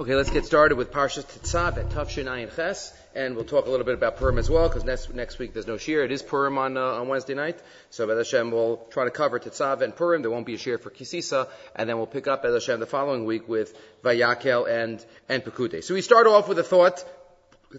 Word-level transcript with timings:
Okay, 0.00 0.14
let's 0.14 0.30
get 0.30 0.46
started 0.46 0.78
with 0.78 0.90
Parshas 0.92 1.26
Tetzav 1.26 1.76
at 1.76 1.90
Tafshin 1.90 2.24
Ayin 2.24 2.56
Ches, 2.56 2.94
and 3.14 3.36
we'll 3.36 3.44
talk 3.44 3.66
a 3.66 3.70
little 3.70 3.84
bit 3.84 3.92
about 3.92 4.16
Purim 4.16 4.38
as 4.38 4.48
well, 4.48 4.66
because 4.66 4.82
next, 4.82 5.12
next 5.12 5.38
week 5.38 5.52
there's 5.52 5.66
no 5.66 5.76
shir. 5.76 6.02
It 6.02 6.10
is 6.10 6.22
Purim 6.22 6.56
on, 6.56 6.78
uh, 6.78 6.80
on 6.80 7.08
Wednesday 7.08 7.34
night, 7.34 7.60
so 7.90 8.06
Bez 8.06 8.16
Hashem 8.16 8.50
will 8.50 8.78
try 8.90 9.04
to 9.04 9.10
cover 9.10 9.38
Tetzav 9.38 9.82
and 9.82 9.94
Purim. 9.94 10.22
There 10.22 10.30
won't 10.30 10.46
be 10.46 10.54
a 10.54 10.56
shir 10.56 10.78
for 10.78 10.88
Kisisa, 10.88 11.48
and 11.76 11.86
then 11.86 11.98
we'll 11.98 12.06
pick 12.06 12.28
up 12.28 12.42
Bez 12.42 12.54
Hashem 12.54 12.80
the 12.80 12.86
following 12.86 13.26
week 13.26 13.46
with 13.46 13.76
Vayakel 14.02 14.66
and, 14.70 15.04
and 15.28 15.44
Pekute. 15.44 15.84
So 15.84 15.92
we 15.92 16.00
start 16.00 16.26
off 16.26 16.48
with 16.48 16.58
a 16.58 16.64
thought 16.64 17.04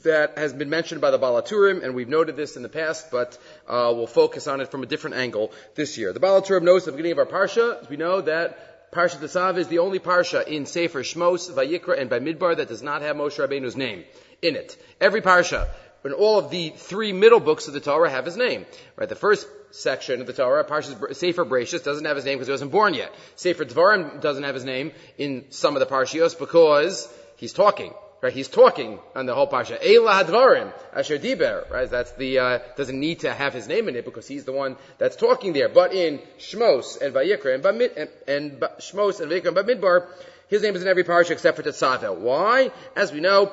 that 0.03 0.37
has 0.37 0.53
been 0.53 0.69
mentioned 0.69 1.01
by 1.01 1.09
the 1.09 1.17
Baal 1.17 1.41
HaTurim, 1.41 1.83
and 1.83 1.95
we've 1.95 2.07
noted 2.07 2.35
this 2.35 2.55
in 2.55 2.61
the 2.61 2.69
past, 2.69 3.09
but 3.09 3.35
uh, 3.67 3.91
we'll 3.95 4.05
focus 4.05 4.45
on 4.45 4.61
it 4.61 4.69
from 4.69 4.83
a 4.83 4.85
different 4.85 5.15
angle 5.15 5.51
this 5.73 5.97
year. 5.97 6.13
The 6.13 6.19
Baal 6.19 6.43
HaTurim 6.43 6.61
knows 6.61 6.87
at 6.87 6.93
the 6.93 6.97
beginning 6.97 7.13
of 7.13 7.17
our 7.17 7.25
Parsha, 7.25 7.89
we 7.89 7.97
know 7.97 8.21
that 8.21 8.70
Parsha 8.91 9.17
Tzav 9.19 9.57
is 9.57 9.69
the 9.69 9.79
only 9.79 9.99
parsha 9.99 10.45
in 10.45 10.65
Sefer 10.65 11.01
Shmos, 11.01 11.49
Vayikra, 11.49 11.97
and 11.97 12.09
Bamidbar 12.09 12.57
that 12.57 12.67
does 12.67 12.83
not 12.83 13.01
have 13.01 13.15
Moshe 13.15 13.37
Rabbeinu's 13.39 13.77
name 13.77 14.03
in 14.41 14.57
it. 14.57 14.75
Every 14.99 15.21
parsha, 15.21 15.69
in 16.03 16.11
all 16.11 16.39
of 16.39 16.49
the 16.49 16.71
three 16.71 17.13
middle 17.13 17.39
books 17.39 17.69
of 17.69 17.73
the 17.73 17.79
Torah 17.79 18.09
have 18.09 18.25
his 18.25 18.35
name. 18.35 18.65
Right, 18.97 19.07
the 19.07 19.15
first 19.15 19.47
section 19.71 20.19
of 20.19 20.27
the 20.27 20.33
Torah, 20.33 20.65
Parsha 20.65 21.15
Sefer 21.15 21.45
Bereshis, 21.45 21.85
doesn't 21.85 22.03
have 22.03 22.17
his 22.17 22.25
name 22.25 22.35
because 22.35 22.47
he 22.47 22.51
wasn't 22.51 22.71
born 22.71 22.93
yet. 22.93 23.13
Sefer 23.37 23.63
Dvarim 23.63 24.19
doesn't 24.19 24.43
have 24.43 24.55
his 24.55 24.65
name 24.65 24.91
in 25.17 25.45
some 25.51 25.77
of 25.77 25.79
the 25.79 25.85
parshios 25.85 26.37
because 26.37 27.07
he's 27.37 27.53
talking. 27.53 27.93
Right, 28.21 28.31
he's 28.31 28.49
talking 28.49 28.99
on 29.15 29.25
the 29.25 29.33
whole 29.33 29.47
parsha. 29.47 29.81
Eila 29.81 30.23
hadvarim 30.23 30.71
asher 30.93 31.17
diber. 31.17 31.67
Right, 31.71 31.89
that's 31.89 32.11
the 32.11 32.37
uh, 32.37 32.59
doesn't 32.77 32.99
need 32.99 33.21
to 33.21 33.33
have 33.33 33.51
his 33.51 33.67
name 33.67 33.89
in 33.89 33.95
it 33.95 34.05
because 34.05 34.27
he's 34.27 34.45
the 34.45 34.51
one 34.51 34.77
that's 34.99 35.15
talking 35.15 35.53
there. 35.53 35.69
But 35.69 35.91
in 35.91 36.19
Shmos 36.37 37.01
and 37.01 37.15
Vayikra 37.15 37.55
and, 37.55 37.63
Bamid, 37.63 37.97
and, 37.97 38.09
and 38.27 38.59
Shmos 38.79 39.21
and 39.21 39.31
Vayikra 39.31 39.47
and 39.47 39.57
Bamidbar, 39.57 40.07
his 40.49 40.61
name 40.61 40.75
is 40.75 40.83
in 40.83 40.87
every 40.87 41.03
parsha 41.03 41.31
except 41.31 41.57
for 41.57 41.63
Tetzaveh. 41.63 42.15
Why? 42.15 42.71
As 42.95 43.11
we 43.11 43.21
know, 43.21 43.51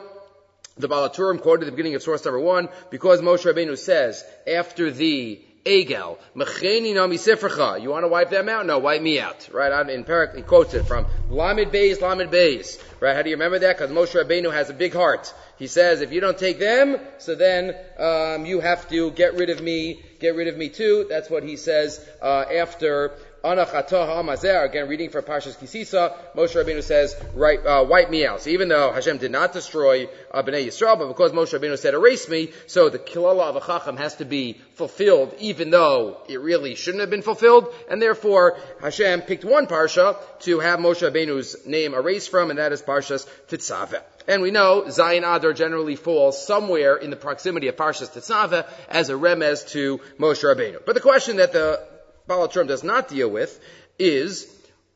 the 0.77 0.87
Baal 0.87 1.09
HaTurim 1.09 1.41
quoted 1.41 1.63
at 1.63 1.67
the 1.67 1.73
beginning 1.73 1.95
of 1.95 2.03
source 2.03 2.23
number 2.27 2.41
one 2.41 2.69
because 2.91 3.23
Moshe 3.23 3.51
Rabbeinu 3.51 3.79
says 3.79 4.23
after 4.47 4.91
the 4.91 5.41
Egel. 5.69 6.19
Mecheni 6.35 6.95
nami 6.95 7.17
sifracha. 7.17 7.81
You 7.81 7.91
want 7.91 8.05
to 8.05 8.09
wipe 8.09 8.31
them 8.31 8.49
out? 8.49 8.67
No, 8.67 8.79
wipe 8.79 9.03
me 9.03 9.21
out. 9.21 9.49
Right? 9.53 9.73
I'm 9.73 9.91
In 9.91 10.05
Parak, 10.05 10.35
he 10.35 10.43
quotes 10.43 10.75
it 10.75 10.85
from 10.85 11.07
Lamed 11.29 11.71
Beis, 11.71 12.01
Lamed 12.01 12.31
Beis. 12.33 12.83
Right? 13.01 13.15
How 13.15 13.23
do 13.23 13.31
you 13.31 13.37
remember 13.37 13.59
that? 13.59 13.77
Because 13.77 13.91
Moshe 13.91 14.15
Rabbeinu 14.15 14.53
has 14.53 14.71
a 14.71 14.75
big 14.75 14.95
heart. 14.95 15.33
He 15.59 15.67
says, 15.67 16.01
if 16.01 16.13
you 16.13 16.21
don't 16.21 16.39
take 16.39 16.59
them, 16.59 16.99
so 17.19 17.35
then 17.35 17.75
um, 17.99 18.47
you 18.47 18.61
have 18.61 18.89
to 18.91 19.11
get 19.11 19.35
rid 19.35 19.51
of 19.51 19.61
me, 19.61 20.01
get 20.21 20.37
rid 20.37 20.49
of 20.49 20.57
me 20.57 20.69
too. 20.69 21.07
That's 21.09 21.29
what 21.29 21.43
he 21.43 21.57
says 21.57 22.05
uh, 22.23 22.45
after 22.55 23.13
Again, 23.45 24.89
reading 24.89 25.11
from 25.11 25.23
Parshas 25.23 25.57
Kisisa, 25.57 26.17
Moshe 26.35 26.57
Rabbeinu 26.57 26.83
says, 26.83 27.15
right, 27.35 27.65
uh, 27.65 27.85
wipe 27.89 28.11
me 28.11 28.27
out. 28.27 28.41
So 28.41 28.51
even 28.51 28.69
though 28.69 28.93
Hashem 28.93 29.19
did 29.19 29.31
not 29.31 29.53
destroy 29.53 30.09
uh, 30.33 30.43
Bnei 30.43 30.67
Yisrael, 30.67 30.99
but 30.99 31.07
because 31.07 31.31
Moshe 31.33 31.57
Rabbeinu 31.57 31.79
said, 31.79 31.95
erase 31.95 32.29
me, 32.29 32.51
so 32.67 32.89
the 32.89 32.99
kilala 32.99 33.43
of 33.43 33.57
a 33.57 33.61
chacham 33.61 33.97
has 33.97 34.17
to 34.17 34.25
be 34.25 34.55
fulfilled, 34.75 35.35
even 35.39 35.71
though 35.71 36.19
it 36.29 36.41
really 36.41 36.75
shouldn't 36.75 37.01
have 37.01 37.11
been 37.11 37.23
fulfilled, 37.23 37.73
and 37.89 38.03
therefore 38.03 38.59
Hashem 38.81 39.23
picked 39.23 39.45
one 39.45 39.69
parsha 39.69 40.17
to 40.41 40.59
have 40.59 40.81
Moshe 40.81 41.09
Rabbeinu's 41.09 41.65
name 41.65 41.95
erased 41.95 42.31
from, 42.31 42.51
and 42.51 42.59
that 42.59 42.73
is 42.73 42.83
Parshas 42.83 43.29
Tetzaveh. 43.49 44.03
And 44.27 44.43
we 44.43 44.51
know 44.51 44.83
Zayin 44.89 45.23
Adar 45.23 45.53
generally 45.53 45.97
falls 45.97 46.45
somewhere 46.45 46.97
in 46.97 47.11
the 47.11 47.17
proximity 47.17 47.69
of 47.69 47.77
Parshas 47.77 48.11
Tetzaveh 48.11 48.67
as 48.89 49.11
a 49.11 49.15
remez 49.15 49.67
to 49.69 49.99
Moshe 50.19 50.43
Rabbeinu. 50.43 50.85
But 50.85 50.97
the 50.97 51.01
question 51.01 51.37
that 51.37 51.53
the 51.53 51.81
Baal 52.29 52.47
HaTurim 52.47 52.69
does 52.69 52.85
not 52.85 53.09
deal 53.09 53.29
with 53.29 53.59
is, 53.99 54.47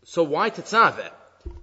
so 0.04 0.22
why 0.22 0.50
Tetzaveh? 0.50 1.10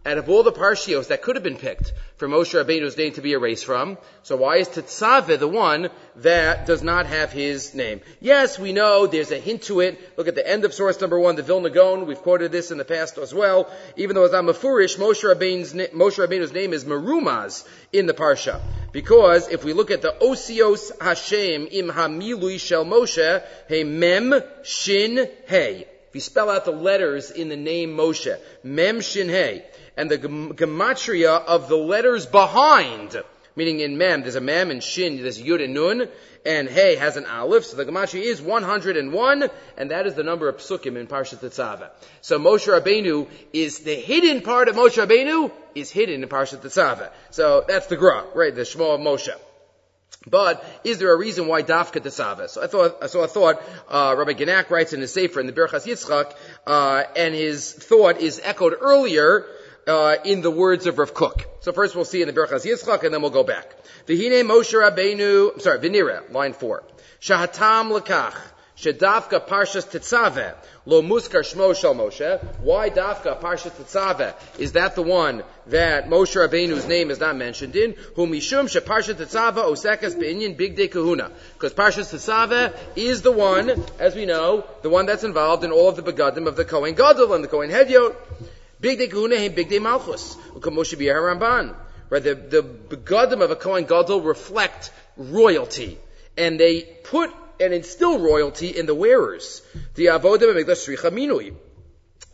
Out 0.05 0.17
of 0.17 0.29
all 0.29 0.43
the 0.43 0.51
parshios 0.53 1.09
that 1.09 1.21
could 1.21 1.35
have 1.35 1.43
been 1.43 1.57
picked 1.57 1.91
for 2.15 2.29
Moshe 2.29 2.53
Rabbeinu's 2.53 2.95
name 2.95 3.11
to 3.13 3.21
be 3.21 3.33
erased 3.33 3.65
from, 3.65 3.97
so 4.23 4.37
why 4.37 4.55
is 4.55 4.69
Tetzaveh 4.69 5.37
the 5.37 5.47
one 5.47 5.89
that 6.15 6.65
does 6.65 6.81
not 6.81 7.05
have 7.05 7.33
his 7.33 7.75
name? 7.75 7.99
Yes, 8.21 8.57
we 8.57 8.71
know 8.71 9.07
there's 9.07 9.31
a 9.31 9.37
hint 9.37 9.63
to 9.63 9.81
it. 9.81 9.99
Look 10.17 10.29
at 10.29 10.35
the 10.35 10.49
end 10.49 10.63
of 10.63 10.73
source 10.73 11.01
number 11.01 11.19
one, 11.19 11.35
the 11.35 11.43
Vilna 11.43 11.69
Gaon. 11.69 12.05
We've 12.05 12.17
quoted 12.17 12.49
this 12.49 12.71
in 12.71 12.77
the 12.77 12.85
past 12.85 13.17
as 13.17 13.33
well. 13.33 13.69
Even 13.97 14.15
though 14.15 14.23
it's 14.23 14.31
not 14.31 14.45
Mefurish, 14.45 14.97
Moshe 14.97 15.21
Rabbeinu's, 15.21 15.73
Moshe 15.73 16.25
Rabbeinu's 16.25 16.53
name 16.53 16.71
is 16.71 16.85
Merumaz 16.85 17.67
in 17.91 18.05
the 18.05 18.13
parsha. 18.13 18.61
Because 18.93 19.49
if 19.49 19.65
we 19.65 19.73
look 19.73 19.91
at 19.91 20.01
the 20.01 20.15
Osios 20.21 20.91
Hashem 21.01 21.67
im 21.71 21.89
Hamilui 21.89 22.57
Shel 22.57 22.85
Moshe, 22.85 23.43
Hey 23.67 23.83
Mem 23.83 24.33
Shin 24.63 25.29
Hey. 25.45 25.87
If 26.07 26.15
you 26.15 26.21
spell 26.21 26.49
out 26.49 26.65
the 26.65 26.71
letters 26.71 27.29
in 27.29 27.49
the 27.49 27.55
name 27.55 27.95
Moshe, 27.95 28.35
Mem 28.63 29.01
Shin 29.01 29.29
Hey, 29.29 29.65
and 29.97 30.09
the 30.09 30.17
gematria 30.17 31.43
of 31.43 31.69
the 31.69 31.77
letters 31.77 32.25
behind, 32.25 33.21
meaning 33.55 33.79
in 33.79 33.97
Mem, 33.97 34.21
there's 34.21 34.35
a 34.35 34.41
Mem, 34.41 34.71
and 34.71 34.83
Shin, 34.83 35.21
there's 35.21 35.41
Yud 35.41 35.63
and 35.63 35.73
Nun, 35.73 36.07
and 36.45 36.69
Hey 36.69 36.95
has 36.95 37.17
an 37.17 37.25
Aleph, 37.25 37.65
so 37.65 37.77
the 37.77 37.85
gematria 37.85 38.21
is 38.21 38.41
101, 38.41 39.49
and 39.77 39.91
that 39.91 40.07
is 40.07 40.15
the 40.15 40.23
number 40.23 40.47
of 40.47 40.57
psukim 40.57 40.97
in 40.97 41.07
Parshat 41.07 41.39
Tetzaveh. 41.39 41.89
So 42.21 42.39
Moshe 42.39 42.67
Rabbeinu 42.67 43.27
is, 43.53 43.79
the 43.79 43.95
hidden 43.95 44.41
part 44.41 44.67
of 44.67 44.75
Moshe 44.75 45.03
Rabbeinu 45.03 45.51
is 45.75 45.91
hidden 45.91 46.23
in 46.23 46.29
Parshat 46.29 46.61
Tetzaveh. 46.61 47.11
So 47.31 47.65
that's 47.67 47.87
the 47.87 47.97
Gra, 47.97 48.25
right, 48.33 48.53
the 48.53 48.65
Shema 48.65 48.91
of 48.91 49.01
Moshe. 49.01 49.29
But 50.27 50.63
is 50.83 50.99
there 50.99 51.13
a 51.13 51.17
reason 51.17 51.47
why 51.47 51.63
dafka 51.63 52.01
Tetzaveh? 52.01 52.49
So 52.49 52.61
I 52.61 52.67
thought, 52.67 53.09
so 53.09 53.23
I 53.23 53.27
thought, 53.27 53.61
uh, 53.87 54.15
Rabbi 54.17 54.33
Genack 54.33 54.69
writes 54.69 54.93
in 54.93 55.01
his 55.01 55.13
Sefer 55.13 55.39
in 55.39 55.47
the 55.47 55.53
Birchas 55.53 55.85
Yitzchak, 55.85 56.33
uh, 56.67 57.03
and 57.15 57.33
his 57.33 57.71
thought 57.71 58.17
is 58.17 58.41
echoed 58.43 58.75
earlier, 58.79 59.45
uh, 59.89 60.17
in 60.23 60.41
the 60.41 60.51
words 60.51 60.85
of 60.85 60.99
Rav 60.99 61.13
Kook. 61.13 61.45
So 61.61 61.71
first 61.71 61.95
we'll 61.95 62.05
see 62.05 62.21
in 62.21 62.27
the 62.27 62.33
Birchas 62.33 62.65
Yitzchak, 62.65 63.03
and 63.03 63.13
then 63.13 63.21
we'll 63.21 63.31
go 63.31 63.43
back. 63.43 63.75
V'hine 64.07 64.43
Moshe 64.43 64.73
Rabbeinu, 64.73 65.53
I'm 65.53 65.59
sorry, 65.59 65.79
Venira, 65.79 66.31
line 66.31 66.53
four. 66.53 66.83
Shahatam 67.19 67.91
lekach. 67.99 68.35
Shedafka 68.77 69.45
Parshas 69.45 69.85
Tetzaveh, 69.85 70.55
Lo 70.85 71.01
Muskar 71.01 71.41
Shmo 71.41 71.75
Shel 71.75 71.95
Moshe. 71.95 72.41
Why 72.59 72.89
Dafka 72.89 73.41
Parshas 73.41 73.71
Tetzaveh? 73.71 74.33
Is 74.57 74.71
that 74.71 74.95
the 74.95 75.01
one 75.01 75.43
that 75.67 76.07
Moshe 76.07 76.37
Rabbeinu's 76.37 76.87
name 76.87 77.11
is 77.11 77.19
not 77.19 77.35
mentioned 77.35 77.75
in? 77.75 77.95
Whom 78.15 78.31
Mishum 78.31 78.69
She 78.69 78.79
Parshas 78.79 79.15
Tetzaveh 79.15 79.55
Osekas 79.55 80.17
Be'inyan 80.17 80.57
Bigdei 80.57 80.89
Kahuna. 80.89 81.29
Because 81.55 81.73
Parshas 81.73 82.13
Tetzaveh 82.13 82.73
is 82.95 83.21
the 83.21 83.33
one, 83.33 83.83
as 83.99 84.15
we 84.15 84.25
know, 84.25 84.65
the 84.81 84.89
one 84.89 85.05
that's 85.05 85.25
involved 85.25 85.65
in 85.65 85.73
all 85.73 85.89
of 85.89 85.97
the 85.97 86.01
begadim 86.01 86.47
of 86.47 86.55
the 86.55 86.63
Kohen 86.63 86.93
Gadol 86.93 87.33
and 87.33 87.43
the 87.43 87.49
Kohen 87.49 87.69
Hedyot. 87.69 88.15
Bigdei 88.81 89.09
Kahuna 89.09 89.35
and 89.35 89.55
Big 89.55 89.69
Day 89.69 89.79
Malchus. 89.79 90.35
Moshe 90.55 90.97
Ramban. 90.97 91.75
Right, 92.09 92.23
the, 92.23 92.33
the 92.33 92.63
begadim 92.63 93.41
of 93.41 93.51
a 93.51 93.55
Kohen 93.55 93.85
Gadol 93.85 94.21
reflect 94.21 94.91
royalty. 95.17 95.99
And 96.37 96.59
they 96.59 96.81
put 96.81 97.31
and 97.59 97.73
instill 97.73 98.19
royalty 98.19 98.69
in 98.69 98.85
the 98.85 98.95
wearers. 98.95 99.61
The 99.95 100.07
avodim 100.07 100.55
mikdash 100.55 100.87
sricha 100.87 101.11
minui. 101.11 101.53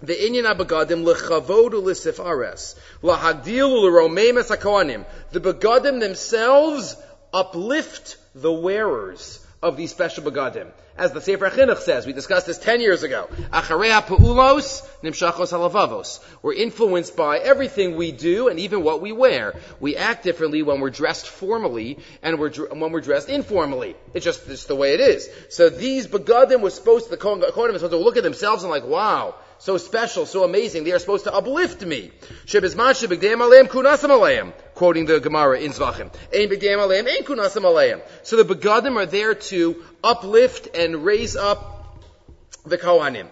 The 0.02 0.14
inyan 0.14 0.46
abagadim 0.54 1.04
lechavod 1.04 1.74
l'sifares 1.74 2.76
lahagdil 3.02 3.84
l'romeim 3.84 4.36
hakohanim. 4.36 5.06
The 5.32 5.40
begadim 5.40 6.00
themselves 6.00 6.96
uplift 7.34 8.18
the 8.36 8.54
wearers 8.54 9.46
of 9.64 9.78
these 9.78 9.90
special 9.90 10.24
begadim. 10.24 10.72
As 10.98 11.12
the 11.12 11.20
Sefer 11.20 11.50
Chinuch 11.50 11.80
says, 11.80 12.06
we 12.06 12.14
discussed 12.14 12.48
this 12.48 12.58
10 12.58 12.80
years 12.80 13.04
ago. 13.04 13.28
Achareha 13.52 14.02
pu'ulos 14.04 14.82
nimshachos 15.04 15.52
halavavos. 15.52 16.22
We're 16.42 16.54
influenced 16.54 17.18
by 17.18 17.40
everything 17.40 17.98
we 17.98 18.14
do 18.14 18.48
and 18.48 18.60
even 18.62 18.82
what 18.82 19.02
we 19.02 19.12
wear. 19.12 19.56
We 19.82 19.98
act 19.98 20.24
differently 20.24 20.64
when 20.64 20.80
we're 20.80 20.92
dressed 20.92 21.28
formally 21.28 22.00
and 22.22 22.40
we're, 22.40 22.52
when 22.74 22.94
we're 22.94 23.02
dressed 23.02 23.28
informally. 23.28 23.98
It's 24.14 24.24
just, 24.24 24.48
it's 24.48 24.66
the 24.66 24.76
way 24.76 24.94
it 24.94 25.02
is. 25.02 25.30
So 25.50 25.70
these 25.70 26.08
begadim 26.08 26.62
were 26.62 26.70
supposed 26.70 27.06
to, 27.06 27.12
the 27.12 27.18
Kohen 27.18 27.42
was 27.42 27.52
supposed 27.52 27.92
to 27.92 27.98
look 27.98 28.16
at 28.16 28.24
themselves 28.24 28.64
and 28.64 28.72
like, 28.72 28.86
wow, 28.86 29.36
so 29.60 29.78
special, 29.78 30.26
so 30.26 30.44
amazing. 30.44 30.84
They 30.84 30.92
are 30.92 31.00
supposed 31.00 31.24
to 31.26 31.34
uplift 31.34 31.82
me. 31.86 32.12
Quoting 34.76 35.06
the 35.06 35.20
Gemara 35.22 35.60
in 35.60 35.72
Zvachim. 35.72 36.12
So 38.24 38.44
the 38.44 38.56
begadim 38.56 38.96
are 38.98 39.06
there 39.06 39.36
to 39.36 39.84
uplift 40.04 40.76
and 40.76 41.06
raise 41.06 41.36
up 41.36 42.00
the 42.66 42.78
Kohanim. 42.78 43.28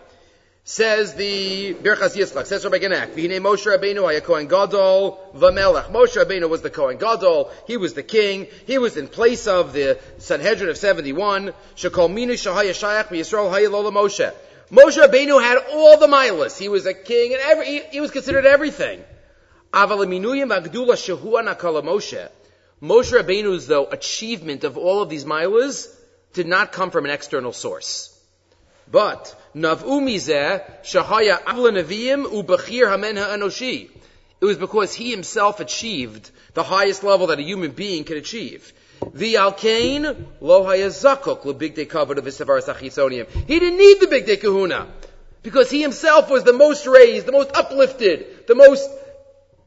Says 0.65 1.13
the 1.15 1.73
Birchas 1.73 2.15
Yitzchak, 2.15 2.45
says 2.45 2.63
Rabbi 2.63 2.77
Genack, 2.77 3.15
V'hinei 3.15 3.41
Moshe 3.41 3.65
Rabbeinu 3.65 4.05
haya 4.05 4.21
Kohen 4.21 4.47
Gadol 4.47 5.19
v'melech. 5.35 5.91
Moshe 5.91 6.15
Rabbeinu 6.15 6.47
was 6.47 6.61
the 6.61 6.69
Kohen 6.69 6.95
Gadol, 6.95 7.51
he 7.67 7.75
was 7.75 7.95
the 7.95 8.03
king, 8.03 8.47
he 8.65 8.77
was 8.77 8.95
in 8.95 9.09
place 9.09 9.45
of 9.45 9.73
the 9.73 9.99
Sanhedrin 10.19 10.69
of 10.69 10.77
71, 10.77 11.53
Shekol 11.75 12.09
Minu 12.09 12.35
Shahaya 12.35 12.71
Shayach 12.71 13.09
V'Yisrael 13.09 13.49
Haya 13.49 13.69
Lola 13.69 13.91
Moshe. 13.91 14.33
Moshe 14.73 14.97
Rabbeinu 14.97 15.39
had 15.39 15.59
all 15.71 15.97
the 15.99 16.07
milas. 16.07 16.57
He 16.57 16.67
was 16.67 16.87
a 16.87 16.95
king 16.95 17.33
and 17.33 17.41
every, 17.43 17.65
he, 17.65 17.79
he 17.91 18.01
was 18.01 18.09
considered 18.09 18.47
everything. 18.47 19.03
Moshe. 21.83 22.29
Moshe 22.81 23.11
Rabbeinu's 23.13 23.67
though 23.67 23.85
achievement 23.85 24.63
of 24.63 24.75
all 24.75 25.03
of 25.03 25.09
these 25.09 25.25
milas 25.25 25.87
did 26.33 26.47
not 26.47 26.71
come 26.71 26.89
from 26.89 27.05
an 27.05 27.11
external 27.11 27.53
source. 27.53 28.19
But 28.91 29.39
Nav'u 29.55 30.01
Mizeh 30.01 30.63
Shahaya 30.81 31.43
Avla 31.43 31.71
Neviim 31.71 32.25
Ubachir 32.25 32.89
Hamen 32.89 33.17
Ha'anoshi. 33.17 33.91
It 34.41 34.45
was 34.45 34.57
because 34.57 34.91
he 34.95 35.11
himself 35.11 35.59
achieved 35.59 36.31
the 36.55 36.63
highest 36.63 37.03
level 37.03 37.27
that 37.27 37.37
a 37.37 37.43
human 37.43 37.71
being 37.71 38.05
can 38.05 38.17
achieve. 38.17 38.73
The 39.13 39.35
alkane 39.35 40.25
lo 40.41 40.63
hayazakok 40.63 41.43
lebigdei 41.43 41.87
kavod 41.87 42.17
of 42.17 42.25
achisonium. 42.25 43.27
He 43.47 43.59
didn't 43.59 43.77
need 43.77 43.99
the 43.99 44.07
bigdei 44.07 44.39
kahuna 44.39 44.87
because 45.41 45.69
he 45.69 45.81
himself 45.81 46.29
was 46.29 46.43
the 46.43 46.53
most 46.53 46.87
raised, 46.87 47.25
the 47.25 47.31
most 47.31 47.51
uplifted, 47.55 48.47
the 48.47 48.55
most 48.55 48.89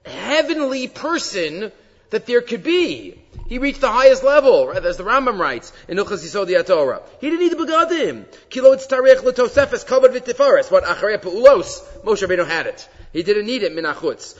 heavenly 0.04 0.88
person 0.88 1.72
that 2.10 2.26
there 2.26 2.40
could 2.40 2.62
be. 2.62 3.20
He 3.48 3.58
reached 3.58 3.80
the 3.80 3.90
highest 3.90 4.24
level, 4.24 4.68
right? 4.68 4.84
As 4.84 4.96
the 4.96 5.04
Rambam 5.04 5.38
writes 5.38 5.72
in 5.88 5.98
Ilchas 5.98 6.24
Yisod 6.24 6.66
Torah. 6.66 7.02
He 7.20 7.30
didn't 7.30 7.40
need 7.40 7.52
the 7.52 7.64
begadim. 7.64 8.24
Kilo 8.50 8.74
tzarech 8.76 9.18
letosefes 9.18 9.86
covered 9.86 10.12
with 10.12 10.24
tifaris. 10.24 10.70
What 10.70 10.84
acharei 10.84 11.18
peulos? 11.18 11.82
Moshe 12.02 12.26
Rabbeinu 12.26 12.46
had 12.46 12.66
it. 12.66 12.88
He 13.12 13.22
didn't 13.22 13.46
need 13.46 13.62
it 13.62 13.74
minachutz. 13.74 14.34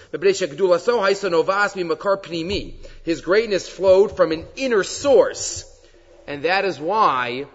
His 3.04 3.20
greatness 3.20 3.68
flowed 3.68 4.16
from 4.16 4.32
an 4.32 4.46
inner 4.56 4.82
source, 4.82 5.64
and 6.26 6.42
that 6.42 6.64
is 6.64 6.78
why 6.78 7.46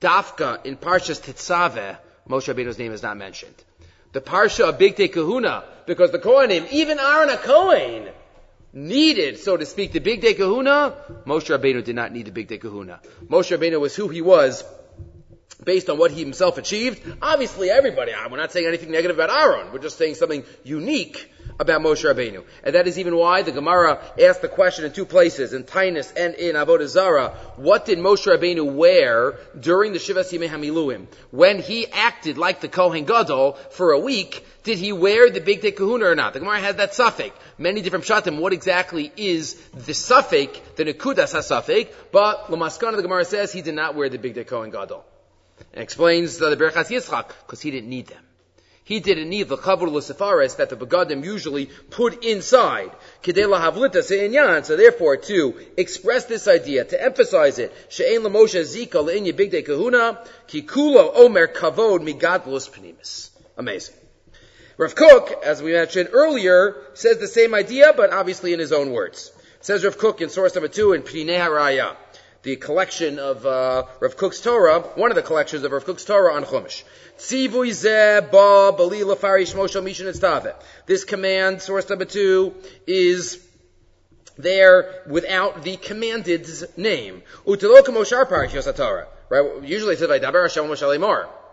Dafka 0.00 0.64
in 0.64 0.76
Parshas 0.76 1.20
Tetzaveh, 1.20 1.98
Moshe 2.28 2.52
Rabbeinu's 2.52 2.78
name 2.78 2.92
is 2.92 3.02
not 3.02 3.16
mentioned. 3.16 3.54
The 4.12 4.20
Parsha 4.20 4.68
of 4.68 4.78
Bigdei 4.78 5.12
Kahuna, 5.12 5.64
because 5.86 6.10
the 6.10 6.18
Kohanim, 6.18 6.68
even 6.70 6.98
Aaron 6.98 7.30
a 7.30 7.36
Kohen, 7.36 8.08
needed, 8.72 9.38
so 9.38 9.56
to 9.56 9.66
speak, 9.66 9.92
the 9.92 10.00
Bigdei 10.00 10.36
Kahuna. 10.36 10.94
Moshe 11.26 11.56
Rabbeinu 11.56 11.84
did 11.84 11.94
not 11.96 12.12
need 12.12 12.32
the 12.32 12.44
Bigdei 12.44 12.60
Kahuna. 12.60 13.00
Moshe 13.26 13.56
Rabbeinu 13.56 13.80
was 13.80 13.94
who 13.94 14.08
he 14.08 14.22
was 14.22 14.64
based 15.64 15.90
on 15.90 15.98
what 15.98 16.10
he 16.10 16.20
himself 16.20 16.58
achieved. 16.58 17.02
Obviously, 17.20 17.70
everybody, 17.70 18.12
we're 18.30 18.36
not 18.36 18.52
saying 18.52 18.66
anything 18.66 18.90
negative 18.90 19.18
about 19.18 19.30
Aaron. 19.30 19.72
We're 19.72 19.78
just 19.78 19.98
saying 19.98 20.14
something 20.14 20.44
unique 20.64 21.30
about 21.58 21.82
Moshe 21.82 22.02
Rabbeinu. 22.02 22.44
And 22.64 22.74
that 22.74 22.86
is 22.86 22.98
even 22.98 23.16
why 23.16 23.42
the 23.42 23.52
Gemara 23.52 24.00
asked 24.20 24.40
the 24.40 24.48
question 24.48 24.86
in 24.86 24.92
two 24.92 25.04
places, 25.04 25.52
in 25.52 25.64
Tainus 25.64 26.12
and 26.16 26.34
in 26.34 26.56
Avodah 26.56 26.86
Zarah, 26.86 27.36
what 27.56 27.84
did 27.84 27.98
Moshe 27.98 28.26
Rabbeinu 28.26 28.72
wear 28.72 29.38
during 29.58 29.92
the 29.92 29.98
Shivas 29.98 30.32
Yimei 30.32 30.48
HaMiluim? 30.48 31.06
When 31.30 31.60
he 31.60 31.86
acted 31.86 32.38
like 32.38 32.62
the 32.62 32.68
Kohen 32.68 33.04
Gadol 33.04 33.54
for 33.70 33.92
a 33.92 33.98
week, 33.98 34.46
did 34.62 34.78
he 34.78 34.92
wear 34.92 35.30
the 35.30 35.40
Bigdei 35.40 35.76
Kahuna 35.76 36.06
or 36.06 36.14
not? 36.14 36.32
The 36.32 36.40
Gemara 36.40 36.60
has 36.60 36.76
that 36.76 36.94
suffix. 36.94 37.36
Many 37.58 37.82
different 37.82 38.04
pshatim. 38.06 38.40
What 38.40 38.52
exactly 38.52 39.12
is 39.16 39.54
the 39.72 39.94
suffix, 39.94 40.58
the 40.76 40.84
Nekudas 40.84 41.34
HaSuffix? 41.34 41.92
But 42.10 42.46
Lamaskana, 42.46 42.96
the 42.96 43.02
Gemara 43.02 43.24
says 43.24 43.52
he 43.52 43.62
did 43.62 43.74
not 43.74 43.94
wear 43.94 44.08
the 44.08 44.18
Big 44.18 44.34
Bigdei 44.34 44.46
Kohen 44.46 44.70
Gadol. 44.70 45.04
And 45.72 45.82
explains 45.82 46.38
the 46.38 46.56
Berachas 46.56 46.90
Yitzchak, 46.90 47.28
because 47.46 47.60
he 47.60 47.70
didn't 47.70 47.88
need 47.88 48.08
them. 48.08 48.22
He 48.90 48.98
didn't 48.98 49.28
need 49.28 49.48
the 49.48 49.56
chavur 49.56 49.88
l'sefares 49.88 50.56
that 50.56 50.68
the 50.68 50.76
begadim 50.76 51.24
usually 51.24 51.66
put 51.90 52.24
inside. 52.24 52.90
Kedela 53.22 53.60
havlita 53.60 54.02
se'inyan. 54.02 54.64
So 54.64 54.76
therefore, 54.76 55.16
to 55.16 55.54
express 55.76 56.24
this 56.24 56.48
idea, 56.48 56.84
to 56.84 57.00
emphasize 57.00 57.60
it, 57.60 57.72
she'en 57.88 58.24
l'moshe 58.24 58.60
zika 58.62 59.04
le'inya 59.04 59.32
bigdei 59.32 59.64
kahuna, 59.64 60.18
kikulo 60.48 61.14
omer 61.14 61.46
kavod 61.46 62.00
migadlus 62.00 62.68
penimis. 62.68 63.30
Amazing. 63.56 63.94
Rav 64.76 64.96
Kook, 64.96 65.44
as 65.44 65.62
we 65.62 65.72
mentioned 65.72 66.08
earlier, 66.12 66.74
says 66.94 67.18
the 67.18 67.28
same 67.28 67.54
idea, 67.54 67.92
but 67.96 68.12
obviously 68.12 68.54
in 68.54 68.58
his 68.58 68.72
own 68.72 68.90
words. 68.90 69.30
Says 69.60 69.84
Rav 69.84 69.98
Kook 69.98 70.20
in 70.20 70.30
source 70.30 70.56
number 70.56 70.68
two 70.68 70.94
in 70.94 71.02
Pnei 71.02 71.38
Haraya 71.38 71.94
the 72.42 72.56
collection 72.56 73.18
of 73.18 73.44
uh, 73.44 73.84
Rav 74.00 74.16
Kook's 74.16 74.40
Torah, 74.40 74.80
one 74.80 75.10
of 75.10 75.16
the 75.16 75.22
collections 75.22 75.62
of 75.64 75.72
Rav 75.72 75.84
Kook's 75.84 76.04
Torah 76.04 76.34
on 76.34 76.44
Chumash. 76.44 76.84
This 80.86 81.04
command, 81.04 81.62
source 81.62 81.88
number 81.88 82.04
two, 82.06 82.54
is 82.86 83.46
there 84.38 85.02
without 85.06 85.62
the 85.62 85.76
commanded's 85.76 86.64
name. 86.76 87.22
Right? 89.28 89.62
Usually 89.62 89.94
it 89.94 89.98
says 89.98 90.10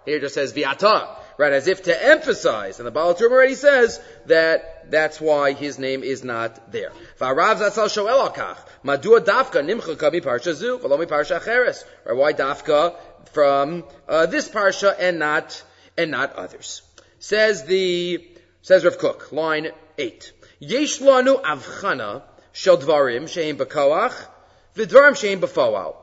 Here 0.05 0.15
it 0.15 0.21
just 0.21 0.35
says 0.35 0.53
Viata 0.53 1.17
right? 1.37 1.53
As 1.53 1.67
if 1.67 1.83
to 1.83 2.05
emphasize. 2.05 2.79
And 2.79 2.87
the 2.87 2.91
Baal 2.91 3.13
HaTurim 3.13 3.31
already 3.31 3.55
says 3.55 4.01
that 4.25 4.89
that's 4.89 5.21
why 5.21 5.53
his 5.53 5.77
name 5.77 6.03
is 6.03 6.23
not 6.23 6.71
there. 6.71 6.91
V'arav 7.19 7.57
zatzal 7.57 7.89
shoel 7.89 8.29
alkach. 8.29 8.57
Madua 8.83 9.19
dafka 9.19 9.63
nimchaka 9.63 10.11
mi 10.11 10.21
parsha 10.21 10.53
zu, 10.53 10.79
v'lo. 10.79 11.85
Or 12.05 12.15
why 12.15 12.33
dafka 12.33 12.95
from 13.31 13.83
uh, 14.07 14.25
this 14.25 14.49
parsha 14.49 14.95
and 14.99 15.19
not 15.19 15.63
and 15.97 16.11
not 16.11 16.33
others? 16.33 16.81
Says 17.19 17.65
the 17.65 18.27
says 18.61 18.83
Rav 18.83 18.97
Kook, 18.97 19.31
line 19.31 19.69
eight. 19.97 20.31
Yesh 20.59 20.99
lanu 20.99 21.41
avchana 21.41 22.23
shel 22.51 22.77
dvarim 22.77 23.23
sheim 23.23 23.57
b'koach 23.57 24.15
v'dvarim 24.75 25.13
sheim 25.13 25.39
b'foal. 25.39 25.95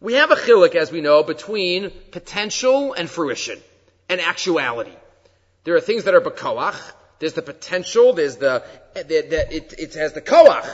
We 0.00 0.14
have 0.14 0.30
a 0.30 0.36
chilik, 0.36 0.74
as 0.74 0.92
we 0.92 1.00
know, 1.00 1.22
between 1.22 1.90
potential 2.10 2.92
and 2.92 3.08
fruition 3.08 3.58
and 4.08 4.20
actuality. 4.20 4.96
There 5.64 5.74
are 5.76 5.80
things 5.80 6.04
that 6.04 6.14
are 6.14 6.20
bakoach. 6.20 6.78
There's 7.18 7.32
the 7.32 7.42
potential. 7.42 8.12
There's 8.12 8.36
the, 8.36 8.64
the, 8.94 9.02
the 9.02 9.56
it, 9.56 9.74
it 9.78 9.94
has 9.94 10.12
the 10.12 10.20
koach, 10.20 10.68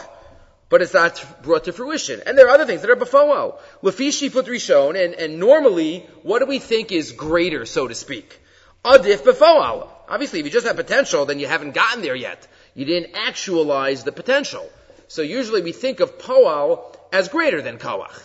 but 0.68 0.82
it's 0.82 0.94
not 0.94 1.42
brought 1.42 1.64
to 1.64 1.72
fruition. 1.72 2.20
And 2.26 2.36
there 2.36 2.46
are 2.46 2.50
other 2.50 2.66
things 2.66 2.82
that 2.82 2.90
are 2.90 2.96
bafoao. 2.96 3.58
Lafishi 3.82 4.32
put 4.32 4.46
rishon, 4.46 5.02
and, 5.02 5.14
and 5.14 5.38
normally, 5.38 6.06
what 6.22 6.40
do 6.40 6.46
we 6.46 6.58
think 6.58 6.92
is 6.92 7.12
greater, 7.12 7.66
so 7.66 7.86
to 7.86 7.94
speak? 7.94 8.40
Adif 8.84 9.18
bafoao. 9.18 9.88
Obviously, 10.08 10.40
if 10.40 10.46
you 10.46 10.50
just 10.50 10.66
have 10.66 10.76
potential, 10.76 11.26
then 11.26 11.38
you 11.38 11.46
haven't 11.46 11.72
gotten 11.72 12.02
there 12.02 12.16
yet. 12.16 12.48
You 12.74 12.84
didn't 12.84 13.14
actualize 13.14 14.02
the 14.04 14.12
potential. 14.12 14.68
So 15.06 15.22
usually 15.22 15.62
we 15.62 15.72
think 15.72 16.00
of 16.00 16.18
poal 16.18 16.96
as 17.12 17.28
greater 17.28 17.62
than 17.62 17.78
koach. 17.78 18.20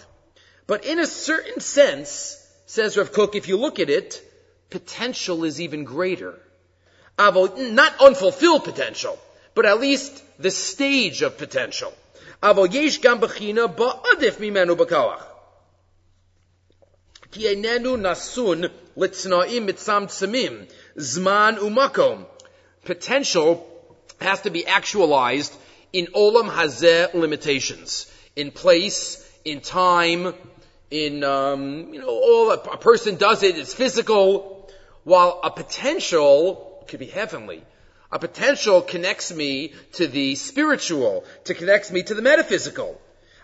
But 0.68 0.86
in 0.86 1.00
a 1.00 1.06
certain 1.06 1.60
sense, 1.60 2.42
says 2.66 2.98
Rav 2.98 3.12
Kook, 3.12 3.36
if 3.36 3.48
you 3.48 3.58
look 3.58 3.80
at 3.80 3.90
it, 3.90 4.22
potential 4.70 5.44
is 5.44 5.62
even 5.62 5.84
greater. 5.84 6.40
Not 7.18 8.02
unfulfilled 8.02 8.64
potential, 8.64 9.18
but 9.54 9.66
at 9.66 9.80
least 9.80 10.22
the 10.40 10.52
stage 10.52 11.22
of 11.22 11.38
potential. 11.38 11.94
zman 20.98 21.58
umakom. 21.58 22.26
Potential 22.84 23.68
has 24.22 24.42
to 24.42 24.50
be 24.50 24.66
actualized 24.66 25.54
in 25.92 26.08
olam 26.08 26.50
hazeh 26.50 27.14
limitations. 27.14 28.12
In 28.36 28.52
place, 28.52 29.22
in 29.46 29.62
time, 29.62 30.34
in, 30.92 31.24
um, 31.24 31.94
you 31.94 32.00
know, 32.00 32.08
all 32.08 32.52
a 32.52 32.78
person 32.78 33.16
does 33.16 33.44
it, 33.44 33.58
it's 33.58 33.74
physical, 33.74 34.55
while 35.05 35.41
a 35.43 35.51
potential 35.51 36.85
could 36.89 37.01
be 37.01 37.07
heavenly. 37.07 37.63
A 38.13 38.19
potential 38.19 38.83
connects 38.83 39.33
me 39.33 39.73
to 39.93 40.07
the 40.07 40.35
spiritual, 40.35 41.25
to 41.45 41.55
connects 41.55 41.91
me 41.91 42.03
to 42.03 42.15
the 42.15 42.23
metaphysical. 42.23 43.01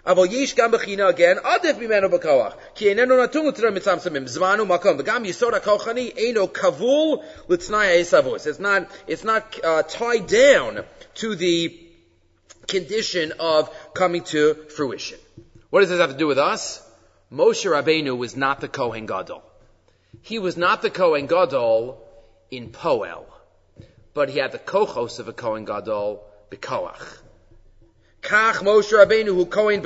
אבל 0.06 0.26
יש 0.30 0.54
גם 0.54 0.70
בחינה 0.70 1.08
again, 1.10 1.38
עדיף 1.42 1.76
ממנו 1.78 2.10
בכוח, 2.10 2.54
כי 2.74 2.88
איננו 2.88 3.22
נתון 3.22 3.46
לתראה 3.46 3.70
מצמצמים, 3.70 4.26
זמן 4.26 4.60
ומקום, 4.60 4.96
וגם 4.98 5.24
יסוד 5.24 5.54
הכוחני 5.54 6.12
אינו 6.16 6.52
כבול 6.52 7.18
לתנאי 7.48 7.86
העשבוס. 7.86 8.46
It's 8.46 8.60
not, 8.60 8.82
it's 9.08 9.24
not 9.24 9.64
uh, 9.64 9.82
tied 9.82 10.26
down 10.28 10.84
to 11.16 11.34
the 11.34 11.86
condition 12.68 13.32
of 13.38 13.68
coming 13.94 14.22
to 14.22 14.54
fruition. 14.76 15.18
What 15.70 15.80
does 15.80 15.90
this 15.90 16.00
have 16.00 16.12
to 16.12 16.16
do 16.16 16.28
with 16.28 16.38
us? 16.38 16.82
Moshe 17.32 17.66
Rabbeinu 17.68 18.16
was 18.16 18.36
not 18.36 18.60
the 18.60 18.68
Kohen 18.68 19.06
Gadol. 19.06 19.42
He 20.21 20.39
was 20.39 20.57
not 20.57 20.81
the 20.81 20.89
Kohen 20.89 21.27
Gadol 21.27 22.01
in 22.49 22.71
Poel, 22.71 23.25
but 24.13 24.29
he 24.29 24.39
had 24.39 24.51
the 24.51 24.59
kochos 24.59 25.19
of 25.19 25.27
a 25.27 25.33
Kohen 25.33 25.65
Gadol, 25.65 26.23
Bekoach. 26.49 27.19
Kach 28.21 28.55
Moshe 28.55 28.91
Rabbeinu 28.91 29.27
hu 29.27 29.45
Kohen 29.45 29.81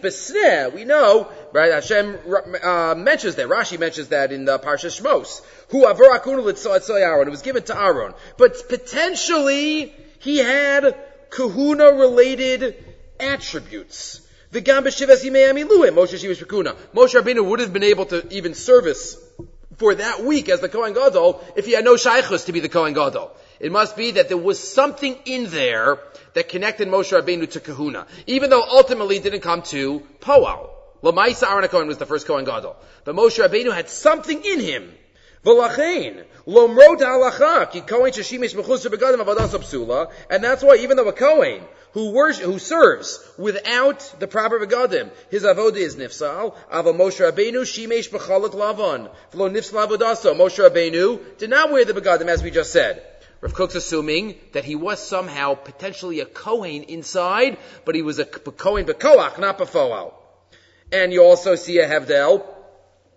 besneh. 0.00 0.72
We 0.72 0.84
know, 0.84 1.28
right? 1.52 1.72
Hashem 1.72 2.18
uh, 2.62 2.94
mentions 2.96 3.36
that. 3.36 3.48
Rashi 3.48 3.78
mentions 3.78 4.08
that 4.08 4.32
in 4.32 4.44
the 4.44 4.58
Parsha 4.58 4.90
Shmos. 4.90 5.42
Who 5.68 5.86
avarakunu 5.86 6.42
l'tzoy 6.42 7.00
Aaron. 7.00 7.28
It 7.28 7.30
was 7.30 7.42
given 7.42 7.62
to 7.64 7.80
Aaron, 7.80 8.14
but 8.36 8.68
potentially 8.68 9.94
he 10.18 10.38
had 10.38 10.96
kahuna-related 11.30 12.74
attributes. 13.20 14.20
The 14.52 14.60
Gambashivas 14.60 15.24
Yimeamiluim, 15.24 15.94
Moshe 15.94 16.18
Shivish 16.18 16.44
Pekuna. 16.44 16.74
Moshe 16.92 17.14
Rabbeinu 17.14 17.44
would 17.44 17.60
have 17.60 17.72
been 17.72 17.84
able 17.84 18.06
to 18.06 18.26
even 18.34 18.54
service 18.54 19.16
for 19.76 19.94
that 19.94 20.24
week 20.24 20.48
as 20.48 20.58
the 20.60 20.68
Kohen 20.68 20.92
Gadol 20.92 21.40
if 21.54 21.66
he 21.66 21.72
had 21.72 21.84
no 21.84 21.94
shaykhus 21.94 22.46
to 22.46 22.52
be 22.52 22.58
the 22.58 22.68
Kohen 22.68 22.92
Gadol. 22.92 23.30
It 23.60 23.70
must 23.70 23.96
be 23.96 24.10
that 24.12 24.26
there 24.26 24.36
was 24.36 24.58
something 24.58 25.16
in 25.24 25.50
there 25.50 26.00
that 26.34 26.48
connected 26.48 26.88
Moshe 26.88 27.16
Rabbeinu 27.16 27.48
to 27.50 27.60
Kahuna, 27.60 28.08
even 28.26 28.50
though 28.50 28.62
ultimately 28.62 29.20
didn't 29.20 29.42
come 29.42 29.62
to 29.62 30.00
Poal. 30.20 30.70
Lamaisa 31.00 31.48
Aaron 31.48 31.68
Cohen 31.68 31.86
was 31.86 31.98
the 31.98 32.06
first 32.06 32.26
Kohen 32.26 32.44
Gadol. 32.44 32.74
But 33.04 33.14
Moshe 33.14 33.38
Rabbeinu 33.38 33.72
had 33.72 33.88
something 33.88 34.44
in 34.44 34.58
him. 34.58 34.92
V'lachein, 35.44 36.24
lomrot 36.46 36.98
halacha, 36.98 37.70
ki 37.70 37.82
kohen 37.82 38.12
sheshimish 38.12 38.54
mechus 38.54 38.84
begadim 38.86 39.24
avodas 39.24 39.56
psula, 39.58 40.10
and 40.28 40.42
that's 40.42 40.62
why 40.62 40.74
even 40.76 40.96
though 40.96 41.08
a 41.08 41.12
kohen 41.12 41.62
who 41.92 42.10
worship, 42.10 42.44
who 42.44 42.58
serves 42.58 43.18
without 43.36 44.14
the 44.18 44.28
proper 44.28 44.58
begadim, 44.58 45.10
his 45.30 45.42
avodah 45.42 45.76
is 45.76 45.96
nifsal. 45.96 46.54
Ava 46.72 46.92
Moshe 46.92 47.20
Rabbeinu 47.20 47.62
shimesh 47.62 48.10
b'chalat 48.10 48.52
lavan, 48.52 49.10
v'lo 49.32 49.50
nifsal 49.50 49.86
avodaso. 49.86 50.34
Moshe 50.36 50.58
Rabbeinu 50.68 51.38
did 51.38 51.50
not 51.50 51.70
wear 51.70 51.84
the 51.84 51.92
begadim 51.92 52.28
as 52.28 52.42
we 52.42 52.50
just 52.50 52.72
said. 52.72 53.04
Rav 53.40 53.54
Kook's 53.54 53.74
assuming 53.74 54.38
that 54.52 54.64
he 54.64 54.74
was 54.74 55.00
somehow 55.00 55.54
potentially 55.54 56.20
a 56.20 56.26
Kohen 56.26 56.82
inside, 56.82 57.56
but 57.86 57.94
he 57.94 58.02
was 58.02 58.18
a 58.18 58.24
Kohen 58.26 58.84
Bekoach, 58.84 59.38
not 59.38 59.56
Befoal. 59.56 60.12
And 60.92 61.10
you 61.12 61.22
also 61.22 61.54
see 61.54 61.78
a 61.78 61.88
Hevdel, 61.88 62.44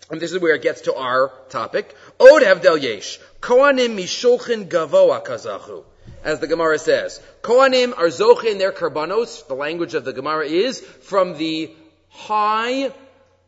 and 0.10 0.22
this 0.22 0.32
is 0.32 0.40
where 0.40 0.56
it 0.56 0.62
gets 0.62 0.82
to 0.82 0.96
our 0.96 1.32
topic. 1.50 1.94
Od 2.22 2.42
Hevdel 2.42 2.82
Yesh. 2.82 3.20
Kohanim 3.42 3.98
mishulchin 3.98 4.70
gavoa 4.70 5.26
kazachu. 5.26 5.84
As 6.24 6.40
the 6.40 6.48
Gemara 6.48 6.80
says. 6.80 7.22
Kohanim 7.42 7.98
are 7.98 8.08
zoche 8.08 8.46
in 8.46 8.58
their 8.58 8.72
karbanos. 8.72 9.46
The 9.48 9.56
language 9.56 9.94
of 9.94 10.06
the 10.06 10.14
Gemara 10.14 10.46
is 10.46 10.80
from 10.80 11.38
the 11.38 11.72
high 12.10 12.92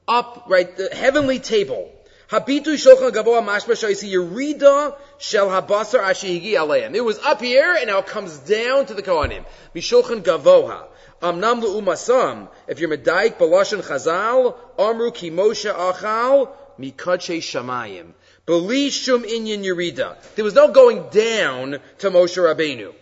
up, 0.07 0.45
right, 0.47 0.75
the 0.75 0.89
heavenly 0.93 1.39
table. 1.39 1.91
Habitu 2.29 2.73
shulchan 2.73 3.11
gavoa 3.11 4.95
shel 5.19 5.47
habasar 5.47 6.01
aleim. 6.01 6.95
It 6.95 7.01
was 7.01 7.19
up 7.19 7.41
here 7.41 7.75
and 7.77 7.87
now 7.87 7.99
it 7.99 8.07
comes 8.07 8.39
down 8.39 8.87
to 8.87 8.93
the 8.93 9.03
Kohanim. 9.03 9.45
Mishulchan 9.75 10.21
gavoha. 10.21 10.87
Amnam 11.21 11.61
umasam. 11.61 12.49
If 12.67 12.79
you're 12.79 12.89
medaik 12.89 13.37
balashon 13.37 13.81
chazal, 13.81 14.55
amru 14.77 15.11
ki 15.11 15.31
Moshe 15.31 15.71
achal 15.71 16.49
mikache 16.79 17.37
shamayim. 17.37 18.13
Beli 18.45 18.89
shum 18.91 19.23
inyan 19.23 19.63
yerida. 19.63 20.15
There 20.35 20.45
was 20.45 20.53
no 20.53 20.71
going 20.71 21.09
down 21.09 21.79
to 21.99 22.11
Moshe 22.11 22.37
Rabbeinu. 22.37 22.93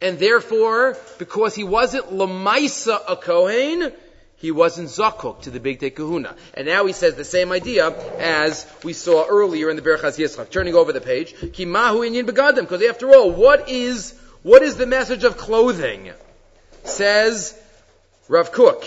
And 0.00 0.18
therefore, 0.18 0.96
because 1.18 1.54
he 1.54 1.64
wasn't 1.64 2.10
lamaisa 2.10 3.00
a 3.08 3.16
Kohen, 3.16 3.92
he 4.36 4.50
wasn't 4.50 4.88
zakuk 4.88 5.42
to 5.42 5.50
the 5.50 5.60
Bigdei 5.60 5.94
Kahuna. 5.94 6.36
And 6.52 6.66
now 6.66 6.84
he 6.84 6.92
says 6.92 7.14
the 7.14 7.24
same 7.24 7.52
idea 7.52 7.88
as 8.18 8.66
we 8.84 8.92
saw 8.92 9.26
earlier 9.26 9.70
in 9.70 9.76
the 9.76 9.82
Berachas 9.82 10.18
Yitzchak. 10.18 10.50
Turning 10.50 10.74
over 10.74 10.92
the 10.92 11.00
page, 11.00 11.34
ki 11.54 11.64
mahu 11.64 12.00
inyan 12.00 12.26
begadim. 12.26 12.60
Because 12.60 12.82
after 12.82 13.14
all, 13.14 13.30
what 13.30 13.70
is 13.70 14.12
what 14.42 14.62
is 14.62 14.76
the 14.76 14.86
message 14.86 15.24
of 15.24 15.38
clothing? 15.38 16.12
Says 16.84 17.58
Rav 18.28 18.52
Kook, 18.52 18.84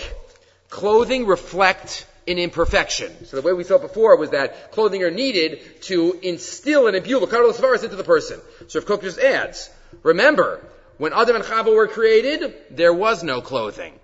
clothing 0.68 1.26
reflect 1.26 2.06
an 2.26 2.38
imperfection. 2.38 3.26
So 3.26 3.36
the 3.40 3.42
way 3.42 3.52
we 3.52 3.64
saw 3.64 3.78
before 3.78 4.16
was 4.16 4.30
that 4.30 4.72
clothing 4.72 5.02
are 5.02 5.10
needed 5.10 5.82
to 5.82 6.18
instill 6.22 6.86
and 6.86 6.96
imbue 6.96 7.20
the 7.20 7.26
Lakados 7.26 7.84
into 7.84 7.96
the 7.96 8.04
person. 8.04 8.40
So 8.68 8.80
Rav 8.80 8.86
Kook 8.86 9.02
just 9.02 9.18
adds, 9.18 9.70
remember, 10.02 10.64
when 10.98 11.12
Adam 11.12 11.36
and 11.36 11.44
Chava 11.44 11.74
were 11.74 11.88
created, 11.88 12.54
there 12.70 12.92
was 12.92 13.22
no 13.22 13.40
clothing. 13.40 13.98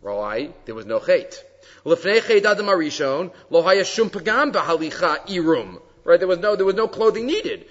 Right? 0.00 0.54
There 0.66 0.74
was 0.74 0.86
no 0.86 0.98
chait. 0.98 1.36
Lefnei 1.84 2.20
chait 2.20 2.44
Adam 2.44 2.66
Arishon, 2.66 3.32
lo 3.50 3.62
pagam 3.62 4.52
irum. 4.52 5.80
Right? 6.04 6.18
There 6.18 6.28
was 6.28 6.38
no, 6.38 6.54
there 6.54 6.66
was 6.66 6.74
no 6.74 6.86
clothing 6.86 7.26
needed. 7.26 7.64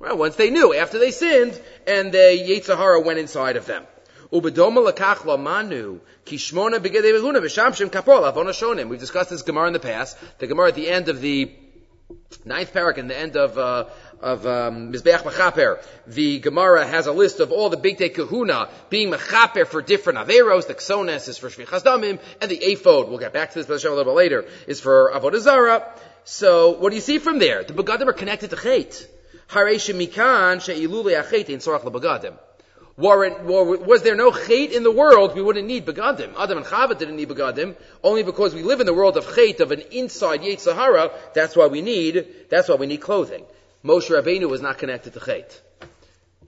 Well, 0.00 0.18
once 0.18 0.34
they 0.36 0.50
knew, 0.50 0.74
after 0.74 0.98
they 0.98 1.12
sinned, 1.12 1.60
and 1.86 2.12
the 2.12 2.18
Yetzirah 2.18 3.04
went 3.04 3.20
inside 3.20 3.56
of 3.56 3.66
them. 3.66 3.86
We've 4.32 4.54
discussed 8.98 9.30
this 9.30 9.42
Gemara 9.42 9.66
in 9.68 9.72
the 9.72 9.78
past. 9.78 10.18
The 10.38 10.46
Gemara 10.46 10.68
at 10.68 10.74
the 10.74 10.88
end 10.88 11.08
of 11.08 11.20
the 11.20 11.52
ninth 12.44 12.72
parak 12.72 12.98
and 12.98 13.08
the 13.08 13.16
end 13.16 13.36
of 13.36 13.58
uh, 13.58 13.84
of 14.22 14.46
um, 14.46 14.92
Mizbeach 14.92 15.22
Mechaper, 15.22 15.82
the 16.06 16.38
Gemara 16.38 16.86
has 16.86 17.06
a 17.06 17.12
list 17.12 17.40
of 17.40 17.50
all 17.50 17.68
the 17.68 17.76
Bigdei 17.76 18.14
Kahuna 18.14 18.68
being 18.88 19.10
Mechaper 19.10 19.66
for 19.66 19.82
different 19.82 20.18
Averos. 20.20 20.66
The 20.66 20.74
Ksones 20.74 21.28
is 21.28 21.38
for 21.38 21.48
Shvichas 21.48 21.82
Damim, 21.82 22.20
and 22.40 22.50
the 22.50 22.58
Aphod, 22.58 23.08
we'll 23.08 23.18
get 23.18 23.32
back 23.32 23.52
to 23.52 23.62
this 23.62 23.84
a 23.84 23.88
little 23.88 24.04
bit 24.04 24.14
later, 24.14 24.44
is 24.66 24.80
for 24.80 25.10
Avodah 25.12 25.40
Zarah. 25.40 25.92
So, 26.24 26.78
what 26.78 26.90
do 26.90 26.94
you 26.94 27.02
see 27.02 27.18
from 27.18 27.38
there? 27.38 27.64
The 27.64 27.72
Begadim 27.72 28.06
are 28.06 28.12
connected 28.12 28.50
to 28.50 28.56
Chet. 28.56 29.08
Haresh 29.48 29.92
Mikan 29.92 30.62
She'ilule 30.62 31.20
Achet 31.20 31.48
in 31.48 31.58
Sorach 31.58 31.82
LeBegadim. 31.82 32.38
Was 32.96 34.02
there 34.02 34.14
no 34.14 34.30
chait 34.30 34.70
in 34.70 34.82
the 34.82 34.90
world, 34.90 35.34
we 35.34 35.40
wouldn't 35.40 35.66
need 35.66 35.86
begadim. 35.86 36.34
Adam 36.38 36.58
and 36.58 36.66
Chava 36.66 36.96
didn't 36.96 37.16
need 37.16 37.28
begadim, 37.28 37.74
only 38.04 38.22
because 38.22 38.54
we 38.54 38.62
live 38.62 38.80
in 38.80 38.86
the 38.86 38.92
world 38.92 39.16
of 39.16 39.26
chait, 39.26 39.60
of 39.60 39.72
an 39.72 39.80
inside 39.90 40.60
Sahara, 40.60 41.10
that's 41.34 41.56
why 41.56 41.68
we 41.68 41.80
need, 41.80 42.26
that's 42.50 42.68
why 42.68 42.74
we 42.74 42.86
need 42.86 43.00
clothing. 43.00 43.44
Moshe 43.84 44.10
Rabbeinu 44.10 44.48
was 44.48 44.62
not 44.62 44.78
connected 44.78 45.12
to 45.14 45.20
Chet. 45.20 45.60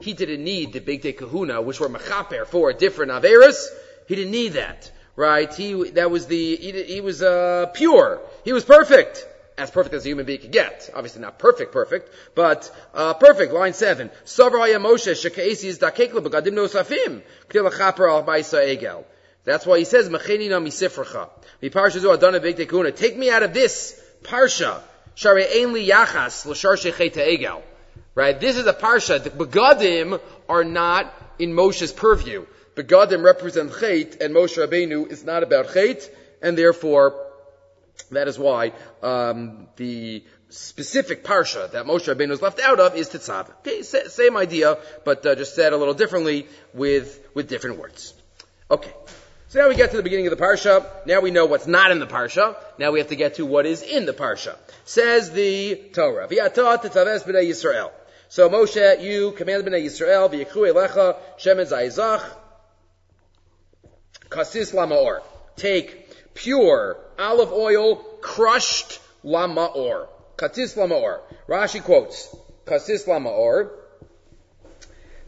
He 0.00 0.12
didn't 0.12 0.44
need 0.44 0.72
the 0.72 0.80
Bigdei 0.80 1.16
Kahuna, 1.16 1.60
which 1.62 1.80
were 1.80 1.88
Mechaper 1.88 2.46
for 2.46 2.72
different 2.72 3.10
Averis. 3.12 3.66
He 4.06 4.14
didn't 4.14 4.32
need 4.32 4.54
that. 4.54 4.90
Right? 5.16 5.52
He, 5.54 5.90
that 5.90 6.10
was 6.10 6.26
the, 6.26 6.56
he, 6.56 6.82
he 6.82 7.00
was, 7.00 7.22
uh, 7.22 7.66
pure. 7.72 8.20
He 8.44 8.52
was 8.52 8.64
perfect. 8.64 9.26
As 9.56 9.70
perfect 9.70 9.94
as 9.94 10.04
a 10.04 10.08
human 10.08 10.26
being 10.26 10.40
could 10.40 10.50
get. 10.50 10.90
Obviously 10.94 11.22
not 11.22 11.38
perfect, 11.38 11.72
perfect, 11.72 12.12
but, 12.34 12.74
uh, 12.92 13.14
perfect. 13.14 13.52
Line 13.52 13.72
seven. 13.72 14.10
Savraya 14.24 14.80
Moshe, 14.80 15.14
al 18.08 18.24
baisa 18.24 18.76
egel. 18.76 19.04
That's 19.44 19.64
why 19.64 19.78
he 19.78 19.84
says, 19.84 20.10
na 20.10 20.18
tekuna. 22.54 22.96
Take 22.96 23.16
me 23.16 23.30
out 23.30 23.44
of 23.44 23.54
this 23.54 24.00
parsha. 24.24 24.80
Shari 25.14 25.44
Yachas 25.44 26.46
L'shar 26.46 26.76
Egel. 26.76 27.62
Right? 28.14 28.38
This 28.38 28.56
is 28.56 28.66
a 28.66 28.72
parsha. 28.72 29.22
The 29.22 29.30
begadim 29.30 30.20
are 30.48 30.64
not 30.64 31.12
in 31.38 31.52
Moshe's 31.52 31.92
purview. 31.92 32.46
Begadim 32.76 33.24
represent 33.24 33.70
chait, 33.72 34.20
and 34.20 34.34
Moshe 34.34 34.56
Rabbeinu 34.56 35.10
is 35.10 35.24
not 35.24 35.42
about 35.42 35.68
chait, 35.68 36.08
and 36.42 36.58
therefore, 36.58 37.20
that 38.10 38.26
is 38.26 38.38
why 38.38 38.72
um, 39.02 39.68
the 39.76 40.24
specific 40.48 41.24
parsha 41.24 41.70
that 41.72 41.86
Moshe 41.86 42.12
Rabbeinu 42.12 42.32
is 42.32 42.42
left 42.42 42.60
out 42.60 42.80
of 42.80 42.96
is 42.96 43.08
Tetzav. 43.08 43.50
Okay, 43.58 43.82
same 43.82 44.36
idea, 44.36 44.78
but 45.04 45.24
uh, 45.26 45.34
just 45.34 45.54
said 45.54 45.72
a 45.72 45.76
little 45.76 45.94
differently 45.94 46.46
with 46.72 47.20
with 47.34 47.48
different 47.48 47.78
words. 47.78 48.14
Okay. 48.70 48.92
So 49.54 49.60
now 49.60 49.68
we 49.68 49.76
get 49.76 49.92
to 49.92 49.96
the 49.96 50.02
beginning 50.02 50.26
of 50.26 50.36
the 50.36 50.44
parsha. 50.44 50.84
Now 51.06 51.20
we 51.20 51.30
know 51.30 51.46
what's 51.46 51.68
not 51.68 51.92
in 51.92 52.00
the 52.00 52.08
parsha. 52.08 52.56
Now 52.76 52.90
we 52.90 52.98
have 52.98 53.10
to 53.10 53.14
get 53.14 53.36
to 53.36 53.46
what 53.46 53.66
is 53.66 53.82
in 53.82 54.04
the 54.04 54.12
parsha. 54.12 54.56
Says 54.84 55.30
the 55.30 55.76
Torah. 55.92 56.26
V'yata 56.26 56.82
tetzaves 56.82 57.22
b'nei 57.22 57.48
Yisrael. 57.48 57.92
So 58.28 58.50
Moshe, 58.50 59.00
you 59.00 59.30
command 59.30 59.62
b'nei 59.62 59.84
Yisrael, 59.84 60.28
elecha, 60.28 61.16
shemen 61.38 61.68
kasis 64.28 64.74
lamaor. 64.74 65.22
Take 65.54 66.34
pure 66.34 66.96
olive 67.16 67.52
oil, 67.52 67.94
crushed 68.20 68.98
lamaor. 69.24 70.08
Katis 70.36 70.76
lamaor. 70.76 71.20
Rashi 71.48 71.80
quotes, 71.80 72.34
kasis 72.64 73.06
lamaor, 73.06 73.70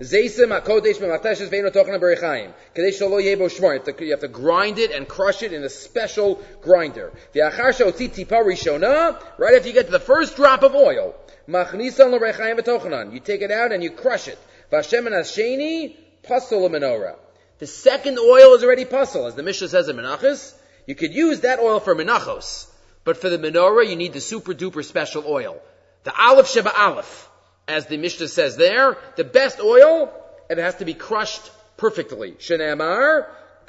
Zeisim 0.01 0.49
hakodesh 0.49 0.99
ve'ino 0.99 1.71
b'rechaim. 1.73 2.53
Kadesh 2.75 3.01
yebo. 3.01 4.01
You 4.01 4.11
have 4.11 4.21
to 4.21 4.29
grind 4.29 4.79
it 4.79 4.91
and 4.91 5.09
crush 5.09 5.43
it 5.43 5.53
in 5.55 5.65
a 5.65 5.71
special 5.71 6.43
grinder. 6.61 7.13
V'achar 7.35 7.75
she'otzi 7.75 8.11
tipa 8.11 8.45
rishona, 8.45 9.19
right 9.39 9.55
after 9.55 9.69
you 9.69 9.75
get 9.75 9.87
to 9.87 9.93
the 9.93 9.99
first 9.99 10.37
drop 10.37 10.63
of 10.63 10.75
oil, 10.75 11.15
machnisan 11.49 12.13
v'tochanan. 12.19 13.15
You 13.15 13.21
take 13.21 13.41
it 13.41 13.51
out 13.51 13.73
and 13.73 13.83
you 13.83 13.91
crush 13.91 14.29
it. 14.29 14.39
Pasol 14.71 16.69
menorah. 16.71 17.17
The 17.59 17.67
second 17.67 18.19
oil 18.19 18.55
is 18.55 18.65
already 18.65 18.85
pasol, 18.85 19.29
as 19.29 19.35
the 19.35 19.43
Mishnah 19.43 19.69
says 19.69 19.89
in 19.89 19.97
Menachos. 19.97 20.53
You 20.87 20.95
could 20.95 21.15
use 21.15 21.41
that 21.41 21.59
oil 21.59 21.81
for 21.81 21.95
menachos, 21.95 22.67
but 23.05 23.17
for 23.17 23.31
the 23.31 23.39
menorah 23.39 23.89
you 23.89 23.97
need 23.97 24.13
the 24.13 24.21
super 24.21 24.53
duper 24.53 24.85
special 24.85 25.25
oil. 25.27 25.57
The 26.05 26.13
aleph 26.15 26.51
sheba 26.51 26.71
aleph 26.79 27.26
as 27.69 27.87
the 27.87 27.97
Mishnah 27.97 28.29
says 28.29 28.57
there, 28.57 28.97
the 29.17 29.25
best 29.25 29.61
oil, 29.61 30.13
and 30.49 30.59
it 30.59 30.63
has 30.63 30.77
to 30.77 30.85
be 30.85 30.95
crushed 30.95 31.51
perfectly. 31.77 32.33
Shenemar, 32.33 33.27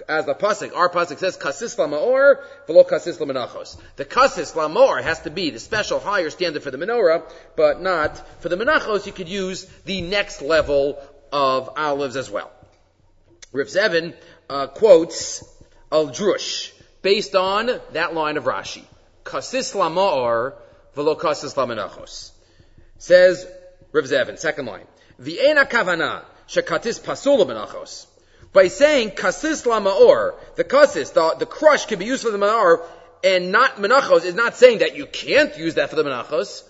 as 0.07 0.25
the 0.25 0.35
pasuk, 0.35 0.75
our 0.75 0.89
pasuk 0.89 1.17
says, 1.17 1.37
kasis 1.37 1.77
lamaor, 1.77 2.43
velo 2.67 2.83
kasis 2.83 3.17
lamanachos. 3.17 3.77
The 3.95 4.05
kasis 4.05 4.53
lamor 4.53 5.01
has 5.01 5.21
to 5.21 5.29
be 5.29 5.49
the 5.49 5.59
special 5.59 5.99
higher 5.99 6.29
standard 6.29 6.63
for 6.63 6.71
the 6.71 6.77
menorah, 6.77 7.23
but 7.55 7.81
not 7.81 8.41
for 8.41 8.49
the 8.49 8.57
menachos. 8.57 9.05
You 9.05 9.11
could 9.11 9.29
use 9.29 9.65
the 9.85 10.01
next 10.01 10.41
level 10.41 11.01
of 11.31 11.71
olives 11.75 12.15
as 12.15 12.29
well. 12.29 12.51
Rip 13.51 13.67
Zevin 13.67 14.15
uh, 14.49 14.67
quotes 14.67 15.43
Al 15.91 16.09
Drush 16.09 16.71
based 17.01 17.35
on 17.35 17.79
that 17.93 18.13
line 18.13 18.37
of 18.37 18.43
Rashi. 18.43 18.83
Kasis 19.23 19.73
lamaor, 19.75 20.53
velo 20.93 21.15
kasis 21.15 21.55
lamanachos. 21.55 22.31
Says 22.99 23.47
Rav 23.91 24.05
Zevin, 24.05 24.37
second 24.37 24.65
line. 24.65 24.85
V'ena 25.21 25.69
kavana 25.69 26.23
shekatis 26.47 27.01
pasula 27.01 27.45
benachos. 27.45 28.05
by 28.53 28.67
saying 28.67 29.11
kasis 29.11 29.65
la 29.65 29.79
ma'or, 29.79 30.35
the 30.55 30.63
kasis, 30.63 31.13
the, 31.13 31.35
the 31.39 31.45
crush 31.45 31.85
can 31.85 31.99
be 31.99 32.05
used 32.05 32.23
for 32.23 32.31
the 32.31 32.37
ma'or, 32.37 32.83
and 33.23 33.51
not 33.51 33.77
menachos 33.77 34.25
is 34.25 34.35
not 34.35 34.55
saying 34.55 34.79
that 34.79 34.95
you 34.95 35.05
can't 35.05 35.57
use 35.57 35.75
that 35.75 35.89
for 35.89 35.95
the 35.95 36.03
menachos, 36.03 36.63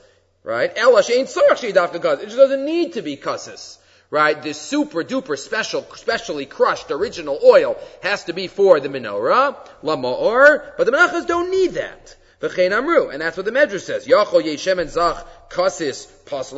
right? 0.44 0.76
Elash 0.76 1.10
ain't 1.10 1.28
sorach 1.28 1.64
It 1.64 2.26
just 2.26 2.38
doesn't 2.38 2.66
need 2.66 2.94
to 2.94 3.02
be 3.02 3.18
kasis 3.18 3.78
right? 4.10 4.42
The 4.42 4.54
super 4.54 5.04
duper 5.04 5.38
special, 5.38 5.86
specially 5.96 6.46
crushed 6.46 6.92
original 6.92 7.40
oil 7.44 7.78
has 8.04 8.24
to 8.26 8.34
be 8.34 8.48
for 8.48 8.80
the 8.80 8.90
menorah, 8.90 9.58
lama'or, 9.84 10.78
but 10.78 10.86
the 10.86 10.92
menachas 10.92 11.28
don't 11.28 11.52
need 11.52 11.72
that. 11.74 12.16
V'chein 12.42 12.72
amru, 12.72 13.10
and 13.10 13.22
that's 13.22 13.36
what 13.36 13.46
the 13.46 13.52
Medrash 13.52 13.82
says. 13.82 14.06
Yachol 14.06 14.44
yeshem 14.44 14.80
and 14.80 14.90
zach 14.90 15.26
kasis 15.50 16.08
tolas 16.26 16.52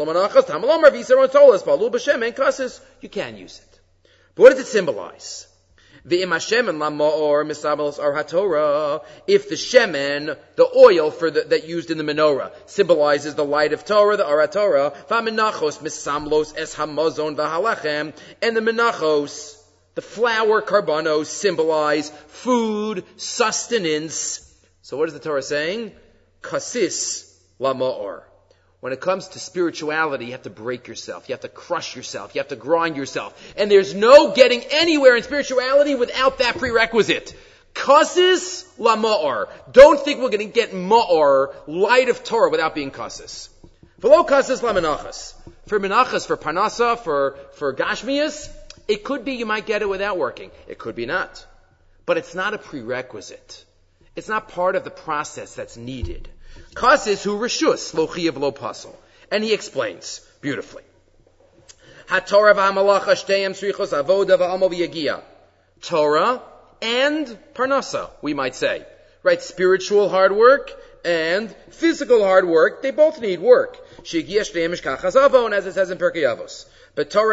balu 1.64 1.90
b'shem 1.90 2.26
and 2.26 2.36
kasis. 2.36 2.82
You 3.00 3.08
can 3.08 3.38
use 3.38 3.60
it. 3.60 3.80
But 4.36 4.44
what 4.44 4.50
does 4.50 4.60
it 4.60 4.68
symbolize? 4.68 5.48
The 6.04 6.24
imashem 6.24 6.68
and 6.68 6.80
lamor 6.80 7.46
misabelos 7.46 7.98
ar 7.98 8.14
haTorah. 8.14 9.06
If 9.28 9.48
the 9.48 9.56
shemen, 9.56 10.38
the 10.56 10.70
oil 10.76 11.12
for 11.12 11.32
the, 11.32 11.44
that 11.44 11.68
used 11.68 11.92
in 11.92 11.98
the 11.98 12.04
menorah, 12.04 12.52
symbolizes 12.66 13.36
the 13.36 13.46
light 13.46 13.72
of 13.72 13.86
Torah, 13.86 14.18
the 14.18 14.26
ar 14.26 14.48
Torah, 14.48 14.94
v'amenachos 15.10 15.80
misamlos 15.80 16.58
es 16.58 16.76
hamazon 16.76 17.36
v'halachem, 17.36 18.14
and 18.42 18.56
the 18.56 18.62
menachos, 18.62 19.62
the 19.96 20.02
flour 20.02 20.62
karbanos 20.62 21.28
symbolize 21.28 22.10
food, 22.28 23.06
sustenance. 23.16 24.49
So 24.90 24.98
what 24.98 25.08
is 25.08 25.14
the 25.14 25.20
Torah 25.20 25.44
saying? 25.44 25.92
Kasis 26.42 27.32
lamor. 27.60 28.24
When 28.80 28.92
it 28.92 29.00
comes 29.00 29.28
to 29.28 29.40
spirituality, 29.40 30.26
you 30.26 30.32
have 30.32 30.42
to 30.42 30.50
break 30.50 30.88
yourself. 30.88 31.30
You 31.30 31.34
have 31.34 31.42
to 31.42 31.48
crush 31.48 31.96
yourself. 31.96 32.34
You 32.34 32.40
have 32.40 32.48
to 32.48 32.56
grind 32.56 32.98
yourself. 32.98 33.54
And 33.56 33.70
there's 33.70 33.94
no 33.94 34.34
getting 34.34 34.64
anywhere 34.72 35.16
in 35.16 35.22
spirituality 35.22 35.94
without 35.94 36.40
that 36.40 36.58
prerequisite. 36.58 37.36
Kasis 37.76 38.66
la. 38.80 39.46
Don't 39.72 40.00
think 40.00 40.22
we're 40.22 40.32
going 40.32 40.48
to 40.48 40.52
get 40.52 40.72
ma'or, 40.72 41.54
light 41.68 42.10
of 42.10 42.24
Torah, 42.24 42.50
without 42.50 42.74
being 42.74 42.90
kasis. 42.90 43.50
Velo 44.00 44.24
kasis 44.24 44.64
la. 44.64 44.74
For 45.68 45.80
menachas, 45.80 46.26
for 46.26 46.36
parnasa, 46.36 46.98
for, 46.98 47.38
for 47.54 47.76
gashmias, 47.76 48.52
it 48.88 49.04
could 49.04 49.24
be 49.24 49.34
you 49.34 49.46
might 49.46 49.68
get 49.68 49.84
it 49.84 49.88
without 49.88 50.18
working. 50.18 50.50
It 50.68 50.80
could 50.80 50.96
be 50.96 51.06
not. 51.06 51.46
But 52.08 52.18
it's 52.18 52.34
not 52.34 52.56
a 52.56 52.58
prerequisite. 52.58 53.66
It's 54.20 54.28
not 54.28 54.50
part 54.50 54.76
of 54.76 54.84
the 54.84 54.92
process 54.92 55.56
that's 55.56 55.78
needed. 55.78 56.28
Kasis 56.74 57.24
hu 57.24 57.40
reshus 57.40 57.94
of 58.28 58.38
lo 58.38 58.52
pasal. 58.52 58.94
And 59.32 59.46
he 59.46 59.54
explains 59.54 60.20
beautifully. 60.42 60.84
HaTorah 62.08 62.54
v'hamalacha 62.56 63.16
shteyem 63.16 63.52
srichos 63.52 63.94
avoda 63.98 64.38
v'amo. 64.38 65.24
Torah 65.82 66.42
and 66.82 67.28
parnasa, 67.54 68.10
we 68.22 68.34
might 68.34 68.56
say. 68.56 68.86
Right? 69.24 69.42
Spiritual 69.42 70.10
hard 70.10 70.36
work 70.36 70.70
and 71.06 71.56
physical 71.70 72.22
hard 72.22 72.46
work, 72.46 72.82
they 72.82 72.92
both 72.92 73.22
need 73.22 73.40
work. 73.40 73.78
Shigia 74.02 74.42
shteyem 74.42 74.72
mishkach 74.74 75.54
as 75.54 75.66
it 75.66 75.74
says 75.74 75.92
in 75.92 75.98
Pirkei 75.98 76.24
Avos. 76.24 76.66
So 77.08 77.32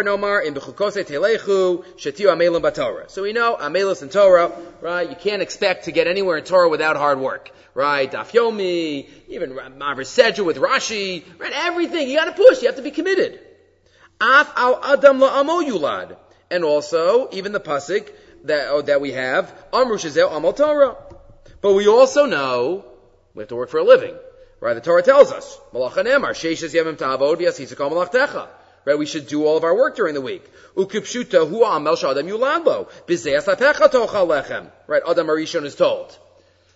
we 3.23 3.33
know 3.33 3.57
amelis 3.57 4.03
in 4.03 4.09
Torah, 4.09 4.53
right? 4.81 5.11
You 5.11 5.17
can't 5.17 5.43
expect 5.43 5.87
to 5.87 5.93
get 5.93 6.07
anywhere 6.07 6.37
in 6.37 6.45
Torah 6.45 6.69
without 6.69 6.97
hard 6.97 7.19
work 7.19 7.51
right? 7.77 8.11
Daf 8.11 8.33
Yomi, 8.33 9.07
even 9.29 9.51
Maver 9.51 10.45
with 10.45 10.57
Rashi, 10.57 11.23
right? 11.39 11.53
Everything. 11.55 12.09
You 12.09 12.17
gotta 12.17 12.33
push. 12.33 12.63
You 12.63 12.69
have 12.69 12.77
to 12.77 12.83
be 12.83 12.91
committed. 12.91 13.39
Af 14.21 14.51
al 14.57 14.83
Adam 14.83 15.21
la'amo 15.21 15.63
yulad. 15.63 16.17
And 16.51 16.65
also, 16.65 17.29
even 17.33 17.53
the 17.53 17.61
pasuk 17.61 18.11
that, 18.45 18.69
oh, 18.69 18.83
that 18.83 19.01
we 19.01 19.13
have, 19.13 19.53
Amru 19.73 19.99
Shazel 19.99 20.35
Amal 20.35 20.55
Torah. 20.55 20.97
But 21.61 21.75
we 21.75 21.87
also 21.87 22.25
know 22.25 22.85
we 23.35 23.43
have 23.43 23.49
to 23.49 23.57
work 23.57 23.69
for 23.69 23.79
a 23.79 23.85
living. 23.85 24.17
Right? 24.61 24.75
The 24.75 24.81
Torah 24.81 25.03
tells 25.03 25.31
us, 25.31 25.59
Malacha 25.75 26.05
Nemar, 26.05 26.31
Sheishes 26.31 26.73
Yemim 26.73 26.97
Ta'avod 26.97 27.37
V'yasisakal 27.37 27.91
Malachtecha. 27.91 28.49
Right? 28.87 28.97
We 28.97 29.05
should 29.05 29.27
do 29.27 29.45
all 29.45 29.57
of 29.57 29.65
our 29.65 29.77
work 29.77 29.97
during 29.97 30.15
the 30.15 30.21
week. 30.21 30.49
Ukipshuta 30.77 31.49
hu 31.49 31.65
amel 31.65 31.97
shadam 31.97 32.29
tochal 32.29 34.29
lechem. 34.29 34.71
Right? 34.87 35.03
Adam 35.07 35.27
Arishon 35.27 35.65
is 35.65 35.75
told. 35.75 36.17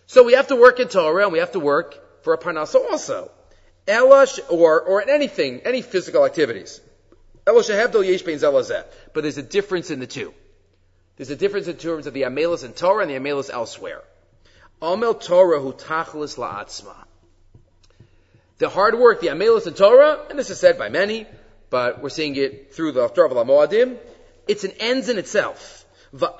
So 0.07 0.25
we 0.25 0.33
have 0.33 0.49
to 0.49 0.57
work 0.57 0.81
in 0.81 0.89
Torah 0.89 1.23
and 1.23 1.33
we 1.33 1.39
have 1.39 1.53
to 1.53 1.61
work 1.61 2.25
for 2.25 2.35
a 2.35 2.39
parnasa 2.39 2.85
also. 2.91 3.31
Elash, 3.87 4.41
or, 4.51 4.83
or 4.83 5.03
in 5.03 5.09
anything, 5.09 5.61
any 5.65 5.83
physical 5.83 6.27
activities. 6.27 6.81
But 7.45 7.55
there's 7.55 9.39
a 9.39 9.43
difference 9.43 9.91
in 9.91 10.01
the 10.01 10.07
two. 10.09 10.35
There's 11.17 11.31
a 11.31 11.37
difference 11.37 11.69
in 11.69 11.77
terms 11.77 12.09
of 12.09 12.15
the 12.15 12.23
amelis 12.23 12.65
in 12.65 12.73
Torah 12.73 13.03
and 13.03 13.11
the 13.11 13.15
amelis 13.15 13.51
elsewhere. 13.51 14.03
Amel 14.83 15.15
Torah 15.15 15.61
hu 15.61 15.73
tachlis 15.73 16.37
la'atzma. 16.37 16.97
The 18.59 18.69
hard 18.69 18.99
work, 18.99 19.21
the 19.21 19.29
amelis 19.29 19.69
in 19.69 19.75
Torah, 19.75 20.27
and 20.29 20.39
this 20.39 20.51
is 20.51 20.59
said 20.59 20.77
by 20.77 20.89
many, 20.89 21.27
but 21.71 22.03
we're 22.03 22.11
seeing 22.11 22.37
it 22.37 22.75
through 22.75 22.93
the 22.93 23.09
Torah 23.09 23.31
of 23.31 23.47
Moadim, 23.47 23.97
it's 24.47 24.65
an 24.65 24.73
ends 24.81 25.09
in 25.09 25.19
itself. 25.19 25.87
The 26.13 26.35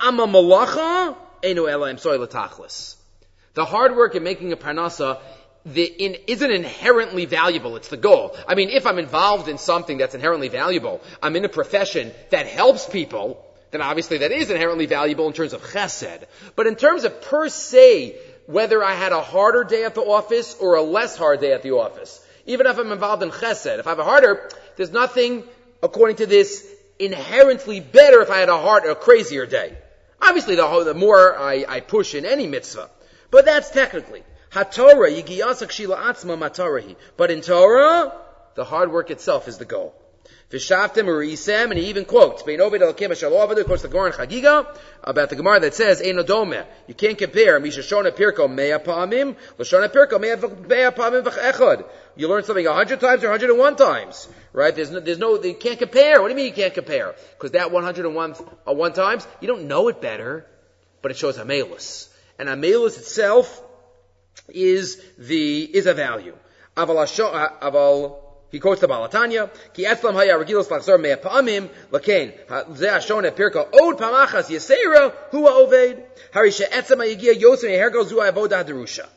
hard 3.65 3.95
work 3.95 4.15
in 4.15 4.23
making 4.23 4.51
a 4.51 4.57
parnasa 4.57 5.19
the, 5.65 5.83
in, 5.83 6.17
isn't 6.27 6.51
inherently 6.51 7.25
valuable. 7.25 7.75
It's 7.75 7.89
the 7.89 7.97
goal. 7.97 8.35
I 8.47 8.55
mean, 8.55 8.69
if 8.69 8.85
I'm 8.85 8.99
involved 8.99 9.47
in 9.47 9.57
something 9.57 9.97
that's 9.97 10.15
inherently 10.15 10.49
valuable, 10.49 11.01
I'm 11.21 11.35
in 11.35 11.45
a 11.45 11.49
profession 11.49 12.11
that 12.31 12.47
helps 12.47 12.87
people, 12.87 13.45
then 13.69 13.81
obviously 13.81 14.19
that 14.19 14.31
is 14.31 14.49
inherently 14.49 14.87
valuable 14.87 15.27
in 15.27 15.33
terms 15.33 15.53
of 15.53 15.61
chesed. 15.61 16.23
But 16.55 16.67
in 16.67 16.75
terms 16.75 17.03
of 17.03 17.21
per 17.21 17.47
se, 17.49 18.17
whether 18.47 18.83
I 18.83 18.93
had 18.93 19.11
a 19.11 19.21
harder 19.21 19.63
day 19.63 19.85
at 19.85 19.95
the 19.95 20.01
office 20.01 20.55
or 20.59 20.75
a 20.75 20.81
less 20.81 21.15
hard 21.15 21.41
day 21.41 21.53
at 21.53 21.61
the 21.61 21.71
office, 21.71 22.25
even 22.45 22.65
if 22.65 22.77
I'm 22.77 22.91
involved 22.91 23.23
in 23.23 23.29
chesed, 23.29 23.79
if 23.79 23.85
I 23.85 23.91
have 23.91 23.99
a 23.99 24.03
harder, 24.03 24.49
there's 24.75 24.91
nothing, 24.91 25.43
according 25.81 26.17
to 26.17 26.25
this, 26.25 26.67
inherently 26.99 27.79
better 27.79 28.21
if 28.21 28.29
I 28.29 28.37
had 28.37 28.49
a 28.49 28.57
hard, 28.57 28.85
a 28.85 28.95
crazier 28.95 29.45
day. 29.45 29.77
Obviously, 30.21 30.55
the, 30.55 30.83
the 30.83 30.93
more 30.93 31.37
I, 31.37 31.65
I 31.67 31.79
push 31.79 32.13
in 32.13 32.25
any 32.25 32.47
mitzvah. 32.47 32.89
But 33.31 33.45
that's 33.45 33.69
technically. 33.69 34.23
Shila 34.53 35.97
atzma. 35.97 36.95
But 37.17 37.31
in 37.31 37.41
Torah, 37.41 38.13
the 38.55 38.65
hard 38.65 38.91
work 38.91 39.09
itself 39.09 39.47
is 39.47 39.57
the 39.57 39.65
goal. 39.65 39.95
V'shavtem 40.49 41.05
urisem, 41.05 41.71
and 41.71 41.77
he 41.77 41.87
even 41.87 42.05
quotes, 42.05 42.43
Bein 42.43 42.61
Ovid 42.61 42.81
al 42.81 42.93
Kim 42.93 43.11
Shalovad, 43.11 43.63
quotes 43.65 43.81
the 43.81 43.87
Goran 43.87 44.13
Chagiga, 44.13 44.67
about 45.03 45.29
the 45.29 45.35
Gemara 45.35 45.59
that 45.61 45.73
says, 45.73 46.01
Ein. 46.01 46.17
You 46.87 46.93
can't 46.93 47.17
compare, 47.17 47.59
Misha 47.59 47.81
Shona 47.81 48.11
Pirko 48.11 48.49
mea 48.53 48.77
pa'amim, 48.83 49.35
Lashona 49.57 49.89
Pirko 49.89 50.19
mea 50.19 50.35
pa'amim 50.91 51.23
v'chechad. 51.23 51.85
You 52.15 52.27
learn 52.27 52.43
something 52.43 52.67
a 52.67 52.73
hundred 52.73 52.99
times 52.99 53.23
or 53.23 53.29
101 53.29 53.75
times, 53.77 54.27
right? 54.53 54.75
There's 54.75 54.91
no, 54.91 54.99
there's 54.99 55.17
no, 55.17 55.41
you 55.41 55.55
can't 55.55 55.79
compare. 55.79 56.21
What 56.21 56.27
do 56.27 56.33
you 56.33 56.37
mean 56.37 56.47
you 56.47 56.53
can't 56.53 56.73
compare? 56.73 57.15
Because 57.31 57.51
that 57.51 57.71
101 57.71 58.35
uh, 58.67 58.73
one 58.73 58.93
times, 58.93 59.25
you 59.39 59.47
don't 59.47 59.67
know 59.67 59.87
it 59.87 60.01
better, 60.01 60.45
but 61.01 61.11
it 61.11 61.17
shows 61.17 61.37
Amelus 61.37 62.09
and 62.41 62.49
Amelus 62.49 62.97
itself 62.97 63.61
is 64.49 64.99
the, 65.19 65.63
is 65.63 65.85
a 65.85 65.93
value. 65.93 66.35
Aval 66.75 68.19
he 68.51 68.59
quotes 68.59 68.81
the 68.81 68.87
Baal 68.87 69.07
HaTanya, 69.07 69.49
Ki 69.73 69.85
etzlam 69.85 70.13
haya 70.13 70.37
regilos 70.37 70.67
lachzor 70.67 70.99
mea 70.99 71.15
pa'amim, 71.15 71.69
lakein, 71.91 72.33
ze 72.75 72.87
hashon 72.87 73.25
et 73.25 73.35
pirka 73.35 73.65
od 73.73 73.97
pamachas 73.97 74.49
yesera, 74.49 75.13
hua 75.31 75.51
oved, 75.51 76.03
hari 76.33 76.51
she'etzam 76.51 76.97
hayigia 76.97 77.33
yosem 77.33 77.69
yehergo 77.69 78.05
zu 78.05 78.17
avodah 78.17 78.65
derusha. 78.65 79.07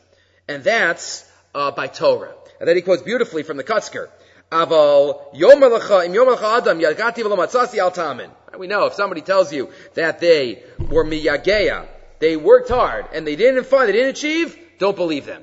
And 0.46 0.62
that's, 0.62 1.28
uh, 1.52 1.72
by 1.72 1.88
Torah. 1.88 2.32
And 2.60 2.68
then 2.68 2.76
he 2.76 2.82
quotes 2.82 3.02
beautifully 3.02 3.42
from 3.42 3.56
the 3.56 3.64
Kutzker, 3.64 4.08
Aval 4.52 5.34
yomer 5.34 5.78
lecha, 5.78 6.06
im 6.06 6.12
yomer 6.12 6.36
lecha 6.36 6.58
adam, 6.58 6.78
yagati 6.78 7.24
v'lo 7.24 7.36
matzasi 7.36 7.78
al 7.78 7.90
tamin. 7.90 8.30
We 8.56 8.68
know 8.68 8.86
if 8.86 8.94
somebody 8.94 9.20
tells 9.20 9.52
you 9.52 9.70
that 9.94 10.20
they 10.20 10.62
were 10.78 11.04
miyageya, 11.04 11.88
they 12.20 12.36
worked 12.36 12.68
hard 12.68 13.06
and 13.12 13.26
they 13.26 13.34
didn't 13.34 13.64
find, 13.64 13.88
they 13.88 13.92
didn't 13.92 14.10
achieve, 14.10 14.56
don't 14.78 14.94
believe 14.94 15.26
them. 15.26 15.42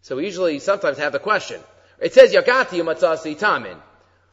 So 0.00 0.16
we 0.16 0.24
usually 0.24 0.58
sometimes 0.58 0.98
have 0.98 1.12
the 1.12 1.20
question. 1.20 1.60
It 2.02 2.12
says 2.12 2.34
yagati 2.34 2.80
umatzasi 2.82 3.38
tamin. 3.38 3.76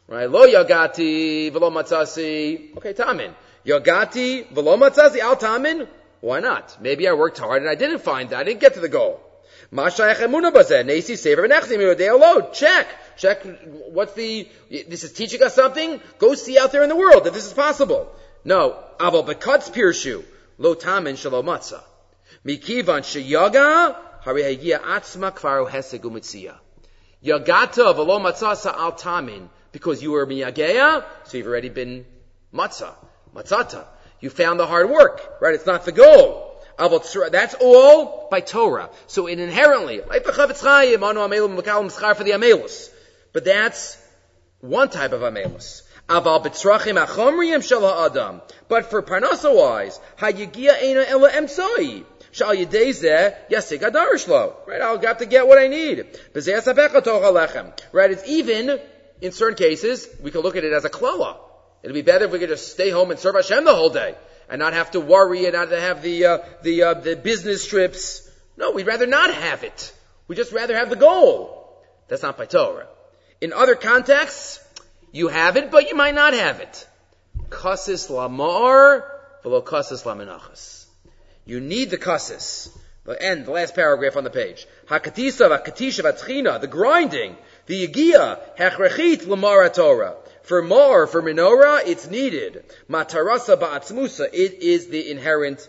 Right? 0.08 0.30
Lo 0.30 0.48
yagati 0.48 1.52
velo 1.52 1.70
matzasi. 1.70 2.76
Okay, 2.78 2.94
tamin. 2.94 3.32
Yagati 3.64 4.50
velo 4.52 4.76
matzasi 4.76 5.20
al 5.20 5.36
tamin. 5.36 5.88
Why 6.22 6.40
not? 6.40 6.82
Maybe 6.82 7.08
I 7.08 7.14
worked 7.14 7.38
hard 7.38 7.62
and 7.62 7.70
I 7.70 7.76
didn't 7.76 8.00
find 8.00 8.32
that. 8.32 8.40
I 8.40 8.44
didn't 8.44 8.60
get 8.60 8.74
to 8.74 8.80
the 8.80 8.90
goal. 8.90 9.22
Masha 9.70 10.02
munabaza. 10.02 10.84
Naysi 10.84 11.16
saver 11.16 11.44
and 11.44 11.54
echimoday 11.54 12.10
alo. 12.10 12.50
Check. 12.52 12.88
Check. 13.18 13.44
What's 13.92 14.14
the, 14.14 14.50
this 14.70 15.04
is 15.04 15.14
teaching 15.14 15.44
us 15.44 15.54
something? 15.54 16.02
Go 16.18 16.34
see 16.34 16.58
out 16.58 16.72
there 16.72 16.82
in 16.82 16.90
the 16.90 16.96
world 16.96 17.26
that 17.26 17.36
this 17.36 17.46
is 17.46 17.54
possible. 17.54 18.12
No. 18.44 18.84
Aval 19.00 19.28
bekatz 19.28 19.72
pirshu. 19.72 20.24
Lo 20.58 20.74
tamin 20.74 21.14
shalo 21.14 21.44
matzah. 21.44 21.84
Mikivan 22.44 23.04
sheyaga, 23.04 23.96
hari 24.22 24.42
hagia 24.42 24.80
atzma 24.80 25.32
kvaru 25.32 25.70
heseg. 25.70 26.02
Yagata 27.24 27.94
v'lo 27.94 28.20
matzah 28.20 28.66
al 28.74 28.94
tamin, 28.94 29.50
because 29.72 30.02
you 30.02 30.12
were 30.12 30.26
miyageya, 30.26 31.04
so 31.26 31.38
you've 31.38 31.48
already 31.48 31.70
been 31.70 32.06
matzah, 32.54 32.94
matzata. 33.36 33.86
You 34.22 34.30
found 34.30 34.60
the 34.60 34.68
hard 34.68 34.90
work, 34.90 35.22
right? 35.42 35.54
It's 35.54 35.66
not 35.66 35.86
the 35.86 35.92
goal. 35.92 36.46
That's 36.78 37.56
all 37.56 38.28
by 38.32 38.40
Torah. 38.40 38.90
So 39.08 39.28
it 39.28 39.40
inherently, 39.40 40.00
for 40.00 40.08
the 40.08 40.22
amelus, 42.34 42.90
but 43.34 43.44
that's 43.44 43.98
one 44.62 44.90
type 44.90 45.12
of 45.12 45.22
amelus. 45.22 45.84
Aval 46.08 46.42
betzrachim 46.44 46.98
achomriyim 47.06 47.62
shel 47.64 47.82
ha'adam. 47.82 48.42
But 48.68 48.90
for 48.90 49.02
parnasa 49.04 49.54
wise, 49.54 50.00
hayigia 50.18 50.82
ena 50.82 51.02
ela 51.02 51.30
emsoi. 51.30 52.06
Shal 52.32 52.56
yedezeh 52.56 53.36
yasig 53.50 53.80
adarishlo. 53.80 54.68
Right, 54.68 54.82
I'll 54.82 55.00
have 55.00 55.18
to 55.20 55.26
get 55.26 55.48
what 55.48 55.58
I 55.58 55.68
need. 55.68 56.06
Right, 57.92 58.12
it's 58.12 58.28
even, 58.28 58.80
in 59.22 59.32
certain 59.32 59.58
cases, 59.58 60.08
we 60.22 60.32
can 60.32 60.42
look 60.42 60.56
at 60.56 60.64
it 60.64 60.74
as 60.74 60.86
a 60.86 60.90
kloa. 60.90 61.38
It'd 61.82 61.94
be 61.94 62.02
better 62.02 62.26
if 62.26 62.32
we 62.32 62.40
could 62.40 62.50
just 62.50 62.72
stay 62.72 62.90
home 62.90 63.12
and 63.12 63.20
serve 63.20 63.36
Hashem 63.36 63.64
the 63.64 63.76
whole 63.76 63.90
day 63.90 64.16
and 64.50 64.60
not 64.60 64.74
have 64.74 64.92
to 64.92 65.00
worry 65.00 65.46
and 65.46 65.54
not 65.54 65.72
have 65.72 66.02
the 66.02 66.26
uh, 66.26 66.38
the 66.62 66.84
uh, 66.84 66.94
the 66.96 67.16
business 67.16 67.66
trips. 67.66 68.30
No, 68.58 68.72
we'd 68.72 68.88
rather 68.88 69.08
not 69.08 69.34
have 69.34 69.64
it. 69.64 69.94
We'd 70.28 70.36
just 70.36 70.52
rather 70.52 70.76
have 70.76 70.90
the 70.90 70.96
goal. 70.96 71.82
That's 72.08 72.24
not 72.24 72.38
by 72.38 72.46
Torah. 72.46 72.88
In 73.40 73.54
other 73.54 73.76
contexts, 73.76 74.60
you 75.12 75.30
have 75.30 75.56
it, 75.56 75.72
but 75.72 75.88
you 75.88 75.96
might 75.96 76.16
not 76.16 76.34
have 76.34 76.60
it. 76.60 76.88
Kasis 77.50 78.10
lamar, 78.10 79.10
below 79.44 79.62
kasis 79.62 80.04
laminachas. 80.04 80.79
You 81.50 81.60
need 81.60 81.90
the 81.90 81.98
kasis. 81.98 82.70
The 83.06 83.20
end, 83.20 83.48
the 83.48 83.52
last 83.52 83.74
paragraph 83.74 84.16
on 84.16 84.24
the 84.24 84.30
page. 84.30 84.68
Hakatisa, 84.86 85.50
vakatisha, 85.50 86.04
vatchina, 86.04 86.62
the 86.62 86.68
grinding, 86.68 87.36
the 87.66 87.88
yigia, 87.88 88.40
hechrechit 88.56 89.26
lamar 89.26 89.68
Torah. 89.70 90.14
For 90.44 90.62
mar, 90.62 91.08
for 91.08 91.24
menorah, 91.24 91.88
it's 91.88 92.08
needed. 92.08 92.66
Matarasa 92.88 93.60
ba'atzmusa, 93.60 94.30
it 94.32 94.62
is 94.62 94.90
the 94.90 95.10
inherent 95.10 95.68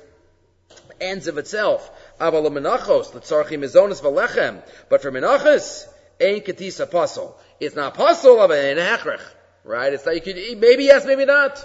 ends 1.01 1.29
of 1.29 1.39
itself. 1.39 1.91
Aval 2.21 2.47
menachos, 2.49 3.15
l'tzarchim 3.15 3.61
mizonis 3.61 4.03
v'lechem. 4.03 4.63
But 4.91 5.01
for 5.01 5.11
menachos, 5.11 5.87
ain't 6.21 6.45
katisa 6.45 6.91
puzzle. 6.91 7.39
It's 7.59 7.75
not 7.75 7.95
puzzle, 7.95 8.39
of 8.39 8.51
an 8.51 8.77
hechrech. 8.77 9.23
Right? 9.65 9.95
It's 9.95 10.05
like 10.05 10.27
you 10.27 10.35
could, 10.35 10.61
maybe 10.61 10.85
yes, 10.85 11.07
maybe 11.07 11.25
not. 11.25 11.65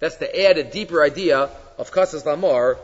That's 0.00 0.16
to 0.16 0.48
add 0.48 0.58
a 0.58 0.64
deeper 0.64 1.00
idea 1.00 1.48
of 1.78 1.90
kasas 1.90 2.24
lamar, 2.24 2.78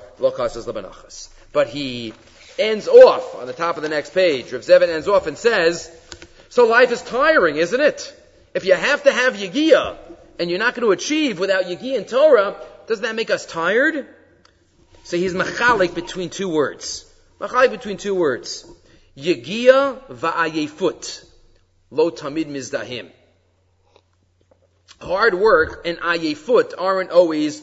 But 1.52 1.68
he 1.68 2.14
ends 2.58 2.88
off 2.88 3.34
on 3.34 3.46
the 3.46 3.52
top 3.52 3.76
of 3.76 3.82
the 3.82 3.88
next 3.88 4.14
page. 4.14 4.52
Rav 4.52 4.62
Zevin 4.62 4.88
ends 4.88 5.08
off 5.08 5.26
and 5.26 5.36
says, 5.36 5.90
so 6.48 6.66
life 6.66 6.92
is 6.92 7.02
tiring, 7.02 7.56
isn't 7.56 7.80
it? 7.80 8.14
If 8.54 8.64
you 8.64 8.74
have 8.74 9.04
to 9.04 9.12
have 9.12 9.34
Yigiyah, 9.34 9.96
and 10.38 10.50
you're 10.50 10.58
not 10.58 10.74
going 10.74 10.86
to 10.86 10.92
achieve 10.92 11.38
without 11.38 11.64
Yigiyah 11.64 11.96
and 11.96 12.08
Torah, 12.08 12.56
doesn't 12.86 13.02
that 13.02 13.14
make 13.14 13.30
us 13.30 13.46
tired? 13.46 14.06
So 15.04 15.16
he's 15.16 15.34
machalik 15.34 15.94
between 15.94 16.30
two 16.30 16.48
words. 16.48 17.04
Machalik 17.40 17.70
between 17.70 17.96
two 17.96 18.14
words. 18.14 18.66
Yigiyah 19.16 20.08
va'ayefut. 20.08 21.24
Lo 21.90 22.10
tamid 22.10 22.46
mizdahim. 22.46 23.10
Hard 25.00 25.34
work 25.34 25.82
and 25.84 25.98
ayefut 25.98 26.74
aren't 26.78 27.10
always 27.10 27.62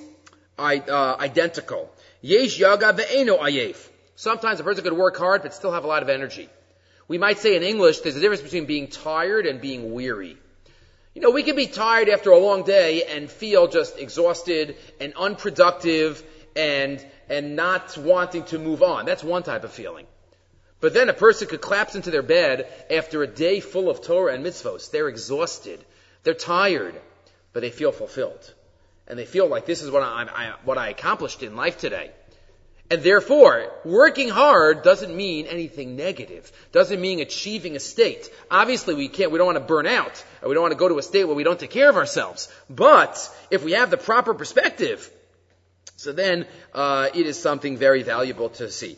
uh, 0.58 1.16
identical. 1.20 1.90
Yesh 2.22 2.60
yaga 2.60 2.94
ve'eno 2.94 3.40
ayef. 3.40 3.90
Sometimes 4.16 4.60
a 4.60 4.64
person 4.64 4.84
could 4.84 4.94
work 4.94 5.18
hard 5.18 5.42
but 5.42 5.54
still 5.54 5.72
have 5.72 5.86
a 5.86 5.88
lot 5.88 6.04
of 6.04 6.10
energy. 6.10 6.50
We 7.08 7.18
might 7.18 7.40
say 7.40 7.56
in 7.56 7.64
English 7.64 8.02
there's 8.02 8.18
a 8.18 8.20
difference 8.20 8.42
between 8.42 8.66
being 8.66 8.88
tired 8.88 9.46
and 9.46 9.62
being 9.62 9.94
weary. 9.94 10.38
You 11.16 11.22
know, 11.22 11.32
we 11.32 11.44
can 11.44 11.56
be 11.56 11.68
tired 11.68 12.10
after 12.10 12.32
a 12.32 12.38
long 12.38 12.64
day 12.64 13.04
and 13.04 13.30
feel 13.30 13.68
just 13.68 13.98
exhausted 13.98 14.76
and 15.00 15.14
unproductive 15.16 16.24
and, 16.56 17.04
and 17.30 17.56
not 17.56 17.98
wanting 17.98 18.44
to 18.46 18.60
move 18.60 18.84
on. 18.84 19.06
That's 19.06 19.24
one 19.24 19.44
type 19.44 19.64
of 19.64 19.72
feeling. 19.72 20.06
But 20.82 20.94
then 20.94 21.10
a 21.10 21.14
person 21.14 21.48
could 21.48 21.62
collapse 21.62 21.96
into 21.96 22.12
their 22.12 22.22
bed 22.22 22.68
after 22.90 23.24
a 23.24 23.28
day 23.28 23.60
full 23.60 23.90
of 23.90 24.02
Torah 24.02 24.34
and 24.34 24.46
mitzvos. 24.46 24.92
They're 24.92 25.10
exhausted. 25.10 25.84
They're 26.24 26.34
tired, 26.34 26.96
but 27.54 27.62
they 27.62 27.72
feel 27.72 27.92
fulfilled. 27.92 28.54
And 29.10 29.18
they 29.18 29.26
feel 29.26 29.48
like 29.48 29.66
this 29.66 29.82
is 29.82 29.90
what 29.90 30.04
I, 30.04 30.28
I, 30.32 30.54
what 30.64 30.78
I 30.78 30.90
accomplished 30.90 31.42
in 31.44 31.56
life 31.56 31.80
today. 31.80 32.12
And 32.92 33.04
therefore, 33.04 33.72
working 33.86 34.30
hard 34.30 34.82
doesn't 34.82 35.16
mean 35.16 35.46
anything 35.46 35.96
negative. 35.96 36.52
Doesn't 36.72 37.00
mean 37.00 37.20
achieving 37.20 37.76
a 37.76 37.80
state. 37.80 38.32
Obviously, 38.50 38.96
we 38.96 39.10
can't, 39.10 39.32
we 39.32 39.38
don't 39.38 39.46
want 39.46 39.58
to 39.60 39.64
burn 39.64 39.86
out. 39.86 40.24
We 40.44 40.54
don't 40.54 40.64
want 40.64 40.72
to 40.72 40.80
go 40.80 40.88
to 40.88 40.98
a 40.98 41.04
state 41.04 41.26
where 41.26 41.36
we 41.36 41.44
don't 41.44 41.60
take 41.60 41.70
care 41.70 41.90
of 41.90 41.98
ourselves. 41.98 42.52
But, 42.68 43.18
if 43.52 43.64
we 43.64 43.74
have 43.74 43.92
the 43.92 43.98
proper 43.98 44.34
perspective, 44.34 45.08
so 46.00 46.14
then, 46.14 46.46
uh, 46.74 47.10
it 47.14 47.26
is 47.26 47.38
something 47.38 47.76
very 47.76 48.04
valuable 48.04 48.48
to 48.52 48.72
see. 48.72 48.96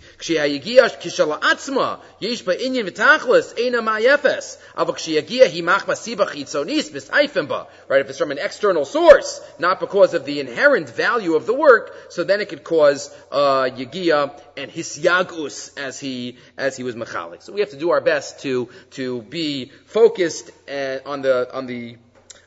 Right, 7.89 8.01
if 8.01 8.09
it's 8.09 8.19
from 8.19 8.29
an 8.29 8.37
external 8.37 8.85
source, 8.85 9.41
not 9.57 9.79
because 9.79 10.13
of 10.13 10.25
the 10.25 10.39
inherent 10.41 10.89
value 10.91 11.33
of 11.33 11.47
the 11.47 11.55
work, 11.55 11.95
so 12.09 12.23
then 12.23 12.39
it 12.39 12.49
could 12.49 12.63
cause, 12.63 13.11
uh, 13.31 13.63
yigia 13.63 14.39
and 14.55 14.69
hisyagus 14.69 15.75
as 15.79 15.99
he, 15.99 16.37
as 16.55 16.77
he 16.77 16.83
was 16.83 16.93
machalik. 16.95 17.41
So 17.41 17.51
we 17.51 17.61
have 17.61 17.71
to 17.71 17.77
do 17.77 17.89
our 17.89 18.01
best 18.01 18.41
to, 18.41 18.69
to 18.91 19.23
be 19.23 19.71
focused 19.87 20.51
uh, 20.69 20.99
on 21.03 21.23
the, 21.23 21.51
on 21.51 21.65
the, 21.65 21.97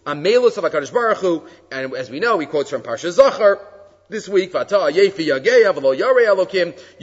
on 0.06 0.22
Melus 0.22 0.58
of 0.58 0.62
HaKadosh 0.62 0.92
Baruch 0.92 1.18
Hu, 1.18 1.42
and 1.72 1.92
as 1.94 2.08
we 2.08 2.20
know, 2.20 2.38
he 2.38 2.46
quotes 2.46 2.70
from 2.70 2.82
Parsha 2.82 3.10
Zachar, 3.10 3.58
this 4.08 4.28
week, 4.28 4.52
you 4.52 4.58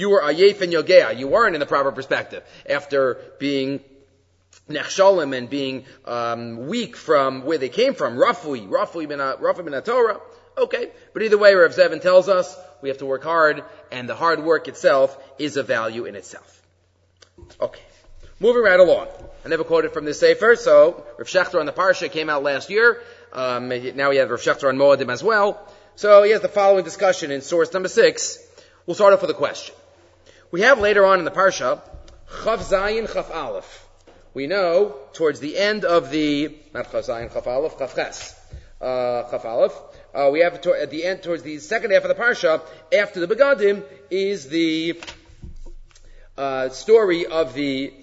were 0.09 0.21
Ayef 0.21 0.61
and 0.61 0.73
Yageya. 0.73 1.17
You 1.17 1.27
weren't 1.27 1.55
in 1.55 1.59
the 1.59 1.65
proper 1.65 1.91
perspective. 1.91 2.43
After 2.69 3.17
being 3.39 3.81
Nechshalim 4.69 5.35
and 5.35 5.49
being 5.49 5.85
um, 6.05 6.67
weak 6.67 6.95
from 6.95 7.43
where 7.43 7.57
they 7.57 7.69
came 7.69 7.93
from, 7.93 8.17
roughly, 8.17 8.61
roughly 8.61 9.05
roughly 9.07 9.63
min 9.63 9.81
Torah. 9.81 10.19
Okay, 10.57 10.91
but 11.13 11.23
either 11.23 11.37
way, 11.37 11.53
Rav 11.53 11.71
Zevin 11.71 12.01
tells 12.01 12.27
us 12.27 12.57
we 12.81 12.89
have 12.89 12.97
to 12.99 13.05
work 13.05 13.23
hard, 13.23 13.63
and 13.91 14.07
the 14.07 14.15
hard 14.15 14.43
work 14.43 14.67
itself 14.67 15.17
is 15.39 15.57
a 15.57 15.63
value 15.63 16.05
in 16.05 16.15
itself. 16.15 16.61
Okay, 17.59 17.81
moving 18.39 18.61
right 18.61 18.79
along. 18.79 19.07
I 19.45 19.49
never 19.49 19.63
quoted 19.63 19.93
from 19.93 20.05
this 20.05 20.19
Sefer, 20.19 20.55
so 20.55 21.05
Rav 21.17 21.27
Schachter 21.27 21.59
on 21.59 21.65
the 21.65 21.71
Parsha 21.71 22.11
came 22.11 22.29
out 22.29 22.43
last 22.43 22.69
year. 22.69 23.01
Um, 23.33 23.69
now 23.95 24.09
we 24.09 24.17
have 24.17 24.29
Rav 24.29 24.41
Schachter 24.41 24.67
on 24.67 24.77
Moedim 24.77 25.11
as 25.11 25.23
well. 25.23 25.67
So 25.95 26.23
he 26.23 26.31
has 26.31 26.41
the 26.41 26.47
following 26.47 26.83
discussion 26.83 27.31
in 27.31 27.41
source 27.41 27.73
number 27.73 27.89
six. 27.89 28.39
We'll 28.85 28.95
start 28.95 29.13
off 29.13 29.21
with 29.21 29.29
a 29.29 29.35
question. 29.35 29.75
We 30.49 30.61
have 30.61 30.79
later 30.79 31.05
on 31.05 31.19
in 31.19 31.25
the 31.25 31.31
parsha, 31.31 31.81
Chav 32.29 32.59
Zayin 32.59 33.07
Chav 33.07 33.33
Aleph. 33.33 33.87
We 34.33 34.47
know 34.47 34.95
towards 35.13 35.41
the 35.41 35.57
end 35.57 35.83
of 35.83 36.09
the, 36.09 36.55
not 36.73 36.91
Chav 36.91 37.07
Zayin 37.07 37.31
Chav 37.31 37.45
Aleph, 37.45 37.77
Chav 37.77 37.93
Ches, 37.93 38.39
uh, 38.79 39.23
Chav 39.29 39.45
Aleph, 39.45 39.73
uh, 40.13 40.29
we 40.31 40.39
have 40.39 40.61
to, 40.61 40.73
at 40.73 40.89
the 40.91 41.03
end, 41.03 41.23
towards 41.23 41.43
the 41.43 41.59
second 41.59 41.91
half 41.91 42.03
of 42.03 42.09
the 42.09 42.21
parsha, 42.21 42.61
after 42.97 43.25
the 43.25 43.33
Begadim, 43.33 43.83
is 44.09 44.47
the 44.47 44.99
uh, 46.37 46.69
story 46.69 47.25
of 47.25 47.53
the 47.53 47.93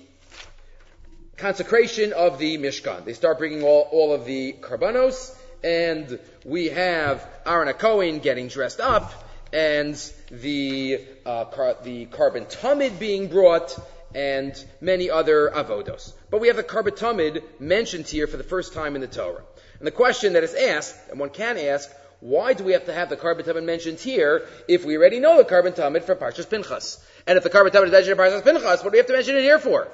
consecration 1.37 2.12
of 2.12 2.38
the 2.38 2.59
Mishkan. 2.59 3.05
They 3.05 3.14
start 3.14 3.38
bringing 3.38 3.62
all, 3.62 3.88
all 3.90 4.12
of 4.12 4.24
the 4.24 4.55
karbanos, 4.61 5.38
and 5.62 6.18
we 6.44 6.66
have 6.66 7.26
Aaron 7.46 7.72
Cohen 7.74 8.18
getting 8.20 8.48
dressed 8.48 8.80
up, 8.80 9.12
and 9.52 9.94
the 10.30 11.00
uh, 11.24 11.46
car, 11.46 11.76
the 11.82 12.06
korban 12.06 12.50
tamid 12.50 12.98
being 12.98 13.28
brought, 13.28 13.78
and 14.14 14.52
many 14.80 15.10
other 15.10 15.50
avodos. 15.50 16.12
But 16.30 16.40
we 16.40 16.48
have 16.48 16.56
the 16.56 16.62
korban 16.62 16.96
tamid 16.96 17.42
mentioned 17.58 18.06
here 18.06 18.26
for 18.26 18.36
the 18.36 18.44
first 18.44 18.72
time 18.72 18.94
in 18.94 19.00
the 19.00 19.06
Torah. 19.06 19.42
And 19.78 19.86
the 19.86 19.92
question 19.92 20.34
that 20.34 20.44
is 20.44 20.54
asked, 20.54 20.96
and 21.10 21.20
one 21.20 21.30
can 21.30 21.56
ask, 21.58 21.90
why 22.20 22.52
do 22.52 22.64
we 22.64 22.72
have 22.72 22.86
to 22.86 22.92
have 22.92 23.08
the 23.10 23.16
korban 23.16 23.42
tamid 23.42 23.64
mentioned 23.64 24.00
here 24.00 24.46
if 24.66 24.84
we 24.84 24.96
already 24.96 25.20
know 25.20 25.38
the 25.38 25.44
korban 25.44 25.74
tamid 25.74 26.04
for 26.04 26.16
Parshas 26.16 26.48
Pinchas? 26.48 27.04
And 27.26 27.36
if 27.36 27.44
the 27.44 27.50
korban 27.50 27.70
tamid 27.70 27.86
is 27.86 27.92
mentioned 27.92 28.18
in 28.18 28.18
Parshas 28.18 28.44
Pinchas, 28.44 28.82
what 28.82 28.84
do 28.84 28.90
we 28.90 28.98
have 28.98 29.06
to 29.06 29.12
mention 29.12 29.36
it 29.36 29.42
here 29.42 29.58
for? 29.58 29.88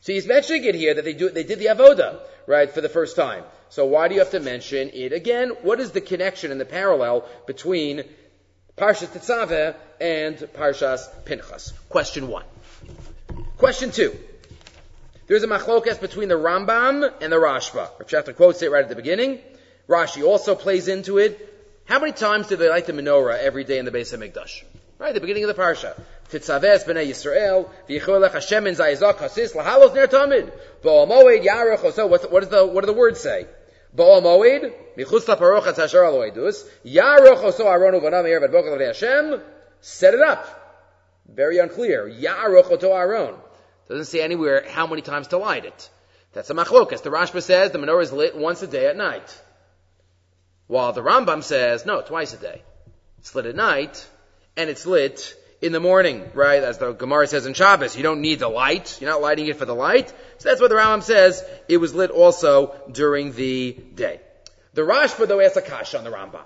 So 0.00 0.12
he's 0.12 0.26
mentioning 0.26 0.64
it 0.64 0.74
here 0.74 0.94
that 0.94 1.04
they 1.04 1.12
do, 1.12 1.28
they 1.30 1.44
did 1.44 1.58
the 1.58 1.66
avoda, 1.66 2.20
right, 2.46 2.70
for 2.70 2.80
the 2.80 2.88
first 2.88 3.16
time. 3.16 3.44
So 3.68 3.84
why 3.86 4.08
do 4.08 4.14
you 4.14 4.20
have 4.20 4.30
to 4.30 4.40
mention 4.40 4.90
it 4.94 5.12
again? 5.12 5.50
What 5.62 5.78
is 5.78 5.90
the 5.92 6.00
connection 6.00 6.50
and 6.50 6.60
the 6.60 6.64
parallel 6.64 7.26
between 7.46 8.04
Parshas 8.76 9.08
Tetzaveh 9.08 9.76
and 10.00 10.36
Parshas 10.36 11.06
Pinchas? 11.24 11.72
Question 11.88 12.28
one. 12.28 12.44
Question 13.58 13.90
two. 13.90 14.18
There's 15.26 15.44
a 15.44 15.46
machlokas 15.46 16.00
between 16.00 16.28
the 16.28 16.34
Rambam 16.34 17.12
and 17.20 17.32
the 17.32 17.36
Rashba. 17.36 17.90
Rav 18.12 18.36
quotes 18.36 18.62
it 18.62 18.70
right 18.72 18.82
at 18.82 18.88
the 18.88 18.96
beginning. 18.96 19.38
Rashi 19.88 20.24
also 20.24 20.54
plays 20.54 20.88
into 20.88 21.18
it. 21.18 21.46
How 21.84 22.00
many 22.00 22.12
times 22.12 22.48
do 22.48 22.56
they 22.56 22.68
light 22.68 22.86
the 22.86 22.92
menorah 22.92 23.38
every 23.38 23.64
day 23.64 23.78
in 23.78 23.84
the 23.84 23.90
base 23.90 24.12
of 24.12 24.20
Mikdash? 24.20 24.64
Right, 25.00 25.14
the 25.14 25.20
beginning 25.22 25.44
of 25.44 25.56
the 25.56 25.60
parsha. 25.60 25.98
Titzaves 26.30 26.84
b'nei 26.84 27.08
Yisrael, 27.08 27.70
v'yichol 27.88 28.30
Hashem 28.30 28.66
in 28.66 28.74
zayizak 28.74 29.14
hasis 29.14 29.54
lahalos 29.54 29.94
ner 29.94 30.06
tamid. 30.06 30.52
V'omoed 30.84 31.42
yarech 31.42 31.90
So 31.94 32.06
what, 32.06 32.20
does 32.20 32.50
the, 32.50 32.66
what 32.66 32.82
do 32.82 32.86
the 32.86 32.92
words 32.92 33.18
say? 33.18 33.46
Baal 33.94 34.20
Moed, 34.20 34.70
Michutz 34.98 35.24
Laparochat 35.24 35.76
Hashar 35.76 36.04
Aloidus, 36.04 36.68
Yaroch 36.84 37.42
Oso 37.42 37.64
Aronu 37.64 38.02
Vanam 38.02 38.24
Erev 38.24 38.44
Ad 38.44 38.50
Bokel 38.50 38.86
Hashem, 38.86 39.40
set 39.80 40.12
it 40.12 40.20
up. 40.20 40.84
Very 41.26 41.56
unclear. 41.56 42.06
Yaroch 42.06 42.70
Oto 42.70 42.92
Aron. 42.92 43.36
Doesn't 43.88 44.04
say 44.04 44.20
anywhere 44.20 44.66
how 44.68 44.86
many 44.86 45.00
times 45.00 45.28
to 45.28 45.38
light 45.38 45.64
it. 45.64 45.90
That's 46.34 46.50
a 46.50 46.54
machlokas. 46.54 47.02
The 47.02 47.10
Rashba 47.10 47.42
says 47.42 47.70
the 47.70 47.78
menorah 47.78 48.02
is 48.02 48.12
lit 48.12 48.36
once 48.36 48.60
a 48.60 48.66
day 48.66 48.86
at 48.86 48.98
night. 48.98 49.40
While 50.66 50.92
the 50.92 51.00
Rambam 51.00 51.42
says, 51.42 51.86
no, 51.86 52.02
twice 52.02 52.34
a 52.34 52.36
day. 52.36 52.62
It's 53.18 53.34
lit 53.34 53.46
at 53.46 53.56
night, 53.56 54.06
and 54.60 54.68
it's 54.68 54.84
lit 54.84 55.34
in 55.62 55.72
the 55.72 55.80
morning, 55.80 56.30
right? 56.34 56.62
As 56.62 56.76
the 56.76 56.92
Gemara 56.92 57.26
says 57.26 57.46
in 57.46 57.54
Shabbos, 57.54 57.96
you 57.96 58.02
don't 58.02 58.20
need 58.20 58.40
the 58.40 58.48
light. 58.48 58.98
You're 59.00 59.10
not 59.10 59.22
lighting 59.22 59.46
it 59.46 59.56
for 59.56 59.64
the 59.64 59.74
light. 59.74 60.08
So 60.36 60.50
that's 60.50 60.60
what 60.60 60.68
the 60.68 60.76
Rambam 60.76 61.02
says. 61.02 61.42
It 61.66 61.78
was 61.78 61.94
lit 61.94 62.10
also 62.10 62.74
during 62.92 63.32
the 63.32 63.72
day. 63.72 64.20
The 64.74 64.82
Rashba, 64.82 65.26
though, 65.26 65.40
asks 65.40 65.56
a 65.56 65.62
kasha 65.62 65.96
on 65.96 66.04
the 66.04 66.10
Rambam. 66.10 66.44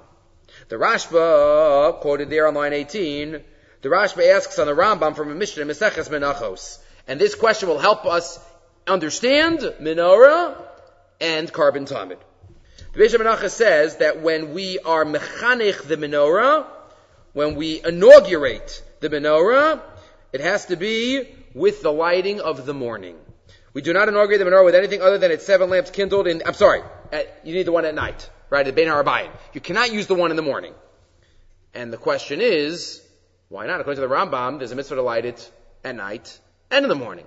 The 0.69 0.77
Rashba, 0.77 2.01
quoted 2.01 2.31
there 2.31 2.47
on 2.47 2.55
line 2.55 2.73
18, 2.73 3.43
the 3.83 3.89
Rashba 3.89 4.37
asks 4.37 4.61
on 4.61 4.69
the 4.69 4.75
Rambam 4.75 5.17
from 5.17 5.33
a 5.33 5.35
Mishnah, 5.35 5.65
Meseches 5.65 6.09
Menachos. 6.09 6.79
And 7.09 7.21
this 7.21 7.35
question 7.35 7.69
will 7.69 7.81
help 7.81 8.07
us 8.07 8.39
understand 8.87 9.59
menorah 9.81 10.57
and 11.21 11.53
korban 11.53 11.89
tamid. 11.91 12.19
The 12.93 13.01
Beis 13.01 13.15
Menachos 13.15 13.51
says 13.51 13.97
that 13.97 14.23
when 14.23 14.55
we 14.55 14.79
are 14.79 15.05
mechanech 15.05 15.83
the 15.83 15.97
menorah, 15.97 16.67
when 17.35 17.57
we 17.57 17.85
inaugurate 17.85 18.83
the 19.01 19.11
menorah, 19.11 19.83
it 20.33 20.41
has 20.41 20.67
to 20.67 20.77
be 20.77 21.29
with 21.53 21.83
the 21.83 21.93
lighting 21.93 22.41
of 22.41 22.65
the 22.65 22.73
morning. 22.73 23.17
We 23.75 23.83
do 23.83 23.93
not 23.93 24.09
inaugurate 24.09 24.39
the 24.39 24.45
menorah 24.45 24.65
with 24.65 24.75
anything 24.75 25.03
other 25.03 25.19
than 25.19 25.31
its 25.31 25.45
seven 25.45 25.69
lamps 25.69 25.91
kindled 25.91 26.27
in, 26.27 26.43
I'm 26.47 26.55
sorry, 26.55 26.83
at, 27.13 27.41
you 27.45 27.53
need 27.53 27.67
the 27.67 27.73
one 27.73 27.85
at 27.85 27.95
night, 27.95 28.31
right, 28.51 28.67
at 28.67 28.75
Bein 28.75 28.87
Harabayim. 28.87 29.31
You 29.53 29.61
cannot 29.61 29.93
use 29.93 30.07
the 30.07 30.15
one 30.15 30.31
in 30.31 30.37
the 30.37 30.43
morning. 30.43 30.75
And 31.75 31.93
the 31.93 31.97
question 31.97 32.41
is, 32.41 33.03
why 33.49 33.67
not? 33.67 33.81
According 33.81 34.01
to 34.01 34.09
the 34.09 34.15
Rambam, 34.15 34.59
there's 34.59 34.71
a 34.71 34.77
mitzvah 34.77 34.95
to 34.95 35.03
light 35.03 35.25
it 35.25 35.51
at 35.83 35.97
night 35.97 36.39
and 36.71 36.85
in 36.85 36.89
the 36.89 36.95
morning. 36.95 37.27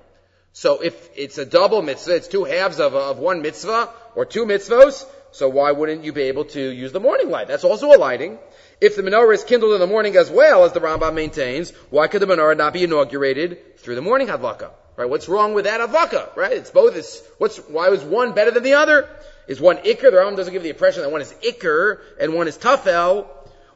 So 0.53 0.81
if 0.81 1.09
it's 1.15 1.37
a 1.37 1.45
double 1.45 1.81
mitzvah, 1.81 2.15
it's 2.15 2.29
two 2.29 2.45
halves 2.45 2.79
of, 2.79 2.95
of 2.95 3.19
one 3.19 3.41
mitzvah, 3.41 3.89
or 4.15 4.25
two 4.25 4.45
mitzvahs, 4.45 5.05
so 5.31 5.49
why 5.49 5.71
wouldn't 5.73 6.05
you 6.05 6.13
be 6.13 6.23
able 6.23 6.45
to 6.45 6.61
use 6.61 6.93
the 6.93 6.99
morning 7.01 7.29
light? 7.29 7.47
That's 7.47 7.65
also 7.65 7.93
a 7.93 7.97
lighting. 7.97 8.39
If 8.79 8.95
the 8.95 9.01
menorah 9.01 9.33
is 9.33 9.43
kindled 9.43 9.73
in 9.73 9.79
the 9.79 9.87
morning 9.87 10.15
as 10.15 10.29
well, 10.29 10.63
as 10.63 10.71
the 10.71 10.79
Rambam 10.79 11.15
maintains, 11.15 11.71
why 11.89 12.07
could 12.07 12.21
the 12.21 12.27
menorah 12.27 12.55
not 12.55 12.73
be 12.73 12.83
inaugurated 12.83 13.79
through 13.79 13.95
the 13.95 14.03
morning 14.03 14.27
hadlaka? 14.27 14.69
Right? 14.95 15.09
What's 15.09 15.27
wrong 15.27 15.55
with 15.55 15.65
that 15.65 15.81
hadlaka? 15.81 16.35
Right? 16.35 16.53
It's 16.53 16.69
both. 16.69 16.95
It's 16.95 17.21
what's 17.39 17.57
why 17.57 17.89
was 17.89 18.03
one 18.03 18.33
better 18.33 18.51
than 18.51 18.61
the 18.61 18.73
other? 18.73 19.09
Is 19.47 19.59
one 19.59 19.77
ikr? 19.77 20.01
The 20.01 20.17
Rambam 20.17 20.35
doesn't 20.35 20.53
give 20.53 20.61
the 20.61 20.69
impression 20.69 21.01
that 21.01 21.11
one 21.11 21.21
is 21.21 21.33
ikr 21.43 22.01
and 22.19 22.35
one 22.35 22.47
is 22.47 22.57
tafel. 22.57 23.27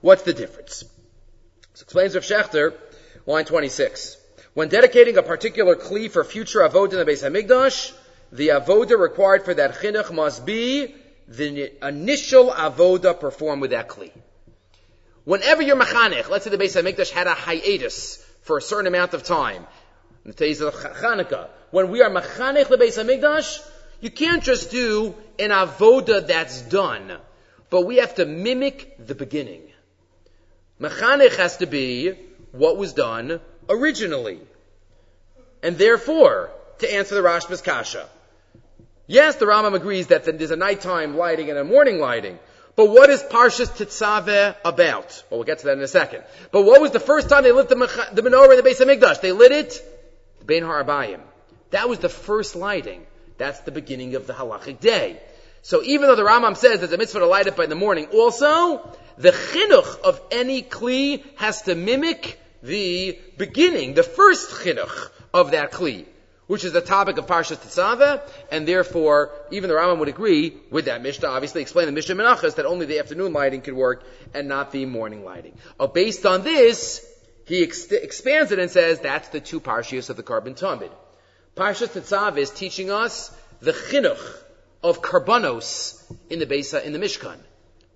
What's 0.02 0.22
the 0.22 0.34
difference? 0.34 0.84
So 1.74 1.84
explains 1.84 2.14
Rav 2.14 2.24
Schachter, 2.24 2.76
line 3.26 3.46
26. 3.46 4.18
When 4.54 4.68
dedicating 4.68 5.18
a 5.18 5.24
particular 5.24 5.76
kli 5.76 6.12
for 6.12 6.24
future 6.24 6.60
avodah 6.60 6.94
in 6.94 7.00
the 7.00 7.06
Beis 7.06 7.24
Hamikdash, 7.24 7.92
the 8.32 8.50
avodah 8.50 9.00
required 9.00 9.46
for 9.46 9.54
that 9.56 9.76
chinuch 9.76 10.14
must 10.14 10.46
be 10.46 10.94
the 11.28 11.72
initial 11.88 12.52
avodah 12.52 13.20
performed 13.20 13.62
with 13.62 13.72
that 13.72 13.88
kli. 13.88 14.12
Whenever 15.24 15.62
you're 15.62 15.76
mechanech, 15.76 16.30
let's 16.30 16.46
say 16.46 16.50
the 16.50 16.58
Beis 16.58 16.82
Hamikdash 16.82 17.12
had 17.12 17.28
a 17.28 17.34
hiatus 17.34 18.18
for 18.42 18.58
a 18.58 18.62
certain 18.62 18.88
amount 18.88 19.14
of 19.14 19.24
time, 19.24 19.68
in 20.26 20.32
the 20.32 20.38
days 20.38 20.62
of 20.62 20.74
Chanukah, 20.74 21.50
when 21.70 21.90
we 21.90 22.02
are 22.02 22.10
mechanech 22.10 22.68
the 22.68 22.78
Beis 22.78 22.98
Hamikdash, 22.98 23.62
you 24.02 24.10
can't 24.10 24.44
just 24.44 24.72
do 24.72 25.16
an 25.38 25.52
avoda 25.52 26.26
that's 26.26 26.62
done, 26.64 27.18
but 27.70 27.86
we 27.86 27.98
have 27.98 28.16
to 28.16 28.26
mimic 28.26 29.06
the 29.06 29.14
beginning. 29.14 29.62
Mechanech 30.80 31.36
has 31.38 31.58
to 31.58 31.68
be 31.68 32.14
what 32.52 32.78
was 32.78 32.94
done 32.94 33.40
originally. 33.70 34.40
And 35.62 35.78
therefore, 35.78 36.50
to 36.80 36.92
answer 36.92 37.14
the 37.14 37.22
Rashba's 37.22 37.62
kasha, 37.62 38.10
yes, 39.06 39.36
the 39.36 39.46
Rambam 39.46 39.76
agrees 39.76 40.08
that 40.08 40.26
there's 40.26 40.50
a 40.50 40.56
nighttime 40.56 41.16
lighting 41.16 41.52
and 41.52 41.60
a 41.60 41.64
morning 41.64 42.00
lighting, 42.00 42.40
but 42.76 42.90
what 42.90 43.10
is 43.10 43.22
Parshas 43.24 43.70
Tetzaveh 43.70 44.56
about? 44.64 45.24
Well, 45.30 45.40
we'll 45.40 45.46
get 45.46 45.60
to 45.60 45.66
that 45.66 45.78
in 45.78 45.84
a 45.84 45.88
second. 45.88 46.24
But 46.52 46.64
what 46.64 46.82
was 46.82 46.92
the 46.92 47.00
first 47.00 47.30
time 47.30 47.44
they 47.44 47.52
lit 47.52 47.70
the, 47.70 47.76
the 48.14 48.22
menorah 48.22 48.58
in 48.58 48.64
the 48.64 48.70
Beis 48.70 48.80
Hamikdash? 48.80 49.22
They 49.22 49.32
lit 49.32 49.52
it, 49.52 49.82
Bein 50.46 50.64
Harabayim. 50.64 51.20
That 51.72 51.90
was 51.90 52.00
the 52.00 52.10
first 52.10 52.56
lighting. 52.56 53.06
That's 53.38 53.60
the 53.62 53.72
beginning 53.72 54.16
of 54.16 54.28
the 54.28 54.34
halachic 54.34 54.80
day. 54.80 55.22
So 55.64 55.84
even 55.84 56.08
though 56.08 56.16
the 56.16 56.24
Rambam 56.24 56.58
says 56.58 56.80
there's 56.80 56.92
a 56.92 56.98
mitzvah 56.98 57.20
to 57.20 57.26
light 57.26 57.48
it 57.48 57.56
by 57.56 57.66
the 57.66 57.76
morning, 57.76 58.08
also, 58.08 58.98
the 59.18 59.32
chinuch 59.32 60.02
of 60.02 60.22
any 60.32 60.64
kli 60.64 61.24
has 61.38 61.64
to 61.64 61.76
mimic 61.76 62.40
the 62.64 63.18
beginning, 63.38 63.94
the 63.94 64.04
first 64.04 64.50
chinuch 64.52 65.10
of 65.34 65.52
that 65.52 65.72
kli 65.72 66.06
which 66.48 66.64
is 66.64 66.74
the 66.74 66.82
topic 66.82 67.18
of 67.18 67.28
Parshas 67.28 67.58
Tetzaveh, 67.58 68.22
and 68.52 68.68
therefore, 68.68 69.32
even 69.52 69.70
the 69.70 69.76
Rambam 69.76 70.00
would 70.00 70.10
agree 70.10 70.58
with 70.70 70.86
that 70.86 71.02
Mishnah, 71.02 71.28
obviously 71.28 71.62
explain 71.62 71.86
the 71.86 71.92
Mishnah 71.92 72.16
Menachas 72.16 72.56
that 72.56 72.66
only 72.66 72.86
the 72.86 73.00
afternoon 73.00 73.34
lighting 73.34 73.62
could 73.62 73.74
work 73.74 74.04
and 74.34 74.48
not 74.48 74.72
the 74.72 74.86
morning 74.86 75.24
lighting. 75.24 75.58
Uh, 75.80 75.88
based 75.88 76.26
on 76.26 76.44
this, 76.44 77.06
he 77.46 77.64
ex- 77.64 77.92
expands 77.92 78.52
it 78.52 78.60
and 78.60 78.70
says 78.70 79.00
that's 79.00 79.30
the 79.30 79.40
two 79.40 79.60
Parshias 79.60 80.10
of 80.10 80.18
the 80.18 80.24
korban 80.24 80.60
tamid. 80.60 80.92
Parshas 81.56 81.90
Tetzaveh 81.90 82.38
is 82.38 82.50
teaching 82.50 82.92
us 82.92 83.32
the 83.62 83.74
chinuch 83.74 84.38
of 84.84 85.02
karbanos 85.02 86.04
in 86.30 86.40
the 86.40 86.46
Besa, 86.46 86.86
in 86.86 86.94
the 86.94 87.00
Mishkan. 87.00 87.38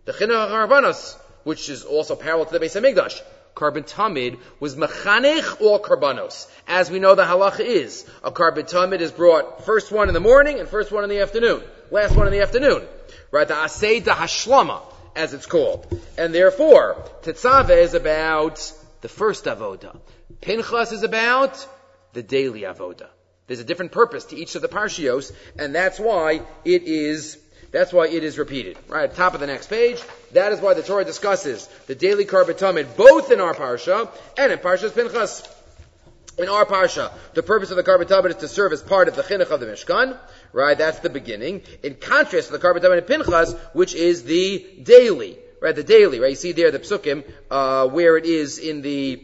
The 0.05 0.13
chinuch 0.13 0.45
of 0.45 0.51
karbanos, 0.51 1.17
which 1.43 1.69
is 1.69 1.83
also 1.83 2.15
parallel 2.15 2.45
to 2.45 2.59
the 2.59 2.65
Beis 2.65 2.79
Hamikdash 2.79 3.21
korban 3.55 3.89
tamid 3.89 4.37
was 4.59 4.75
mechanech 4.75 5.61
or 5.61 5.81
karbanos. 5.81 6.47
As 6.67 6.91
we 6.91 6.99
know 6.99 7.15
the 7.15 7.23
halacha 7.23 7.61
is, 7.61 8.05
a 8.23 8.31
korban 8.31 8.69
tamid 8.69 8.99
is 8.99 9.11
brought 9.11 9.65
first 9.65 9.91
one 9.91 10.07
in 10.09 10.13
the 10.13 10.19
morning 10.19 10.59
and 10.59 10.67
first 10.67 10.91
one 10.91 11.03
in 11.03 11.09
the 11.09 11.19
afternoon. 11.19 11.63
Last 11.89 12.15
one 12.15 12.27
in 12.27 12.33
the 12.33 12.41
afternoon. 12.41 12.83
Right? 13.31 13.47
The 13.47 13.53
asay 13.53 14.03
da 14.03 14.15
hashlama, 14.15 14.81
as 15.15 15.33
it's 15.33 15.45
called. 15.45 15.87
And 16.17 16.33
therefore, 16.33 17.03
tetzaveh 17.23 17.77
is 17.77 17.93
about 17.93 18.71
the 19.01 19.09
first 19.09 19.45
avoda. 19.45 19.97
Pinchas 20.41 20.91
is 20.91 21.03
about 21.03 21.65
the 22.13 22.23
daily 22.23 22.61
avoda. 22.61 23.07
There's 23.47 23.59
a 23.59 23.63
different 23.63 23.91
purpose 23.91 24.25
to 24.25 24.35
each 24.35 24.55
of 24.55 24.61
the 24.61 24.67
parshios, 24.67 25.31
and 25.57 25.75
that's 25.75 25.99
why 25.99 26.41
it 26.63 26.83
is 26.83 27.37
that's 27.75 27.91
why 27.91 28.07
it 28.07 28.23
is 28.23 28.37
repeated. 28.37 28.77
Right 28.87 29.09
the 29.09 29.15
top 29.17 29.33
of 29.33 29.41
the 29.41 29.47
next 29.47 29.67
page. 29.67 30.01
That 30.31 30.53
is 30.53 30.61
why 30.61 30.75
the 30.75 30.81
Torah 30.81 31.03
discusses 31.03 31.67
the 31.87 31.95
daily 31.95 32.23
karbatamid 32.23 32.95
both 32.95 33.31
in 33.31 33.41
our 33.41 33.53
parsha 33.53 34.09
and 34.37 34.51
in 34.53 34.59
Parshas 34.59 34.91
Pinchas. 34.91 35.45
In 36.37 36.47
our 36.47 36.65
parsha, 36.65 37.11
the 37.33 37.43
purpose 37.43 37.71
of 37.71 37.77
the 37.77 37.83
karbatamid 37.83 38.29
is 38.29 38.35
to 38.37 38.47
serve 38.47 38.71
as 38.71 38.81
part 38.81 39.09
of 39.09 39.17
the 39.17 39.23
chinuch 39.23 39.51
of 39.51 39.59
the 39.59 39.65
Mishkan. 39.65 40.17
Right, 40.53 40.77
that's 40.77 40.99
the 40.99 41.09
beginning. 41.09 41.63
In 41.83 41.95
contrast 41.95 42.47
to 42.47 42.57
the 42.57 42.59
karbatamid 42.59 42.99
in 42.99 43.03
Pinchas, 43.03 43.53
which 43.73 43.93
is 43.93 44.23
the 44.23 44.65
daily. 44.81 45.37
Right, 45.61 45.75
the 45.75 45.83
daily. 45.83 46.21
Right, 46.21 46.29
you 46.29 46.35
see 46.37 46.53
there 46.53 46.71
the 46.71 46.79
psukim 46.79 47.25
uh, 47.51 47.89
where 47.89 48.15
it 48.15 48.25
is 48.25 48.57
in 48.57 48.83
the 48.83 49.21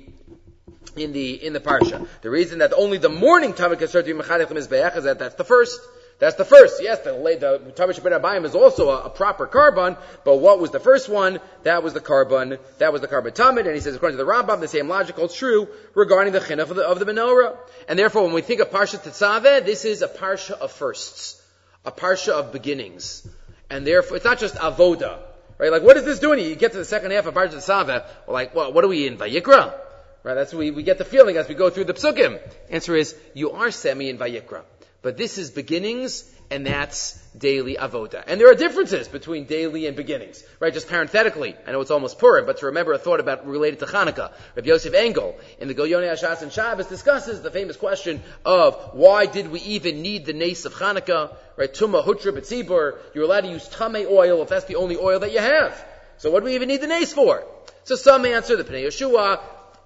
in 0.97 1.13
the 1.13 1.45
in 1.45 1.53
the 1.53 1.61
parsha. 1.61 2.05
The 2.21 2.29
reason 2.29 2.59
that 2.59 2.73
only 2.73 2.97
the 2.97 3.07
morning 3.07 3.53
tamid 3.53 3.79
can 3.79 3.87
serve 3.87 4.05
to 4.05 4.13
be 4.13 4.19
mechanech 4.21 4.53
is 4.57 4.67
that 4.67 5.19
that's 5.19 5.35
the 5.35 5.45
first. 5.45 5.79
That's 6.21 6.35
the 6.35 6.45
first. 6.45 6.83
Yes, 6.83 6.99
the, 6.99 7.13
the 7.13 7.71
Tavish 7.71 7.97
Ben 7.97 8.11
Abayim 8.11 8.45
is 8.45 8.53
also 8.53 8.91
a, 8.91 9.05
a, 9.05 9.09
proper 9.09 9.47
korban, 9.47 9.97
but 10.23 10.37
what 10.37 10.59
was 10.59 10.69
the 10.69 10.79
first 10.79 11.09
one? 11.09 11.39
That 11.63 11.81
was 11.81 11.93
the 11.93 11.99
korban, 11.99 12.59
that 12.77 12.93
was 12.93 13.01
the 13.01 13.07
korban 13.07 13.31
tamid, 13.31 13.65
and 13.65 13.73
he 13.73 13.79
says 13.79 13.95
according 13.95 14.19
to 14.19 14.23
the 14.23 14.29
Rambam, 14.31 14.59
the 14.59 14.67
same 14.67 14.87
logic 14.87 15.15
holds 15.15 15.33
true 15.33 15.67
regarding 15.95 16.31
the 16.31 16.39
chinuch 16.39 16.69
of 16.69 16.75
the, 16.75 16.87
of 16.87 16.99
the 16.99 17.05
menorah. 17.05 17.57
And 17.89 17.97
therefore, 17.97 18.25
when 18.25 18.33
we 18.33 18.43
think 18.43 18.61
of 18.61 18.69
Parsha 18.69 18.99
Tetzaveh, 18.99 19.65
this 19.65 19.83
is 19.83 20.03
a 20.03 20.07
Parsha 20.07 20.51
of 20.51 20.71
firsts, 20.71 21.41
a 21.85 21.91
Parsha 21.91 22.33
of 22.33 22.51
beginnings. 22.51 23.27
And 23.71 23.87
therefore, 23.87 24.17
it's 24.17 24.25
not 24.25 24.37
just 24.37 24.53
avoda, 24.57 25.17
right? 25.57 25.71
Like, 25.71 25.81
what 25.81 25.97
is 25.97 26.03
this 26.03 26.19
doing? 26.19 26.37
You 26.37 26.55
get 26.55 26.73
to 26.73 26.77
the 26.77 26.85
second 26.85 27.09
half 27.13 27.25
of 27.25 27.33
Parsha 27.33 27.55
Tetzaveh, 27.55 28.05
well, 28.27 28.33
like, 28.33 28.53
well, 28.53 28.71
what 28.71 28.85
are 28.85 28.89
we 28.89 29.07
in, 29.07 29.17
Vayikra? 29.17 29.73
Right, 30.21 30.35
that's 30.35 30.53
we, 30.53 30.69
we 30.69 30.83
get 30.83 30.99
the 30.99 31.05
feeling 31.05 31.37
as 31.37 31.47
we 31.47 31.55
go 31.55 31.71
through 31.71 31.85
the 31.85 31.95
psukim. 31.95 32.39
Answer 32.69 32.95
is, 32.95 33.15
you 33.33 33.53
are 33.53 33.71
semi 33.71 34.07
in 34.07 34.19
Vayikra. 34.19 34.61
But 35.01 35.17
this 35.17 35.39
is 35.39 35.49
beginnings, 35.49 36.23
and 36.51 36.65
that's 36.65 37.13
daily 37.35 37.75
avoda. 37.75 38.23
And 38.27 38.39
there 38.39 38.51
are 38.51 38.55
differences 38.55 39.07
between 39.07 39.45
daily 39.45 39.87
and 39.87 39.95
beginnings, 39.95 40.43
right? 40.59 40.71
Just 40.71 40.89
parenthetically, 40.89 41.55
I 41.65 41.71
know 41.71 41.81
it's 41.81 41.89
almost 41.89 42.19
Purim, 42.19 42.45
but 42.45 42.57
to 42.57 42.67
remember 42.67 42.93
a 42.93 42.99
thought 42.99 43.19
about 43.19 43.47
related 43.47 43.79
to 43.79 43.85
Hanukkah. 43.85 44.31
Rabbi 44.55 44.67
Yosef 44.67 44.93
Engel 44.93 45.39
in 45.59 45.69
the 45.69 45.73
Gilyonei 45.73 46.11
HaShas 46.11 46.43
and 46.43 46.51
Shabbos 46.51 46.85
discusses 46.87 47.41
the 47.41 47.49
famous 47.49 47.77
question 47.77 48.21
of 48.45 48.75
why 48.93 49.25
did 49.25 49.49
we 49.49 49.59
even 49.61 50.03
need 50.03 50.25
the 50.25 50.33
nace 50.33 50.65
of 50.65 50.73
Hanukkah, 50.75 51.35
right? 51.57 51.73
Tuma 51.73 52.03
hutra 52.05 52.37
b'tzibur. 52.37 52.97
You're 53.15 53.23
allowed 53.23 53.41
to 53.41 53.49
use 53.49 53.67
tame 53.69 54.05
oil 54.07 54.43
if 54.43 54.49
that's 54.49 54.65
the 54.65 54.75
only 54.75 54.97
oil 54.97 55.19
that 55.19 55.31
you 55.31 55.39
have. 55.39 55.83
So 56.17 56.29
what 56.29 56.41
do 56.41 56.45
we 56.45 56.55
even 56.55 56.67
need 56.67 56.81
the 56.81 56.87
nace 56.87 57.11
for? 57.11 57.43
So 57.85 57.95
some 57.95 58.25
answer 58.25 58.55
the 58.55 58.63
Pnei 58.63 58.85
Yehoshua. 58.85 59.39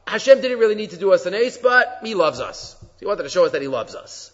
Hashem 0.08 0.42
didn't 0.42 0.60
really 0.60 0.76
need 0.76 0.90
to 0.90 0.98
do 0.98 1.14
us 1.14 1.26
an 1.26 1.34
ace, 1.34 1.58
but 1.58 2.00
He 2.04 2.16
loves 2.16 2.42
us. 2.42 2.76
He 3.00 3.06
wanted 3.06 3.24
to 3.24 3.30
show 3.30 3.46
us 3.46 3.54
that 3.54 3.62
He 3.62 3.68
loves 3.68 3.96
us. 3.96 4.32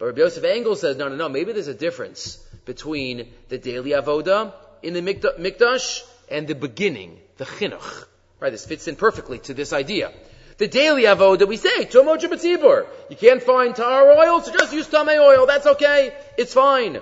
But 0.00 0.06
Rabbi 0.06 0.20
Yosef 0.20 0.42
Engel 0.44 0.76
says, 0.76 0.96
no, 0.96 1.08
no, 1.10 1.16
no, 1.16 1.28
maybe 1.28 1.52
there's 1.52 1.68
a 1.68 1.74
difference 1.74 2.38
between 2.64 3.28
the 3.50 3.58
daily 3.58 3.90
avoda 3.90 4.54
in 4.82 4.94
the 4.94 5.02
mikdash 5.02 6.00
and 6.30 6.48
the 6.48 6.54
beginning, 6.54 7.18
the 7.36 7.44
chinuch. 7.44 8.06
Right, 8.40 8.50
this 8.50 8.64
fits 8.64 8.88
in 8.88 8.96
perfectly 8.96 9.40
to 9.40 9.52
this 9.52 9.74
idea. 9.74 10.10
The 10.56 10.68
daily 10.68 11.02
avoda 11.02 11.46
we 11.46 11.58
say, 11.58 11.84
tumo 11.84 12.16
b'tzibur. 12.18 12.86
You 13.10 13.16
can't 13.16 13.42
find 13.42 13.76
tar 13.76 14.10
oil, 14.10 14.40
so 14.40 14.50
just 14.52 14.72
use 14.72 14.88
tamei 14.88 15.18
oil. 15.18 15.44
That's 15.44 15.66
okay. 15.66 16.14
It's 16.38 16.54
fine. 16.54 16.94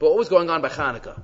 But 0.00 0.08
what 0.08 0.18
was 0.18 0.28
going 0.28 0.50
on 0.50 0.60
by 0.60 0.70
Hanukkah? 0.70 1.22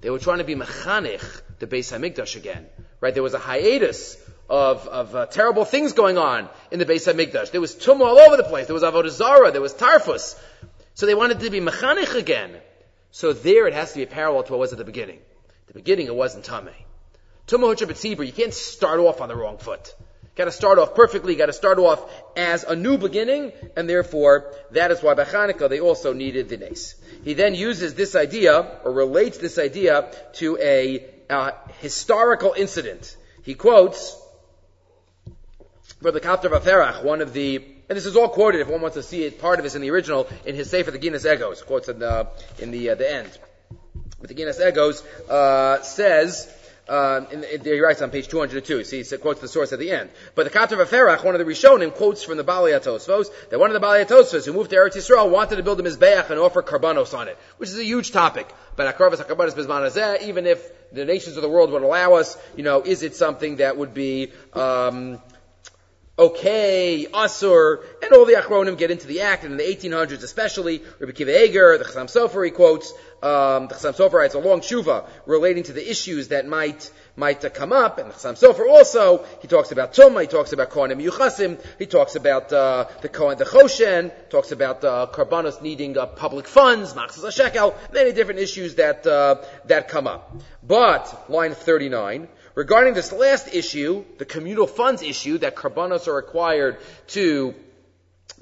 They 0.00 0.10
were 0.10 0.20
trying 0.20 0.38
to 0.38 0.44
be 0.44 0.54
mechanich 0.54 1.42
the 1.58 1.66
Beis 1.66 1.92
Hamikdash 1.92 2.36
again. 2.36 2.66
Right? 3.00 3.12
There 3.12 3.24
was 3.24 3.34
a 3.34 3.38
hiatus 3.40 4.16
of, 4.48 4.86
of 4.86 5.14
uh, 5.14 5.26
terrible 5.26 5.64
things 5.64 5.92
going 5.92 6.18
on 6.18 6.48
in 6.70 6.78
the 6.78 6.86
Beis 6.86 7.12
Hamikdash. 7.12 7.50
There 7.50 7.60
was 7.60 7.74
tum 7.74 8.00
all 8.00 8.18
over 8.18 8.36
the 8.36 8.44
place. 8.44 8.66
There 8.66 8.74
was 8.74 8.82
avodah 8.82 9.10
zara. 9.10 9.50
There 9.50 9.60
was 9.60 9.74
tarfus. 9.74 10.38
So 10.98 11.06
they 11.06 11.14
wanted 11.14 11.38
to 11.38 11.50
be 11.50 11.60
mechanich 11.60 12.16
again. 12.16 12.56
So 13.12 13.32
there 13.32 13.68
it 13.68 13.72
has 13.72 13.92
to 13.92 14.00
be 14.00 14.06
parallel 14.06 14.42
to 14.42 14.52
what 14.52 14.58
was 14.58 14.72
at 14.72 14.78
the 14.78 14.84
beginning. 14.84 15.20
At 15.60 15.68
the 15.68 15.74
beginning 15.74 16.08
it 16.08 16.14
wasn't 16.16 16.44
tamei. 16.44 16.74
Tumah 17.46 18.26
you 18.26 18.32
can't 18.32 18.52
start 18.52 18.98
off 18.98 19.20
on 19.20 19.28
the 19.28 19.36
wrong 19.36 19.58
foot. 19.58 19.94
Got 20.34 20.46
to 20.46 20.50
start 20.50 20.80
off 20.80 20.96
perfectly. 20.96 21.36
Got 21.36 21.46
to 21.46 21.52
start 21.52 21.78
off 21.78 22.02
as 22.36 22.64
a 22.64 22.74
new 22.74 22.98
beginning, 22.98 23.52
and 23.76 23.88
therefore 23.88 24.52
that 24.72 24.90
is 24.90 25.00
why 25.00 25.14
by 25.14 25.22
they 25.68 25.78
also 25.78 26.12
needed 26.12 26.48
the 26.48 26.56
nace. 26.56 26.96
He 27.22 27.34
then 27.34 27.54
uses 27.54 27.94
this 27.94 28.16
idea 28.16 28.80
or 28.82 28.90
relates 28.90 29.38
this 29.38 29.56
idea 29.56 30.10
to 30.34 30.58
a 30.60 31.06
uh, 31.30 31.52
historical 31.78 32.54
incident. 32.56 33.16
He 33.44 33.54
quotes 33.54 34.20
from 36.02 36.12
the 36.12 36.20
Kaftor 36.20 36.50
Vaferach, 36.50 37.04
one 37.04 37.20
of 37.20 37.32
the 37.32 37.77
and 37.88 37.96
this 37.96 38.06
is 38.06 38.16
all 38.16 38.28
quoted 38.28 38.60
if 38.60 38.68
one 38.68 38.80
wants 38.80 38.96
to 38.96 39.02
see 39.02 39.24
it. 39.24 39.40
Part 39.40 39.58
of 39.58 39.64
this 39.64 39.74
in 39.74 39.82
the 39.82 39.90
original 39.90 40.28
in 40.44 40.54
his 40.54 40.70
Sefer 40.70 40.90
the 40.90 40.98
Ginas 40.98 41.24
Egoz 41.24 41.64
quotes 41.64 41.88
in 41.88 41.98
the 41.98 42.28
in 42.58 42.70
the 42.70 42.90
uh, 42.90 42.94
the 42.94 43.12
end. 43.12 43.30
But 44.20 44.28
the 44.28 44.34
Ginas 44.34 44.60
Egoz 44.60 45.02
uh, 45.28 45.82
says 45.82 46.52
um, 46.88 47.26
in, 47.30 47.44
in, 47.44 47.62
he 47.62 47.80
writes 47.80 48.00
on 48.00 48.10
page 48.10 48.28
202. 48.28 48.84
See, 48.84 49.02
he 49.02 49.16
quotes 49.18 49.40
the 49.40 49.48
source 49.48 49.72
at 49.72 49.78
the 49.78 49.90
end. 49.90 50.10
But 50.34 50.44
the 50.44 50.58
Kaftor 50.58 50.82
Vaferach, 50.82 51.22
one 51.22 51.34
of 51.34 51.38
the 51.38 51.44
Rishonim, 51.44 51.94
quotes 51.94 52.22
from 52.22 52.38
the 52.38 52.44
Bali 52.44 52.72
Atosvos 52.72 53.26
that 53.50 53.60
one 53.60 53.70
of 53.70 53.80
the 53.80 53.86
Atosvos 53.86 54.46
who 54.46 54.52
moved 54.52 54.70
to 54.70 54.76
Eretz 54.76 54.96
Yisrael 54.96 55.30
wanted 55.30 55.56
to 55.56 55.62
build 55.62 55.80
a 55.80 55.82
Mizbeach 55.82 56.30
and 56.30 56.40
offer 56.40 56.62
karbanos 56.62 57.16
on 57.16 57.28
it, 57.28 57.36
which 57.58 57.68
is 57.68 57.78
a 57.78 57.84
huge 57.84 58.12
topic. 58.12 58.48
But 58.76 58.96
Akarvas 58.96 59.22
HaKarbanos 59.22 60.22
even 60.22 60.46
if 60.46 60.92
the 60.92 61.04
nations 61.04 61.36
of 61.36 61.42
the 61.42 61.48
world 61.48 61.70
would 61.72 61.82
allow 61.82 62.14
us, 62.14 62.38
you 62.56 62.62
know, 62.62 62.80
is 62.80 63.02
it 63.02 63.14
something 63.14 63.56
that 63.56 63.76
would 63.76 63.92
be, 63.92 64.32
um, 64.54 65.20
okay, 66.18 67.06
asur, 67.12 67.82
and 68.02 68.12
all 68.12 68.24
the 68.24 68.34
achronim 68.34 68.76
get 68.76 68.90
into 68.90 69.06
the 69.06 69.20
act, 69.20 69.44
and 69.44 69.52
in 69.52 69.58
the 69.58 69.64
1800s 69.64 70.22
especially, 70.22 70.82
Rabbi 70.98 71.12
Akiva 71.12 71.44
Eiger, 71.44 71.78
the 71.78 71.84
Chassam 71.84 72.06
Sofer, 72.06 72.44
he 72.44 72.50
quotes, 72.50 72.92
um, 73.22 73.68
the 73.68 73.74
Chassam 73.74 73.94
Sofer 73.94 74.14
writes 74.14 74.34
a 74.34 74.38
long 74.38 74.60
shuva 74.60 75.08
relating 75.26 75.62
to 75.64 75.72
the 75.72 75.88
issues 75.88 76.28
that 76.28 76.46
might 76.46 76.90
might 77.18 77.44
uh, 77.44 77.50
come 77.50 77.72
up, 77.72 77.98
and 77.98 78.10
the 78.10 78.14
Chassam 78.14 78.38
Sofer 78.38 78.68
also, 78.68 79.24
he 79.42 79.48
talks 79.48 79.72
about 79.72 79.92
Tumah, 79.92 80.22
he 80.22 80.28
talks 80.28 80.52
about 80.52 80.70
Kohanim 80.70 81.02
Yuchasim, 81.04 81.60
he 81.78 81.86
talks 81.86 82.14
about 82.14 82.52
uh, 82.52 82.86
the 83.02 83.08
Kohen, 83.08 83.36
the 83.38 83.44
Choshen, 83.44 84.12
talks 84.30 84.52
about 84.52 84.84
uh, 84.84 85.08
Karbanos 85.12 85.60
needing 85.60 85.98
uh, 85.98 86.06
public 86.06 86.46
funds, 86.46 86.94
Machzas 86.94 87.32
Shekel, 87.32 87.74
many 87.92 88.12
different 88.12 88.38
issues 88.38 88.76
that, 88.76 89.04
uh, 89.04 89.42
that 89.64 89.88
come 89.88 90.06
up. 90.06 90.32
But, 90.62 91.28
line 91.28 91.54
39, 91.54 92.28
Regarding 92.58 92.92
this 92.92 93.12
last 93.12 93.54
issue, 93.54 94.04
the 94.18 94.24
communal 94.24 94.66
funds 94.66 95.00
issue, 95.00 95.38
that 95.38 95.54
karbanos 95.54 96.08
are 96.08 96.14
required 96.14 96.78
to 97.06 97.54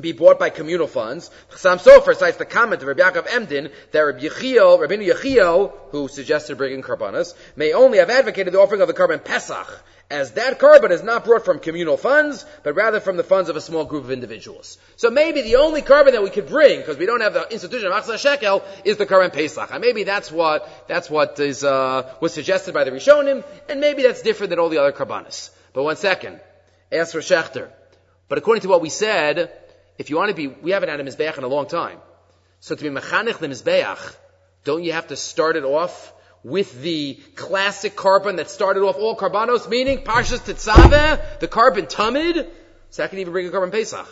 be 0.00 0.12
bought 0.12 0.38
by 0.38 0.48
communal 0.48 0.86
funds. 0.86 1.30
Chassam 1.50 1.78
Sofer 1.78 2.16
cites 2.16 2.38
the 2.38 2.46
comment 2.46 2.80
of 2.80 2.88
Rabbi 2.88 3.02
Yaakov 3.02 3.26
Emden 3.30 3.70
that 3.92 4.00
Rabbi 4.00 4.20
Yechiel, 4.20 4.80
Rabbi 4.80 4.94
Yechiel, 4.94 5.70
who 5.90 6.08
suggested 6.08 6.56
bringing 6.56 6.80
karbanos, 6.80 7.34
may 7.56 7.74
only 7.74 7.98
have 7.98 8.08
advocated 8.08 8.54
the 8.54 8.58
offering 8.58 8.80
of 8.80 8.88
the 8.88 8.94
korban 8.94 9.22
Pesach 9.22 9.84
as 10.10 10.32
that 10.32 10.60
korban 10.60 10.90
is 10.90 11.02
not 11.02 11.24
brought 11.24 11.44
from 11.44 11.58
communal 11.58 11.96
funds, 11.96 12.46
but 12.62 12.74
rather 12.74 13.00
from 13.00 13.16
the 13.16 13.24
funds 13.24 13.50
of 13.50 13.56
a 13.56 13.60
small 13.60 13.84
group 13.84 14.04
of 14.04 14.10
individuals. 14.12 14.78
So 14.96 15.10
maybe 15.10 15.42
the 15.42 15.56
only 15.56 15.82
korban 15.82 16.12
that 16.12 16.22
we 16.22 16.30
could 16.30 16.46
bring, 16.46 16.78
because 16.78 16.96
we 16.96 17.06
don't 17.06 17.22
have 17.22 17.34
the 17.34 17.50
institution 17.50 17.88
of 17.88 17.92
Achsa 17.92 18.18
Shekel, 18.18 18.62
is 18.84 18.98
the 18.98 19.06
korban 19.06 19.32
Pesach. 19.32 19.70
And 19.72 19.80
maybe 19.80 20.04
that's 20.04 20.30
what, 20.30 20.86
that's 20.86 21.10
what 21.10 21.40
is, 21.40 21.64
uh, 21.64 22.14
was 22.20 22.32
suggested 22.32 22.72
by 22.72 22.84
the 22.84 22.92
Rishonim, 22.92 23.44
and 23.68 23.80
maybe 23.80 24.02
that's 24.02 24.22
different 24.22 24.50
than 24.50 24.60
all 24.60 24.68
the 24.68 24.78
other 24.78 24.92
karbanos. 24.92 25.50
But 25.72 25.82
one 25.82 25.96
second. 25.96 26.40
Ask 26.92 27.12
for 27.12 27.18
Schachter. 27.18 27.70
But 28.28 28.38
according 28.38 28.62
to 28.62 28.68
what 28.68 28.80
we 28.80 28.90
said, 28.90 29.50
if 29.98 30.10
you 30.10 30.16
want 30.16 30.30
to 30.30 30.34
be, 30.34 30.46
we 30.46 30.70
haven't 30.70 30.88
had 30.88 31.00
a 31.00 31.04
Mizbeach 31.04 31.36
in 31.36 31.44
a 31.44 31.48
long 31.48 31.66
time. 31.66 31.98
So 32.60 32.74
to 32.74 32.82
be 32.82 32.90
Mechanech 32.90 33.38
the 33.38 33.48
Mizbeach, 33.48 34.16
don't 34.64 34.84
you 34.84 34.92
have 34.92 35.08
to 35.08 35.16
start 35.16 35.56
it 35.56 35.64
off 35.64 36.12
with 36.42 36.80
the 36.82 37.14
classic 37.34 37.96
korban 37.96 38.36
that 38.36 38.50
started 38.50 38.82
off 38.82 38.96
all 38.96 39.16
karbanos, 39.16 39.68
meaning 39.68 39.98
Parshas 39.98 40.40
Tetzaveh, 40.40 41.40
the 41.40 41.48
korban 41.48 41.90
Tamid. 41.90 42.48
So 42.90 43.02
that 43.02 43.10
can 43.10 43.18
even 43.18 43.32
bring 43.32 43.46
a 43.48 43.50
korban 43.50 43.72
Pesach. 43.72 44.06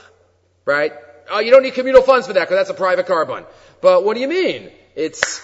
Right? 0.64 0.92
Oh, 1.30 1.40
you 1.40 1.50
don't 1.50 1.62
need 1.62 1.74
communal 1.74 2.02
funds 2.02 2.26
for 2.26 2.32
that 2.32 2.40
because 2.40 2.56
that's 2.56 2.70
a 2.70 2.74
private 2.74 3.06
korban. 3.06 3.46
But 3.80 4.04
what 4.04 4.14
do 4.14 4.20
you 4.20 4.28
mean? 4.28 4.70
It's, 4.94 5.40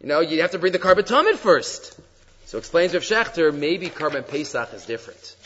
you 0.00 0.08
know, 0.08 0.20
you 0.20 0.42
have 0.42 0.50
to 0.52 0.58
bring 0.58 0.72
the 0.72 0.78
korban 0.78 1.06
Tamid 1.06 1.36
first. 1.36 1.98
So 2.46 2.58
explains 2.58 2.94
Rav 2.94 3.02
Schachter, 3.02 3.56
maybe 3.56 3.88
korban 3.88 4.26
Pesach 4.26 4.74
is 4.74 4.86
different. 4.86 5.36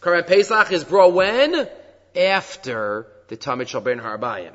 Korban 0.00 0.26
Pesach 0.26 0.72
is 0.72 0.84
brought 0.84 1.12
when? 1.12 1.68
After 2.16 3.06
the 3.28 3.36
Tamid 3.36 3.66
Shalbein 3.66 4.00
Harabayim. 4.00 4.52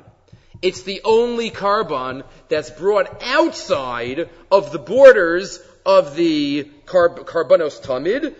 It's 0.62 0.82
the 0.82 1.00
only 1.04 1.50
korban 1.50 2.24
that's 2.48 2.70
brought 2.70 3.22
outside 3.22 4.28
of 4.50 4.72
the 4.72 4.78
borders 4.78 5.60
of 5.84 6.16
the 6.16 6.70
carb- 6.86 7.24
karbanos 7.24 7.80
tamid, 7.82 8.34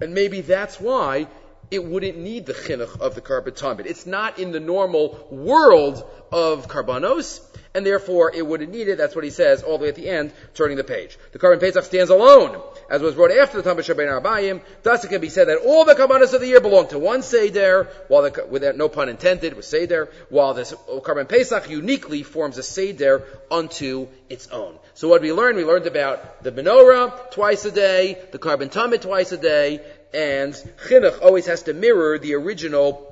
and 0.00 0.14
maybe 0.14 0.40
that's 0.40 0.80
why 0.80 1.28
it 1.70 1.84
wouldn't 1.84 2.18
need 2.18 2.46
the 2.46 2.52
chinuch 2.52 3.00
of 3.00 3.14
the 3.14 3.20
korban 3.20 3.52
tamid. 3.52 3.86
It's 3.86 4.06
not 4.06 4.38
in 4.38 4.52
the 4.52 4.60
normal 4.60 5.26
world 5.30 6.04
of 6.32 6.66
karbanos, 6.68 7.40
and 7.74 7.86
therefore 7.86 8.32
it 8.34 8.44
wouldn't 8.46 8.72
need 8.72 8.88
it. 8.88 8.98
That's 8.98 9.14
what 9.14 9.24
he 9.24 9.30
says 9.30 9.62
all 9.62 9.78
the 9.78 9.84
way 9.84 9.88
at 9.88 9.94
the 9.94 10.08
end, 10.08 10.32
turning 10.54 10.76
the 10.76 10.84
page. 10.84 11.18
The 11.32 11.38
carbon 11.38 11.60
Pesach 11.60 11.84
stands 11.84 12.10
alone, 12.10 12.60
as 12.90 13.00
was 13.00 13.14
brought 13.14 13.30
after 13.30 13.62
the 13.62 13.70
Tamid 13.70 13.84
Shabbein 13.84 14.20
Arbayim. 14.20 14.60
Thus 14.82 15.04
it 15.04 15.08
can 15.08 15.20
be 15.20 15.28
said 15.28 15.48
that 15.48 15.58
all 15.58 15.84
the 15.84 15.94
karbanos 15.94 16.34
of 16.34 16.40
the 16.40 16.48
year 16.48 16.60
belong 16.60 16.88
to 16.88 16.98
one 16.98 17.22
Seder, 17.22 17.88
while 18.08 18.22
the, 18.22 18.44
with 18.46 18.64
no 18.76 18.88
pun 18.88 19.08
intended, 19.08 19.54
with 19.54 19.64
Seder, 19.64 20.10
while 20.28 20.52
this 20.52 20.72
korban 20.72 21.28
Pesach 21.28 21.70
uniquely 21.70 22.24
forms 22.24 22.58
a 22.58 22.64
Seder 22.64 23.22
unto 23.50 24.08
its 24.28 24.48
own. 24.48 24.76
So 24.94 25.08
what 25.08 25.22
we 25.22 25.32
learned, 25.32 25.56
we 25.56 25.64
learned 25.64 25.86
about 25.86 26.42
the 26.42 26.50
menorah 26.50 27.30
twice 27.30 27.64
a 27.64 27.70
day, 27.70 28.18
the 28.32 28.38
korban 28.38 28.70
tamid 28.70 29.02
twice 29.02 29.30
a 29.30 29.38
day, 29.38 29.80
and 30.12 30.52
chinuch 30.88 31.22
always 31.22 31.46
has 31.46 31.62
to 31.64 31.72
mirror 31.72 32.18
the 32.18 32.34
original 32.34 33.06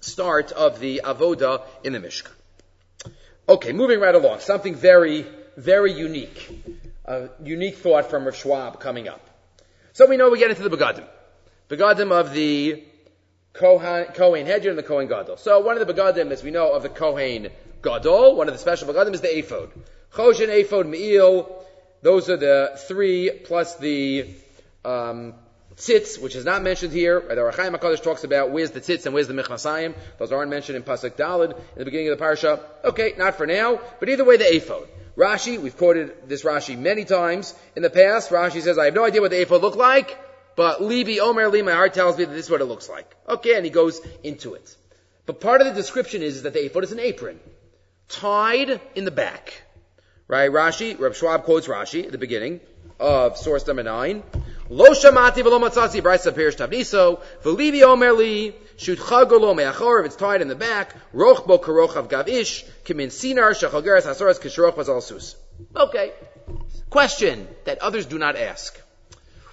start 0.00 0.50
of 0.50 0.80
the 0.80 1.02
avoda 1.04 1.62
in 1.84 1.92
the 1.92 2.00
Mishkan. 2.00 2.32
Okay, 3.48 3.72
moving 3.72 4.00
right 4.00 4.14
along. 4.14 4.40
Something 4.40 4.74
very, 4.74 5.24
very 5.56 5.92
unique. 5.92 6.82
A 7.06 7.28
unique 7.42 7.76
thought 7.76 8.08
from 8.08 8.24
Rav 8.24 8.34
Schwab 8.34 8.80
coming 8.80 9.08
up. 9.08 9.20
So 9.92 10.06
we 10.06 10.16
know 10.16 10.30
we 10.30 10.38
get 10.38 10.50
into 10.50 10.66
the 10.66 10.74
Begadim. 10.74 11.06
Begadim 11.68 12.10
of 12.12 12.32
the 12.32 12.82
Kohen, 13.52 14.06
Kohen 14.14 14.46
Hedger 14.46 14.70
and 14.70 14.78
the 14.78 14.82
Kohen 14.82 15.06
Gadol. 15.06 15.36
So 15.36 15.60
one 15.60 15.78
of 15.78 15.86
the 15.86 15.92
Begadim, 15.92 16.30
as 16.30 16.42
we 16.42 16.50
know, 16.50 16.72
of 16.72 16.82
the 16.82 16.88
Kohen 16.88 17.50
Gadol, 17.82 18.36
one 18.36 18.48
of 18.48 18.54
the 18.54 18.58
special 18.58 18.88
Begadim 18.88 19.14
is 19.14 19.20
the 19.20 19.28
Ephod. 19.28 19.70
Choshen, 20.12 20.48
Ephod, 20.48 20.88
Me'il, 20.88 21.64
those 22.02 22.28
are 22.30 22.36
the 22.36 22.78
three 22.88 23.30
plus 23.44 23.76
the 23.76 24.28
um, 24.84 25.34
tzitz, 25.76 26.20
which 26.20 26.36
is 26.36 26.44
not 26.44 26.62
mentioned 26.62 26.92
here. 26.92 27.20
The 27.20 27.36
Rachaim 27.36 27.76
HaKadosh 27.76 28.02
talks 28.02 28.24
about 28.24 28.50
where's 28.50 28.70
the 28.70 28.80
tzitz 28.80 29.06
and 29.06 29.14
where's 29.14 29.28
the 29.28 29.34
mechnasayim. 29.34 29.94
Those 30.18 30.32
aren't 30.32 30.50
mentioned 30.50 30.76
in 30.76 30.82
Pasuk 30.82 31.16
Dalid 31.16 31.52
in 31.52 31.78
the 31.78 31.84
beginning 31.84 32.08
of 32.08 32.18
the 32.18 32.24
parsha. 32.24 32.60
Okay, 32.84 33.14
not 33.16 33.36
for 33.36 33.46
now, 33.46 33.80
but 34.00 34.08
either 34.08 34.24
way, 34.24 34.36
the 34.36 34.44
ephod. 34.44 34.88
Rashi, 35.16 35.60
we've 35.60 35.76
quoted 35.76 36.28
this 36.28 36.42
Rashi 36.42 36.76
many 36.76 37.04
times 37.04 37.54
in 37.76 37.82
the 37.82 37.90
past. 37.90 38.30
Rashi 38.30 38.60
says, 38.60 38.78
I 38.78 38.86
have 38.86 38.94
no 38.94 39.04
idea 39.04 39.20
what 39.20 39.30
the 39.30 39.40
ephod 39.40 39.62
looked 39.62 39.76
like, 39.76 40.18
but 40.56 40.80
Libi 40.80 41.18
Omer 41.18 41.48
Li, 41.48 41.62
my 41.62 41.72
heart 41.72 41.94
tells 41.94 42.18
me 42.18 42.24
that 42.24 42.32
this 42.32 42.46
is 42.46 42.50
what 42.50 42.60
it 42.60 42.64
looks 42.64 42.88
like. 42.88 43.14
Okay, 43.28 43.54
and 43.54 43.64
he 43.64 43.70
goes 43.70 44.00
into 44.22 44.54
it. 44.54 44.76
But 45.26 45.40
part 45.40 45.60
of 45.60 45.66
the 45.68 45.72
description 45.72 46.22
is, 46.22 46.42
that 46.42 46.52
the 46.52 46.64
ephod 46.64 46.84
is 46.84 46.92
an 46.92 46.98
apron, 46.98 47.38
tied 48.08 48.80
in 48.94 49.04
the 49.04 49.10
back. 49.10 49.62
Right? 50.26 50.50
Rashi, 50.50 50.98
Reb 50.98 51.14
Schwab 51.14 51.44
quotes 51.44 51.68
Rashi 51.68 52.04
at 52.04 52.12
the 52.12 52.18
beginning 52.18 52.60
of 52.98 53.36
source 53.36 53.66
number 53.66 53.82
nine. 53.82 54.22
Lo 54.68 54.90
shamati 54.90 55.42
v'lo 55.42 55.60
matzatzi 55.60 56.00
braysa 56.00 56.34
perish 56.34 56.56
tavniso 56.56 57.20
v'livi 57.42 57.82
omer 57.82 58.12
li 58.12 58.54
shoot 58.76 58.98
chagolo 58.98 59.54
me'achor 59.54 60.00
if 60.00 60.06
it's 60.06 60.16
tied 60.16 60.42
in 60.42 60.48
the 60.48 60.54
back 60.54 60.94
roch 61.12 61.46
bo 61.46 61.58
karoch 61.58 61.96
av 61.96 62.08
gav 62.08 62.26
kimin 62.26 63.08
sinar 63.08 63.52
shachageres 63.52 64.02
hasoras 64.02 64.40
kishroch 64.40 64.74
vazal 64.74 65.02
sus. 65.02 65.36
Okay. 65.74 66.12
Question 66.90 67.48
that 67.64 67.78
others 67.78 68.06
do 68.06 68.18
not 68.18 68.36
ask. 68.36 68.80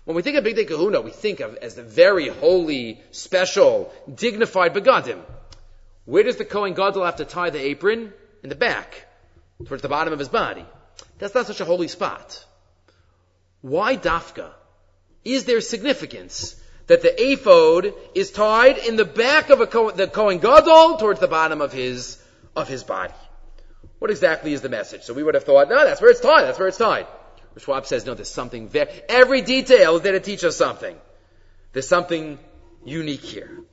When 0.03 0.15
we 0.15 0.24
think 0.24 0.38
of 0.38 0.43
Bigdei 0.43 0.67
Kahuna, 0.67 1.01
we 1.01 1.11
think 1.11 1.39
of 1.41 1.55
as 1.57 1.76
the 1.76 1.84
very 1.84 2.28
holy, 2.28 3.01
special, 3.11 3.93
dignified 4.13 4.74
begadim. 4.74 5.22
Where 6.05 6.24
does 6.24 6.38
the 6.38 6.45
Kohen 6.45 6.74
Gadol 6.74 7.05
have 7.05 7.17
to 7.17 7.26
tie 7.26 7.51
the 7.51 7.59
apron? 7.59 8.11
In 8.43 8.49
the 8.49 8.55
back, 8.55 9.07
towards 9.65 9.84
the 9.84 9.89
bottom 9.89 10.13
of 10.13 10.19
his 10.19 10.30
body. 10.30 10.65
That's 11.19 11.36
not 11.36 11.45
such 11.45 11.61
a 11.61 11.65
holy 11.65 11.88
spot. 11.88 12.43
Why 13.61 13.95
dafka? 13.95 14.49
Is 15.24 15.45
there 15.45 15.61
significance 15.61 16.55
that 16.91 17.01
the 17.01 17.31
ephod 17.31 17.93
is 18.13 18.31
tied 18.31 18.77
in 18.77 18.97
the 18.97 19.05
back 19.05 19.49
of 19.49 19.61
a 19.61 19.65
the 19.95 20.09
Kohen 20.11 20.39
Gadol 20.39 20.97
towards 20.97 21.21
the 21.21 21.27
bottom 21.29 21.61
of 21.61 21.71
his 21.71 22.21
of 22.53 22.67
his 22.67 22.83
body? 22.83 23.13
What 23.99 24.11
exactly 24.11 24.51
is 24.51 24.59
the 24.59 24.67
message? 24.67 25.03
So 25.03 25.13
we 25.13 25.23
would 25.23 25.35
have 25.35 25.45
thought, 25.45 25.69
no, 25.69 25.85
that's 25.85 26.01
where 26.01 26.11
it's 26.11 26.19
tied. 26.19 26.43
That's 26.43 26.59
where 26.59 26.67
it's 26.67 26.77
tied. 26.77 27.07
Schwab 27.57 27.85
says, 27.85 28.05
no, 28.05 28.13
there's 28.13 28.29
something 28.29 28.67
there. 28.67 28.89
Every 29.07 29.41
detail 29.41 29.95
is 29.95 30.01
there 30.01 30.11
to 30.11 30.19
teach 30.19 30.43
us 30.43 30.57
something. 30.57 30.97
There's 31.71 31.87
something 31.87 32.37
unique 32.83 33.23
here. 33.23 33.63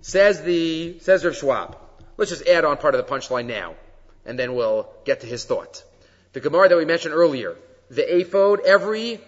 Says 0.00 0.40
the 0.40 0.98
says 1.00 1.26
Rav 1.26 1.36
Schwab. 1.36 1.76
Let's 2.16 2.30
just 2.30 2.48
add 2.48 2.64
on 2.64 2.78
part 2.78 2.94
of 2.94 3.06
the 3.06 3.12
punchline 3.14 3.44
now, 3.44 3.74
and 4.24 4.38
then 4.38 4.54
we'll 4.54 4.88
get 5.04 5.20
to 5.20 5.26
his 5.26 5.44
thought. 5.44 5.84
The 6.32 6.40
Gemara 6.40 6.70
that 6.70 6.78
we 6.78 6.86
mentioned 6.86 7.12
earlier, 7.12 7.54
the 7.90 8.20
ephod, 8.20 8.60
every 8.64 9.20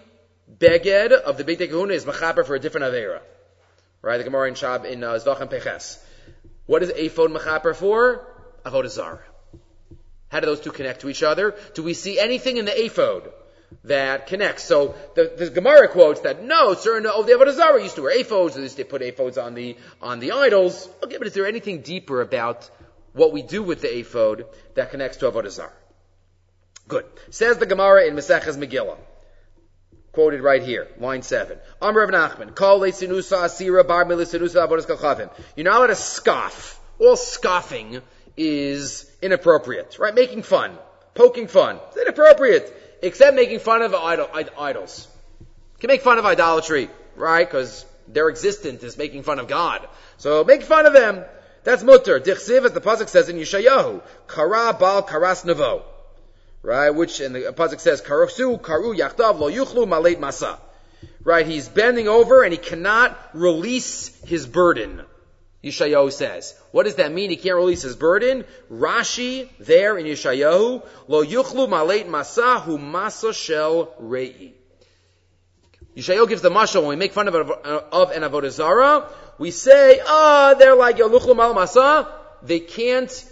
beged 0.51 1.11
of 1.11 1.37
the 1.37 1.43
Beit 1.43 1.59
Kahuna 1.59 1.93
is 1.93 2.05
machaper 2.05 2.45
for 2.45 2.55
a 2.55 2.59
different 2.59 2.93
avera. 2.93 3.21
Right? 4.01 4.17
The 4.17 4.23
Gemara 4.23 4.47
in 4.47 4.53
Shab 4.53 4.85
in 4.85 5.03
uh, 5.03 5.13
Zvachim 5.13 5.49
Peches. 5.49 5.99
What 6.65 6.83
is 6.83 6.89
ephod 6.89 7.31
machaper 7.31 7.75
for? 7.75 8.25
Avodah 8.65 8.89
Zarah. 8.89 9.23
How 10.29 10.39
do 10.41 10.45
those 10.45 10.59
two 10.59 10.71
connect 10.71 11.01
to 11.01 11.09
each 11.09 11.23
other? 11.23 11.55
Do 11.73 11.83
we 11.83 11.93
see 11.93 12.19
anything 12.19 12.57
in 12.57 12.65
the 12.65 12.85
ephod 12.85 13.31
that 13.85 14.27
connects? 14.27 14.63
So 14.63 14.95
the, 15.15 15.33
the 15.37 15.49
Gemara 15.49 15.87
quotes 15.87 16.21
that 16.21 16.43
no, 16.43 16.73
certain 16.73 17.09
of 17.09 17.25
the 17.25 17.33
Avodah 17.33 17.53
Zarah 17.53 17.81
used 17.81 17.95
to 17.95 18.01
wear 18.01 18.17
ephods, 18.17 18.57
or 18.57 18.67
they 18.67 18.83
put 18.83 19.01
ephods 19.01 19.41
on 19.41 19.53
the 19.53 19.77
on 20.01 20.19
the 20.19 20.33
idols. 20.33 20.89
Okay, 21.03 21.17
but 21.17 21.27
is 21.27 21.33
there 21.33 21.47
anything 21.47 21.81
deeper 21.81 22.21
about 22.21 22.69
what 23.13 23.31
we 23.31 23.41
do 23.41 23.63
with 23.63 23.81
the 23.81 23.99
ephod 23.99 24.45
that 24.75 24.91
connects 24.91 25.17
to 25.17 25.31
Avodah 25.31 25.49
Zarah? 25.49 25.71
Good. 26.87 27.05
Says 27.29 27.57
the 27.57 27.65
Gemara 27.65 28.05
in 28.05 28.15
Maseches 28.15 28.57
Megillah. 28.57 28.97
Quoted 30.17 30.41
right 30.41 30.63
here, 30.63 30.87
line 30.99 31.21
seven. 31.21 31.59
Amr 31.79 32.01
of 32.01 32.09
Nachman, 32.09 32.55
Kol 32.55 32.79
sinusa 32.79 33.43
asira 33.43 33.87
bar 33.87 34.03
sinusa 34.03 34.67
kachavim. 34.67 35.29
You're 35.55 35.65
not 35.65 35.77
allowed 35.77 35.87
to 35.87 35.95
scoff. 35.95 36.79
All 36.97 37.15
scoffing 37.15 38.01
is 38.35 39.07
inappropriate, 39.21 39.99
right? 39.99 40.15
Making 40.15 40.41
fun, 40.41 40.75
poking 41.13 41.45
fun. 41.45 41.77
It's 41.89 41.97
inappropriate. 41.97 42.97
Except 43.03 43.35
making 43.35 43.59
fun 43.59 43.83
of 43.83 43.93
idol, 43.93 44.27
idols. 44.57 45.07
You 45.39 45.45
can 45.81 45.89
make 45.89 46.01
fun 46.01 46.17
of 46.17 46.25
idolatry, 46.25 46.89
right? 47.15 47.47
Because 47.47 47.85
their 48.07 48.27
existence 48.29 48.81
is 48.81 48.97
making 48.97 49.21
fun 49.21 49.37
of 49.37 49.47
God. 49.47 49.87
So 50.17 50.43
make 50.43 50.63
fun 50.63 50.87
of 50.87 50.93
them. 50.93 51.25
That's 51.63 51.83
mutter. 51.83 52.19
Dichsiv, 52.19 52.65
as 52.65 52.71
the 52.71 52.81
pasuk 52.81 53.09
says 53.09 53.29
in 53.29 53.35
Yeshayahu, 53.37 54.01
kara 54.27 54.73
bal 54.73 55.03
karas 55.03 55.45
nevo 55.45 55.83
right? 56.61 56.89
Which 56.89 57.21
in 57.21 57.33
the 57.33 57.53
pasuk 57.53 57.79
says, 57.79 58.01
"Karosu 58.01 58.59
karu 58.61 58.97
yachtav 58.97 59.39
lo 59.39 59.51
yuchlu 59.51 59.87
malet 59.87 60.19
masa." 60.19 60.59
Right? 61.23 61.45
He's 61.45 61.67
bending 61.67 62.07
over 62.07 62.43
and 62.43 62.51
he 62.51 62.57
cannot 62.57 63.17
release 63.33 64.15
his 64.23 64.47
burden. 64.47 65.01
Yeshayahu 65.63 66.11
says. 66.11 66.55
What 66.71 66.83
does 66.83 66.95
that 66.95 67.11
mean? 67.11 67.29
He 67.29 67.35
can't 67.35 67.55
release 67.55 67.81
his 67.81 67.95
burden. 67.95 68.45
Rashi 68.71 69.49
there 69.59 69.97
in 69.97 70.05
Yeshayahu, 70.05 70.85
lo 71.07 71.25
yuchlu 71.25 71.69
malet 71.69 72.07
masa 72.07 72.61
hu 72.61 72.77
masa 72.77 73.33
shel 73.33 73.93
rei. 73.99 74.53
Yeshayahu 75.95 76.29
gives 76.29 76.41
the 76.41 76.49
mashal 76.49 76.81
when 76.81 76.89
we 76.89 76.95
make 76.95 77.11
fun 77.11 77.27
of, 77.27 77.35
of 77.35 78.11
an 78.11 78.21
avodah 78.21 78.51
zara, 78.51 79.09
we 79.39 79.51
say, 79.51 79.99
ah, 80.05 80.53
oh, 80.55 80.59
they're 80.59 80.75
like 80.75 80.97
yuchlu 80.97 81.35
mal 81.35 81.53
masa. 81.53 82.07
They 82.43 82.59
can't 82.59 83.25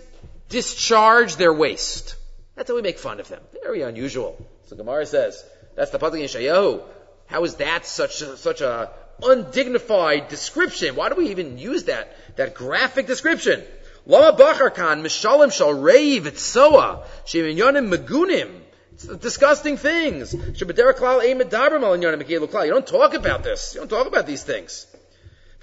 discharge 0.50 1.36
their 1.36 1.54
waste. 1.54 2.16
That's 2.56 2.70
how 2.70 2.76
we 2.76 2.82
make 2.82 3.00
fun 3.00 3.20
of 3.20 3.28
them. 3.28 3.42
Very 3.64 3.82
unusual. 3.82 4.38
So 4.68 4.76
Gemara 4.76 5.06
says, 5.06 5.44
that's 5.76 5.92
the 5.92 6.00
Pasuk 6.00 6.20
in 6.20 6.28
Shayahu. 6.28 6.82
How 7.28 7.44
is 7.44 7.56
that 7.56 7.86
such 7.86 8.22
a, 8.22 8.38
such 8.38 8.62
a 8.62 8.92
undignified 9.22 10.30
description? 10.30 10.96
Why 10.96 11.10
do 11.10 11.16
we 11.16 11.30
even 11.30 11.58
use 11.58 11.86
that, 11.86 12.16
that 12.38 12.56
graphic 12.56 13.08
description? 13.08 13.64
Lama 14.06 14.38
Bachar 14.38 14.74
Khan, 14.74 15.04
Mishalim 15.04 15.52
Shal 15.52 15.74
Reiv 15.74 16.22
Itzoa, 16.22 17.04
Sheminyonim 17.26 17.94
Megunim. 17.94 18.62
It's 18.94 19.06
disgusting 19.06 19.76
things. 19.76 20.34
You 20.34 20.42
don't 20.42 22.88
talk 22.88 23.14
about 23.14 23.44
this. 23.44 23.74
You 23.74 23.82
don't 23.82 23.90
talk 23.90 24.08
about 24.08 24.26
these 24.26 24.44
things. 24.44 24.88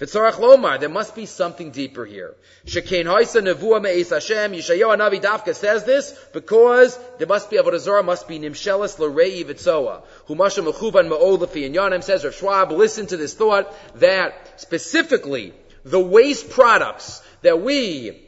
V'tzarach 0.03 0.33
lomar, 0.33 0.79
there 0.81 0.89
must 0.89 1.15
be 1.15 1.25
something 1.25 1.71
deeper 1.71 2.03
here. 2.05 2.35
Shekain 2.65 3.05
haisa 3.05 3.41
nevua 3.41 3.81
me'es 3.81 4.09
Hashem, 4.09 4.51
Yeshayahu 4.51 4.97
Navi 4.97 5.21
Dafka 5.21 5.55
says 5.55 5.85
this 5.85 6.11
because 6.33 6.99
there 7.19 7.27
must 7.27 7.49
be, 7.49 7.55
Avodah 7.55 7.79
Zarah 7.79 8.03
must 8.03 8.27
be 8.27 8.37
nimshelis 8.37 8.99
l'rei 8.99 9.45
v'tzoa. 9.45 10.01
Humasha 10.27 10.69
mechuvan 10.69 11.07
ma'olafi. 11.07 11.65
And 11.65 11.73
Yonim 11.73 12.03
says, 12.03 12.25
Rav 12.25 12.35
Schwab, 12.35 12.71
listen 12.71 13.07
to 13.07 13.17
this 13.17 13.33
thought 13.33 13.73
that 13.99 14.59
specifically 14.59 15.53
the 15.85 16.01
waste 16.01 16.49
products 16.49 17.21
that 17.41 17.61
we 17.61 18.27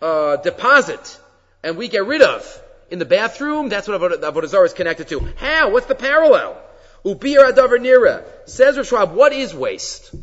uh, 0.00 0.36
deposit 0.36 1.18
and 1.64 1.76
we 1.76 1.88
get 1.88 2.06
rid 2.06 2.22
of 2.22 2.62
in 2.90 3.00
the 3.00 3.04
bathroom, 3.04 3.68
that's 3.68 3.88
what 3.88 4.00
Avodah 4.00 4.46
Zarah 4.46 4.66
is 4.66 4.72
connected 4.72 5.08
to. 5.08 5.20
How? 5.36 5.70
What's 5.70 5.86
the 5.86 5.96
parallel? 5.96 6.62
Ubir 7.04 7.52
adavar 7.52 7.78
nira. 7.78 8.24
Says 8.48 8.76
Rav 8.76 8.86
Schwab, 8.86 9.12
what 9.12 9.32
is 9.32 9.52
waste? 9.52 10.14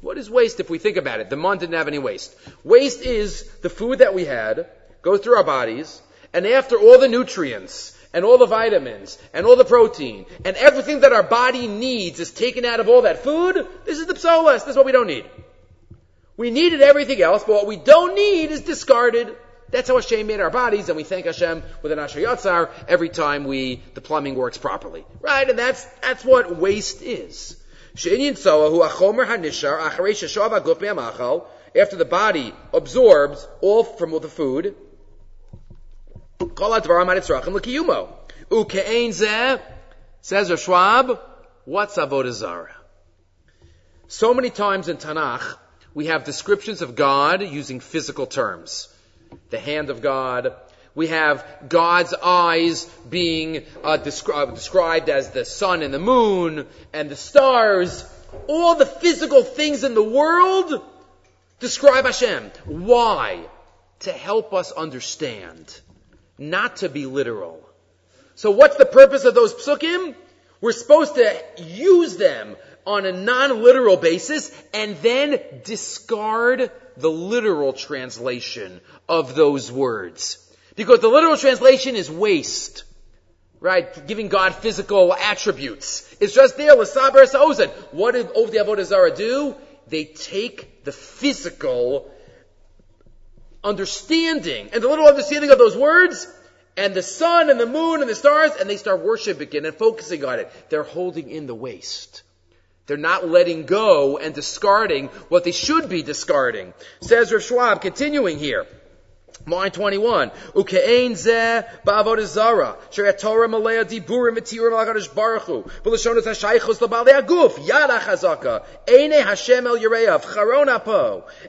What 0.00 0.18
is 0.18 0.30
waste 0.30 0.60
if 0.60 0.70
we 0.70 0.78
think 0.78 0.96
about 0.96 1.20
it? 1.20 1.28
The 1.28 1.36
man 1.36 1.58
didn't 1.58 1.74
have 1.74 1.88
any 1.88 1.98
waste. 1.98 2.34
Waste 2.62 3.02
is 3.02 3.42
the 3.62 3.70
food 3.70 3.98
that 3.98 4.14
we 4.14 4.24
had, 4.24 4.66
goes 5.02 5.20
through 5.20 5.36
our 5.36 5.44
bodies, 5.44 6.00
and 6.32 6.46
after 6.46 6.76
all 6.76 6.98
the 6.98 7.08
nutrients, 7.08 7.96
and 8.14 8.24
all 8.24 8.38
the 8.38 8.46
vitamins, 8.46 9.18
and 9.34 9.44
all 9.44 9.56
the 9.56 9.64
protein, 9.64 10.24
and 10.44 10.56
everything 10.56 11.00
that 11.00 11.12
our 11.12 11.22
body 11.22 11.66
needs 11.66 12.20
is 12.20 12.30
taken 12.30 12.64
out 12.64 12.80
of 12.80 12.88
all 12.88 13.02
that 13.02 13.22
food, 13.22 13.66
this 13.84 13.98
is 13.98 14.06
the 14.06 14.14
psolas. 14.14 14.60
This 14.60 14.68
is 14.68 14.76
what 14.76 14.86
we 14.86 14.92
don't 14.92 15.06
need. 15.06 15.26
We 16.36 16.50
needed 16.50 16.80
everything 16.80 17.20
else, 17.20 17.44
but 17.44 17.54
what 17.54 17.66
we 17.66 17.76
don't 17.76 18.14
need 18.14 18.50
is 18.50 18.60
discarded. 18.62 19.36
That's 19.70 19.88
how 19.88 19.96
Hashem 19.96 20.26
made 20.26 20.40
our 20.40 20.50
bodies, 20.50 20.88
and 20.88 20.96
we 20.96 21.04
thank 21.04 21.26
Hashem 21.26 21.62
with 21.82 21.92
an 21.92 21.98
Asher 21.98 22.20
Yatzar 22.20 22.70
every 22.86 23.08
time 23.08 23.44
we, 23.44 23.82
the 23.94 24.00
plumbing 24.00 24.36
works 24.36 24.56
properly. 24.56 25.04
Right? 25.20 25.50
And 25.50 25.58
that's, 25.58 25.84
that's 26.00 26.24
what 26.24 26.56
waste 26.56 27.02
is. 27.02 27.56
After 27.98 28.14
the 31.96 32.06
body 32.08 32.54
absorbs 32.72 33.48
all 33.60 33.82
from 33.82 34.10
the 34.12 34.28
food, 34.28 34.76
says 40.20 40.50
Rav 40.50 40.60
Schwab, 40.60 41.20
what's 41.64 41.96
Avodah 41.96 42.30
Zarah? 42.30 42.76
So 44.06 44.32
many 44.32 44.50
times 44.50 44.88
in 44.88 44.98
Tanakh, 44.98 45.56
we 45.92 46.06
have 46.06 46.22
descriptions 46.22 46.82
of 46.82 46.94
God 46.94 47.42
using 47.42 47.80
physical 47.80 48.26
terms. 48.26 48.94
The 49.50 49.58
hand 49.58 49.90
of 49.90 50.02
God, 50.02 50.54
we 50.98 51.06
have 51.06 51.46
God's 51.68 52.12
eyes 52.12 52.84
being 53.08 53.64
uh, 53.84 53.98
descri- 53.98 54.34
uh, 54.34 54.46
described 54.46 55.08
as 55.08 55.30
the 55.30 55.44
sun 55.44 55.82
and 55.82 55.94
the 55.94 56.00
moon 56.00 56.66
and 56.92 57.08
the 57.08 57.14
stars. 57.14 58.04
All 58.48 58.74
the 58.74 58.84
physical 58.84 59.44
things 59.44 59.84
in 59.84 59.94
the 59.94 60.02
world 60.02 60.82
describe 61.60 62.04
Hashem. 62.04 62.50
Why? 62.64 63.38
To 64.00 64.12
help 64.12 64.52
us 64.52 64.72
understand, 64.72 65.80
not 66.36 66.78
to 66.78 66.88
be 66.88 67.06
literal. 67.06 67.64
So 68.34 68.50
what's 68.50 68.76
the 68.76 68.84
purpose 68.84 69.24
of 69.24 69.36
those 69.36 69.54
psukim? 69.54 70.16
We're 70.60 70.72
supposed 70.72 71.14
to 71.14 71.40
use 71.58 72.16
them 72.16 72.56
on 72.84 73.06
a 73.06 73.12
non-literal 73.12 73.98
basis 73.98 74.50
and 74.74 74.96
then 74.96 75.40
discard 75.62 76.72
the 76.96 77.10
literal 77.10 77.72
translation 77.72 78.80
of 79.08 79.36
those 79.36 79.70
words. 79.70 80.44
Because 80.78 81.00
the 81.00 81.08
literal 81.08 81.36
translation 81.36 81.96
is 81.96 82.08
waste. 82.08 82.84
Right? 83.58 84.06
Giving 84.06 84.28
God 84.28 84.54
physical 84.54 85.12
attributes. 85.12 86.16
It's 86.20 86.32
just 86.32 86.56
there, 86.56 86.76
Lasaber 86.76 87.26
Ozen. 87.34 87.68
What 87.90 88.12
did 88.12 88.28
Ovdi 88.28 88.64
Avodah 88.64 88.84
Zarah 88.84 89.14
do? 89.14 89.56
They 89.88 90.04
take 90.04 90.84
the 90.84 90.92
physical 90.92 92.08
understanding 93.64 94.70
and 94.72 94.80
the 94.80 94.88
literal 94.88 95.08
understanding 95.08 95.50
of 95.50 95.58
those 95.58 95.76
words 95.76 96.28
and 96.76 96.94
the 96.94 97.02
sun 97.02 97.50
and 97.50 97.58
the 97.58 97.66
moon 97.66 98.00
and 98.00 98.08
the 98.08 98.14
stars 98.14 98.52
and 98.60 98.70
they 98.70 98.76
start 98.76 99.04
worshiping 99.04 99.48
it 99.50 99.64
and 99.66 99.74
focusing 99.74 100.24
on 100.24 100.38
it. 100.38 100.52
They're 100.70 100.84
holding 100.84 101.28
in 101.28 101.48
the 101.48 101.56
waste. 101.56 102.22
They're 102.86 102.96
not 102.96 103.26
letting 103.26 103.66
go 103.66 104.16
and 104.18 104.32
discarding 104.32 105.08
what 105.28 105.42
they 105.42 105.50
should 105.50 105.88
be 105.88 106.04
discarding. 106.04 106.72
Says 107.00 107.32
Rav 107.32 107.42
Schwab, 107.42 107.82
continuing 107.82 108.38
here. 108.38 108.64
Line 109.50 109.70
21. 109.70 110.30
Uke'ein 110.54 111.12
zeh. 111.12 111.64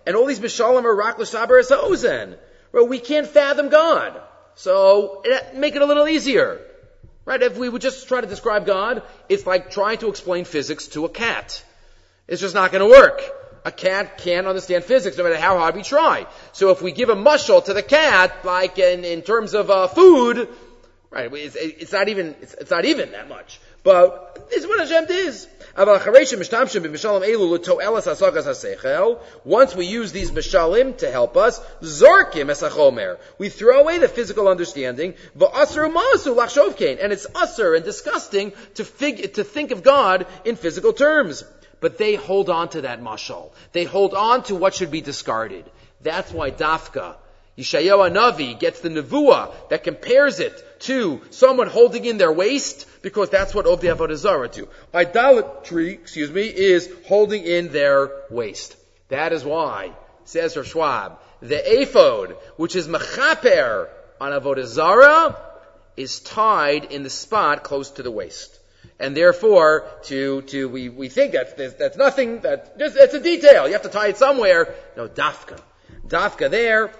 And 0.06 0.16
all 0.16 0.26
these 0.26 0.40
mishalim 0.40 0.84
are 0.84 0.96
rak 0.96 1.20
l'shaber 1.20 1.60
es 1.60 2.88
we 2.88 3.00
can't 3.00 3.28
fathom 3.28 3.70
God. 3.70 4.22
So, 4.56 5.22
eh, 5.22 5.40
make 5.56 5.76
it 5.76 5.82
a 5.82 5.86
little 5.86 6.08
easier. 6.08 6.60
Right? 7.26 7.42
If 7.42 7.58
we 7.58 7.70
would 7.70 7.82
just 7.82 8.08
try 8.08 8.22
to 8.22 8.28
describe 8.28 8.66
God, 8.66 9.04
it's 9.30 9.46
like 9.46 9.72
trying 9.72 10.00
to 10.00 10.10
explain 10.10 10.46
physics 10.46 10.88
to 10.90 11.06
a 11.06 11.10
cat. 11.10 11.64
It's 12.28 12.42
just 12.42 12.56
not 12.56 12.72
going 12.72 12.88
to 12.88 13.00
work. 13.00 13.39
A 13.66 13.72
cat 13.72 14.18
can't 14.18 14.48
understand 14.48 14.84
physics 14.84 15.18
no 15.18 15.24
matter 15.24 15.38
how 15.38 15.58
hard 15.58 15.76
we 15.76 15.84
try. 15.84 16.26
So 16.54 16.72
if 16.72 16.82
we 16.82 16.92
give 16.92 17.10
a 17.10 17.16
mushal 17.16 17.64
to 17.66 17.74
the 17.74 17.84
cat, 17.84 18.46
like 18.46 18.80
in, 18.80 19.04
in 19.04 19.22
terms 19.22 19.54
of 19.54 19.70
uh, 19.70 19.88
food, 19.88 20.48
right? 21.12 21.34
It's, 21.34 21.56
it's 21.56 21.92
not 21.92 22.08
even 22.10 22.36
it's, 22.42 22.54
it's, 22.54 22.72
not 22.72 22.86
even 22.86 23.12
that 23.12 23.28
much. 23.28 23.60
But 23.84 24.50
this 24.50 24.64
is 24.64 24.68
what 24.68 24.80
Hashem 24.80 25.06
is. 25.10 25.48
Once 29.46 29.76
we 29.76 29.86
use 29.86 30.12
these 30.12 30.32
mishalim 30.32 30.98
to 30.98 31.12
help 31.12 31.38
us. 31.38 31.62
We 33.38 33.50
throw 33.50 33.80
away 33.80 33.98
the 34.00 34.08
physical 34.10 34.48
understanding, 34.48 35.14
and 35.34 37.14
it's 37.14 37.28
usser 37.28 37.76
and 37.76 37.86
disgusting 37.86 38.52
to, 38.76 38.84
fig- 38.84 39.34
to 39.36 39.44
think 39.44 39.72
of 39.72 39.82
God 39.82 40.28
in 40.44 40.56
physical 40.58 40.92
terms. 40.92 41.44
But 41.80 41.98
they 41.98 42.16
hold 42.16 42.50
on 42.50 42.70
to 42.70 42.82
that 42.82 43.02
mashal. 43.02 43.52
They 43.72 43.86
hold 43.86 44.14
on 44.14 44.44
to 44.44 44.56
what 44.56 44.74
should 44.74 44.92
be 44.92 45.02
discarded. 45.02 45.66
That's 46.02 46.32
why 46.32 46.52
Dafka, 46.52 47.16
Yeshayahu 47.58 48.12
Navi 48.14 48.58
gets 48.58 48.80
the 48.80 48.90
nevuah 48.90 49.52
that 49.70 49.84
compares 49.84 50.40
it 50.40 50.82
to 50.82 51.22
someone 51.30 51.68
holding 51.68 52.06
in 52.06 52.18
their 52.18 52.32
waist 52.32 52.86
because 53.02 53.30
that's 53.30 53.54
what 53.54 53.66
Ovdi 53.66 53.94
Avodah 53.94 54.16
Zarah 54.16 54.48
do. 54.48 54.68
Idolatry, 54.94 55.94
excuse 55.94 56.32
me, 56.32 56.44
is 56.44 56.90
holding 57.06 57.44
in 57.44 57.72
their 57.72 58.12
waist. 58.30 58.78
That 59.10 59.34
is 59.34 59.44
why, 59.44 59.92
says 60.24 60.56
Rav 60.56 60.68
Schwab, 60.68 61.20
the 61.42 61.82
ephod, 61.82 62.36
which 62.58 62.76
is 62.76 62.88
mechaper 62.88 63.90
on 64.22 64.32
Avodah 64.32 65.36
is 65.98 66.20
tied 66.22 66.86
in 66.86 67.04
the 67.04 67.10
spot 67.10 67.64
close 67.64 67.92
to 67.92 68.04
the 68.04 68.12
waist. 68.12 68.59
And 69.00 69.16
therefore, 69.16 69.88
to, 70.04 70.42
to, 70.42 70.68
we, 70.68 70.90
we 70.90 71.08
think 71.08 71.32
that's, 71.32 71.54
that's 71.74 71.98
nothing, 71.98 72.42
that, 72.42 72.74
it's 72.78 73.14
a 73.14 73.20
detail. 73.20 73.68
You 73.68 73.74
have 73.74 73.84
to 73.84 73.90
tie 73.90 74.08
it 74.08 74.18
somewhere. 74.18 74.76
No, 74.98 75.08
dafka. 75.08 75.60
Dafka 76.08 76.50
there, 76.50 76.92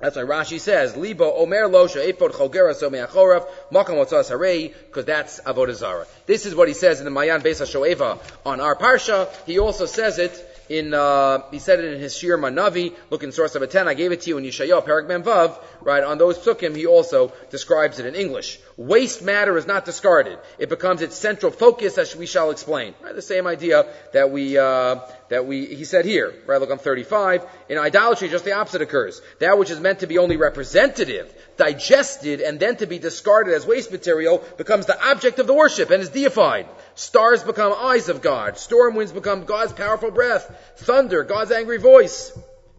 that's 0.00 0.16
why 0.16 0.22
Rashi 0.22 0.58
says, 0.58 0.96
Libo 0.96 1.30
Omer 1.30 1.68
Losha 1.68 2.02
Epod 2.10 2.30
Cholgera 2.30 2.74
So 2.74 2.88
Meachorav 2.88 3.46
Makam 3.70 4.02
Otzas 4.02 4.30
Harei, 4.30 4.72
because 4.86 5.04
that's 5.04 5.40
Avodah 5.40 5.74
Zarah. 5.74 6.06
This 6.24 6.46
is 6.46 6.54
what 6.54 6.68
he 6.68 6.74
says 6.74 7.00
in 7.00 7.04
the 7.04 7.10
Mayan 7.10 7.42
Beis 7.42 7.60
Shoeva 7.60 8.18
on 8.46 8.60
our 8.60 8.74
Parsha. 8.76 9.28
He 9.44 9.58
also 9.58 9.84
says 9.84 10.18
it 10.18 10.46
in, 10.70 10.94
uh, 10.94 11.42
he 11.50 11.58
said 11.58 11.80
it 11.80 11.92
in 11.92 12.00
his 12.00 12.16
Shir 12.16 12.38
Manavi, 12.38 12.94
look 13.10 13.24
in 13.24 13.32
source 13.32 13.54
number 13.54 13.66
10, 13.66 13.88
I 13.88 13.94
gave 13.94 14.12
it 14.12 14.22
to 14.22 14.30
you 14.30 14.38
in 14.38 14.44
Yeshayahu, 14.44 14.86
Parak 14.86 15.22
Vav, 15.24 15.60
right, 15.82 16.02
on 16.02 16.16
those 16.16 16.38
psukim, 16.38 16.76
he 16.76 16.86
also 16.86 17.32
describes 17.50 17.98
it 17.98 18.06
in 18.06 18.14
English. 18.14 18.60
Waste 18.80 19.20
matter 19.20 19.58
is 19.58 19.66
not 19.66 19.84
discarded. 19.84 20.38
It 20.58 20.70
becomes 20.70 21.02
its 21.02 21.14
central 21.14 21.52
focus, 21.52 21.98
as 21.98 22.16
we 22.16 22.24
shall 22.24 22.50
explain. 22.50 22.94
Right, 23.02 23.14
the 23.14 23.20
same 23.20 23.46
idea 23.46 23.84
that 24.14 24.30
we, 24.30 24.56
uh, 24.56 25.00
that 25.28 25.44
we, 25.44 25.66
he 25.66 25.84
said 25.84 26.06
here, 26.06 26.32
right, 26.46 26.58
look 26.58 26.70
on 26.70 26.78
35. 26.78 27.44
In 27.68 27.76
idolatry, 27.76 28.30
just 28.30 28.46
the 28.46 28.54
opposite 28.54 28.80
occurs. 28.80 29.20
That 29.38 29.58
which 29.58 29.70
is 29.70 29.78
meant 29.80 29.98
to 29.98 30.06
be 30.06 30.16
only 30.16 30.38
representative, 30.38 31.30
digested, 31.58 32.40
and 32.40 32.58
then 32.58 32.76
to 32.76 32.86
be 32.86 32.98
discarded 32.98 33.52
as 33.52 33.66
waste 33.66 33.92
material 33.92 34.42
becomes 34.56 34.86
the 34.86 34.98
object 35.10 35.40
of 35.40 35.46
the 35.46 35.52
worship 35.52 35.90
and 35.90 36.00
is 36.00 36.08
deified. 36.08 36.66
Stars 36.94 37.42
become 37.42 37.74
eyes 37.76 38.08
of 38.08 38.22
God. 38.22 38.56
Storm 38.56 38.94
winds 38.94 39.12
become 39.12 39.44
God's 39.44 39.74
powerful 39.74 40.10
breath. 40.10 40.50
Thunder, 40.78 41.22
God's 41.24 41.52
angry 41.52 41.76
voice, 41.76 42.32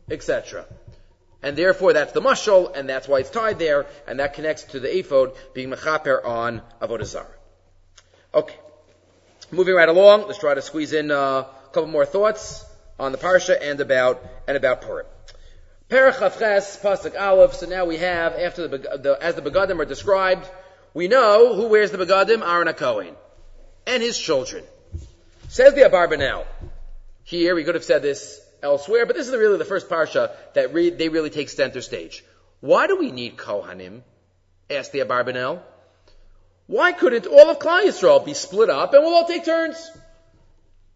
etc. 0.10 0.66
And 1.44 1.58
therefore, 1.58 1.94
that's 1.94 2.12
the 2.12 2.22
mashal, 2.22 2.76
and 2.76 2.88
that's 2.88 3.08
why 3.08 3.20
it's 3.20 3.30
tied 3.30 3.58
there, 3.58 3.88
and 4.08 4.20
that 4.20 4.36
connects 4.36 4.64
to 4.66 4.80
the 4.80 4.96
ephod 5.00 5.34
being 5.54 5.70
mechaper 5.70 6.24
on 6.24 6.62
avodah 6.80 7.06
zarah. 7.06 7.28
Okay, 8.34 8.56
moving 9.52 9.74
right 9.74 9.90
along. 9.90 10.28
Let's 10.28 10.40
try 10.40 10.54
to 10.54 10.62
squeeze 10.62 10.94
in 10.94 11.10
uh, 11.10 11.16
a 11.16 11.48
couple 11.72 11.88
more 11.88 12.06
thoughts 12.06 12.64
on 13.00 13.12
the 13.12 13.18
parsha 13.18 13.58
and 13.60 13.80
about 13.82 14.24
and 14.48 14.56
about 14.56 14.82
Purim. 14.84 15.08
Perach 15.90 16.14
Chavches 16.14 16.80
Pasuk 16.80 17.20
Aleph. 17.20 17.56
So 17.56 17.66
now 17.66 17.86
we 17.86 17.98
have 17.98 18.34
after 18.36 18.68
the, 18.68 18.78
the 18.78 19.18
as 19.20 19.36
the 19.36 19.42
begadim 19.42 19.80
are 19.80 19.86
described, 19.86 20.48
we 20.94 21.08
know 21.08 21.56
who 21.56 21.68
wears 21.68 21.92
the 21.92 21.98
begadim. 21.98 22.48
Aaron 22.48 22.72
Cohen 22.74 23.16
and 23.88 24.02
his 24.02 24.18
children. 24.18 24.64
Says 25.50 25.74
the 25.74 25.82
Abarbanel. 25.82 26.46
Here, 27.24 27.56
we 27.56 27.64
could 27.64 27.76
have 27.76 27.84
said 27.84 28.02
this 28.02 28.40
elsewhere, 28.64 29.06
but 29.06 29.16
this 29.16 29.28
is 29.28 29.36
really 29.36 29.58
the 29.58 29.66
first 29.66 29.90
parsha 29.90 30.32
that 30.54 30.74
re- 30.74 30.90
they 30.90 31.10
really 31.10 31.30
take 31.30 31.50
center 31.50 31.82
stage. 31.82 32.24
Why 32.60 32.88
do 32.88 32.98
we 32.98 33.12
need 33.12 33.38
Kohanim? 33.38 34.02
asked 34.70 34.92
the 34.92 35.00
Abarbanel. 35.00 35.62
Why 36.68 36.94
couldn't 36.94 37.28
all 37.28 37.50
of 37.50 37.60
Klal 37.60 37.84
Yisrael 37.84 38.24
be 38.24 38.34
split 38.34 38.70
up 38.70 38.94
and 38.94 39.04
we'll 39.04 39.16
all 39.16 39.28
take 39.28 39.44
turns? 39.44 39.92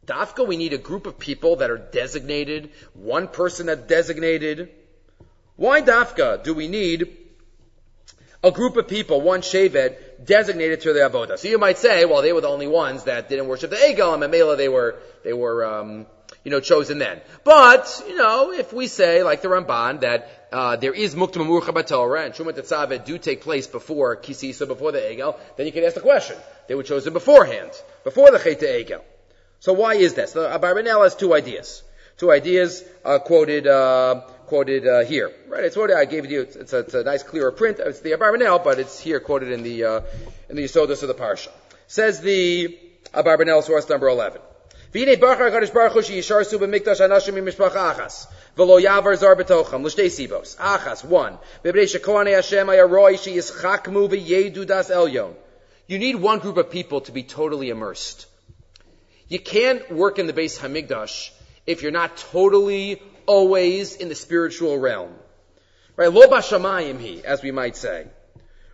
Dafka, 0.06 0.48
we 0.48 0.56
need 0.56 0.74
a 0.74 0.78
group 0.78 1.08
of 1.08 1.18
people 1.18 1.58
that 1.58 1.72
are 1.72 1.78
designated, 1.78 2.70
one 2.94 3.28
person 3.28 3.66
that's 3.66 3.88
designated. 3.88 4.70
Why 5.56 5.82
Dafka 5.82 6.44
do 6.44 6.54
we 6.54 6.68
need 6.68 7.18
a 8.46 8.52
group 8.52 8.78
of 8.78 8.88
people, 8.88 9.22
one 9.22 9.42
Shevet, 9.42 10.24
designated 10.24 10.82
to 10.82 10.94
the 10.94 11.00
Avodah. 11.00 11.40
So 11.40 11.48
you 11.48 11.58
might 11.58 11.80
say, 11.80 12.06
well, 12.06 12.22
they 12.22 12.32
were 12.32 12.42
the 12.42 12.48
only 12.48 12.68
ones 12.68 13.06
that 13.06 13.28
didn't 13.28 13.48
worship 13.48 13.72
the 13.72 13.76
Egel, 13.76 14.14
and 14.14 14.22
Mamela 14.22 14.56
they 14.56 14.70
were, 14.70 15.00
they 15.24 15.34
were, 15.34 15.66
um, 15.66 16.06
you 16.46 16.52
know, 16.52 16.62
chosen 16.62 17.00
then. 17.00 17.20
But, 17.44 18.04
you 18.08 18.16
know, 18.16 18.54
if 18.54 18.72
we 18.72 18.88
say, 18.88 19.24
like 19.24 19.42
the 19.42 19.50
Ramban, 19.50 20.02
that 20.02 20.48
uh, 20.54 20.76
there 20.78 20.94
is 20.94 21.16
Mukta 21.16 21.38
Mamur 21.38 21.68
and 21.68 22.34
Shumat 22.34 22.54
Tetzaveh 22.54 23.04
do 23.04 23.18
take 23.18 23.42
place 23.42 23.68
before 23.68 24.16
Kisisa, 24.16 24.68
before 24.68 24.94
the 24.94 25.00
Egel, 25.00 25.38
then 25.58 25.66
you 25.66 25.74
can 25.74 25.84
ask 25.84 25.96
the 25.96 26.02
question. 26.02 26.38
They 26.68 26.76
were 26.76 26.84
chosen 26.84 27.12
beforehand, 27.14 27.72
before 28.04 28.32
the 28.32 28.38
Cheta 28.38 28.66
Egel. 28.68 29.02
So 29.60 29.74
why 29.74 29.96
is 29.96 30.14
this? 30.14 30.34
The 30.34 30.48
Abarbanel 30.48 31.04
has 31.04 31.16
two 31.16 31.34
ideas. 31.34 31.82
Two 32.18 32.32
ideas 32.32 32.84
uh, 33.04 33.20
quoted 33.20 33.68
uh, 33.68 34.22
quoted 34.46 34.88
uh, 34.88 35.04
here. 35.04 35.32
Right, 35.50 35.66
it's 35.66 35.76
what 35.76 35.92
I 35.92 36.06
gave 36.06 36.30
you. 36.32 36.42
It's, 36.42 36.56
it's, 36.56 36.72
a, 36.72 36.80
it's 36.80 36.94
a, 36.94 37.04
nice, 37.04 37.24
clearer 37.24 37.52
print. 37.52 37.80
It's 37.80 38.00
the 38.00 38.12
Abarbanel, 38.12 38.64
but 38.64 38.80
it's 38.80 39.00
here 39.00 39.20
quoted 39.20 39.52
in 39.52 39.64
the 39.64 39.84
uh, 39.84 40.02
in 40.50 40.56
the 40.56 40.64
Yisodos 40.64 41.02
of 41.02 41.10
the 41.10 41.14
Parsha. 41.14 41.50
Says 41.88 42.22
the 42.22 42.78
Abarbanel, 43.14 43.64
source 43.64 43.90
number 43.90 44.08
11 44.08 44.40
one, 51.04 51.38
You 55.88 56.00
need 56.00 56.16
one 56.16 56.40
group 56.40 56.58
of 56.58 56.72
people 56.72 57.02
to 57.02 57.12
be 57.12 57.24
totally 57.24 57.70
immersed. 57.70 58.26
You 59.28 59.40
can't 59.40 59.92
work 59.92 60.18
in 60.18 60.28
the 60.28 60.34
Beis 60.34 60.58
Hamikdash 60.58 61.32
if 61.68 61.82
you're 61.82 61.92
not 61.92 62.16
totally 62.16 63.02
always 63.26 63.96
in 63.98 64.08
the 64.08 64.16
spiritual 64.16 64.78
realm. 64.78 65.14
Right? 65.98 66.12
Lo 66.12 66.28
bashamayim 66.28 67.02
he, 67.02 67.22
as 67.26 67.44
we 67.44 67.52
might 67.52 67.76
say. 67.76 68.08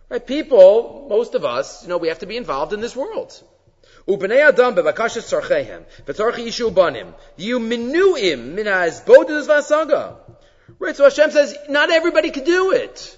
Right? 0.08 0.24
People, 0.24 1.06
most 1.08 1.34
of 1.34 1.44
us, 1.44 1.82
you 1.82 1.88
know, 1.88 1.98
we 1.98 2.08
have 2.08 2.20
to 2.20 2.26
be 2.26 2.36
involved 2.36 2.72
in 2.72 2.80
this 2.80 2.94
world. 2.94 3.42
Ubnei 4.08 4.46
adam 4.46 4.74
bebakashas 4.74 5.26
tzarchehem, 5.30 5.84
v'tzarchi 6.06 6.46
yishu 6.46 6.74
banim, 6.74 7.14
you 7.36 7.58
minuim 7.58 8.54
min 8.54 8.66
ha'ezbodus 8.66 9.46
v'asaga. 9.46 10.16
Right, 10.78 10.96
so 10.96 11.04
Hashem 11.04 11.30
says, 11.30 11.56
not 11.68 11.90
everybody 11.90 12.30
can 12.30 12.44
do 12.44 12.72
it. 12.72 13.16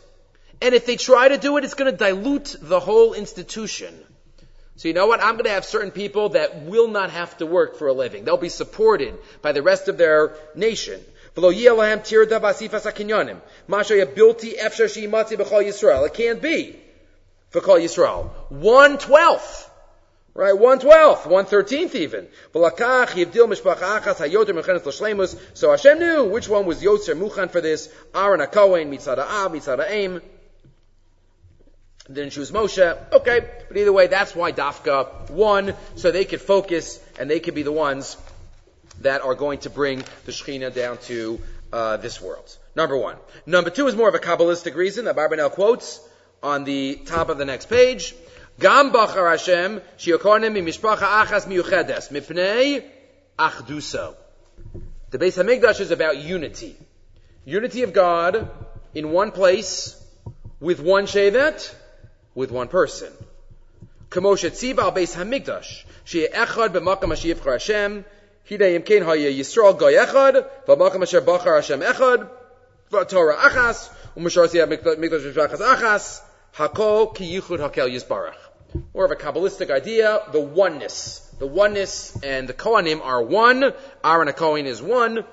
And 0.60 0.74
if 0.74 0.86
they 0.86 0.96
try 0.96 1.28
to 1.28 1.38
do 1.38 1.56
it, 1.56 1.64
it's 1.64 1.74
going 1.74 1.90
to 1.90 1.96
dilute 1.96 2.56
the 2.60 2.80
whole 2.80 3.14
institution. 3.14 3.94
So 4.76 4.88
you 4.88 4.94
know 4.94 5.06
what? 5.06 5.22
I'm 5.22 5.34
going 5.34 5.44
to 5.44 5.50
have 5.50 5.64
certain 5.64 5.90
people 5.90 6.30
that 6.30 6.62
will 6.62 6.88
not 6.88 7.10
have 7.10 7.36
to 7.38 7.46
work 7.46 7.76
for 7.76 7.86
a 7.88 7.92
living. 7.92 8.24
They'll 8.24 8.36
be 8.36 8.48
supported 8.48 9.14
by 9.40 9.52
the 9.52 9.62
rest 9.62 9.88
of 9.88 9.96
their 9.98 10.34
nation. 10.54 11.00
It 11.36 11.40
can't 16.14 16.42
be 16.42 16.76
for 17.50 17.60
Kol 17.60 17.78
Yisrael. 17.78 18.30
One 18.50 18.98
twelfth. 18.98 19.70
Right, 20.36 20.58
one 20.58 20.80
twelfth, 20.80 21.26
one 21.26 21.44
thirteenth 21.44 21.94
even. 21.94 22.26
So 22.52 22.60
Hashem 25.70 25.98
knew 26.00 26.24
which 26.24 26.48
one 26.48 26.66
was 26.66 26.82
Yotzer 26.82 27.16
Muchan 27.16 27.50
for 27.52 27.60
this. 27.60 27.88
Aaron 28.12 28.40
HaKohen, 28.40 28.90
Mitzada 28.90 29.20
Av, 29.20 29.52
Mitzada 29.52 29.88
Aim. 29.88 30.20
Didn't 32.08 32.30
choose 32.30 32.50
Moshe. 32.50 33.12
Okay, 33.12 33.48
but 33.68 33.76
either 33.76 33.92
way, 33.92 34.08
that's 34.08 34.34
why 34.34 34.50
Dafka 34.50 35.30
won, 35.30 35.72
so 35.94 36.10
they 36.10 36.24
could 36.24 36.40
focus 36.40 36.98
and 37.18 37.30
they 37.30 37.38
could 37.38 37.54
be 37.54 37.62
the 37.62 37.70
ones 37.70 38.16
that 39.02 39.22
are 39.22 39.36
going 39.36 39.60
to 39.60 39.70
bring 39.70 40.02
the 40.26 40.32
Shekhinah 40.32 40.74
down 40.74 40.98
to 41.02 41.40
uh, 41.72 41.96
this 41.98 42.20
world. 42.20 42.58
Number 42.74 42.96
one. 42.96 43.16
Number 43.46 43.70
two 43.70 43.86
is 43.86 43.94
more 43.94 44.08
of 44.08 44.16
a 44.16 44.18
Kabbalistic 44.18 44.74
reason 44.74 45.04
that 45.04 45.14
Barbanel 45.14 45.52
quotes 45.52 46.00
on 46.42 46.64
the 46.64 46.96
top 47.06 47.28
of 47.28 47.38
the 47.38 47.44
next 47.44 47.66
page. 47.66 48.14
Gam 48.58 48.92
bachar 48.92 49.30
Hashem 49.30 49.80
shiokonim 49.98 50.54
mishpacha 50.62 51.24
achas 51.24 51.46
miyuchedes 51.46 52.10
mipnei 52.10 52.84
achduso. 53.38 54.14
The 55.10 55.18
Beis 55.18 55.42
Hamikdash 55.42 55.80
is 55.80 55.90
about 55.90 56.18
unity. 56.18 56.76
Unity 57.44 57.82
of 57.82 57.92
God 57.92 58.48
in 58.94 59.10
one 59.10 59.32
place 59.32 60.00
with 60.60 60.80
one 60.80 61.06
Shevet 61.06 61.74
with 62.34 62.52
one 62.52 62.68
person. 62.68 63.12
Kamosha 64.08 64.50
Tziba 64.50 64.94
Beis 64.94 65.16
Hamikdash. 65.16 65.84
She 66.04 66.28
Echad 66.28 66.68
b'makam 66.68 67.08
Hashem 67.08 67.38
Hashem. 67.38 68.04
Hidei 68.48 68.78
Yimkein 68.78 69.04
Haya 69.04 69.32
Yisrael 69.32 69.76
Goy 69.76 69.94
Echad. 69.94 70.48
V'makam 70.66 71.02
Asher 71.02 71.22
Bachar 71.22 71.56
Hashem 71.56 71.80
Echad. 71.80 72.28
V'Torah 72.92 73.36
Achas. 73.36 73.90
U'Mashar 74.16 74.46
Siyah 74.46 74.68
Mikdash 74.68 74.96
Mishpachas 74.96 75.58
Achas. 75.58 76.20
Hakol 76.54 77.14
Ki 77.14 77.40
Yichud 77.40 77.58
Hakel 77.58 77.90
Yisbarach. 77.90 78.43
More 78.94 79.04
of 79.04 79.10
a 79.10 79.16
Kabbalistic 79.16 79.70
idea, 79.70 80.20
the 80.32 80.40
oneness. 80.40 81.20
The 81.38 81.46
oneness 81.46 82.16
and 82.22 82.48
the 82.48 82.54
Kohanim 82.54 83.00
are 83.04 83.22
one. 83.22 83.72
Aaron 84.04 84.28
a 84.28 84.32
Kohen 84.32 84.66
is 84.66 84.80
one. 84.80 85.24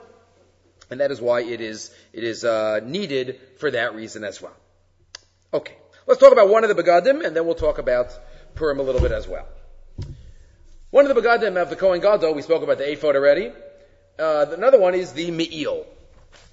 And 0.89 0.99
that 0.99 1.11
is 1.11 1.21
why 1.21 1.41
it 1.41 1.61
is, 1.61 1.91
it 2.11 2.23
is, 2.23 2.43
uh, 2.43 2.81
needed 2.83 3.39
for 3.57 3.71
that 3.71 3.95
reason 3.95 4.23
as 4.23 4.41
well. 4.41 4.55
Okay. 5.53 5.75
Let's 6.07 6.19
talk 6.19 6.33
about 6.33 6.49
one 6.49 6.63
of 6.63 6.75
the 6.75 6.83
begadim, 6.83 7.23
and 7.23 7.35
then 7.35 7.45
we'll 7.45 7.55
talk 7.55 7.77
about 7.77 8.07
Purim 8.55 8.79
a 8.79 8.83
little 8.83 9.01
bit 9.01 9.11
as 9.11 9.27
well. 9.27 9.47
One 10.89 11.05
of 11.05 11.15
the 11.15 11.21
begadim 11.21 11.61
of 11.61 11.69
the 11.69 11.75
Kohen 11.75 12.01
Gadol, 12.01 12.33
we 12.33 12.41
spoke 12.41 12.63
about 12.63 12.77
the 12.77 12.91
ephod 12.91 13.15
already. 13.15 13.51
Uh, 14.19 14.47
another 14.51 14.79
one 14.79 14.93
is 14.93 15.13
the 15.13 15.31
me'il. 15.31 15.85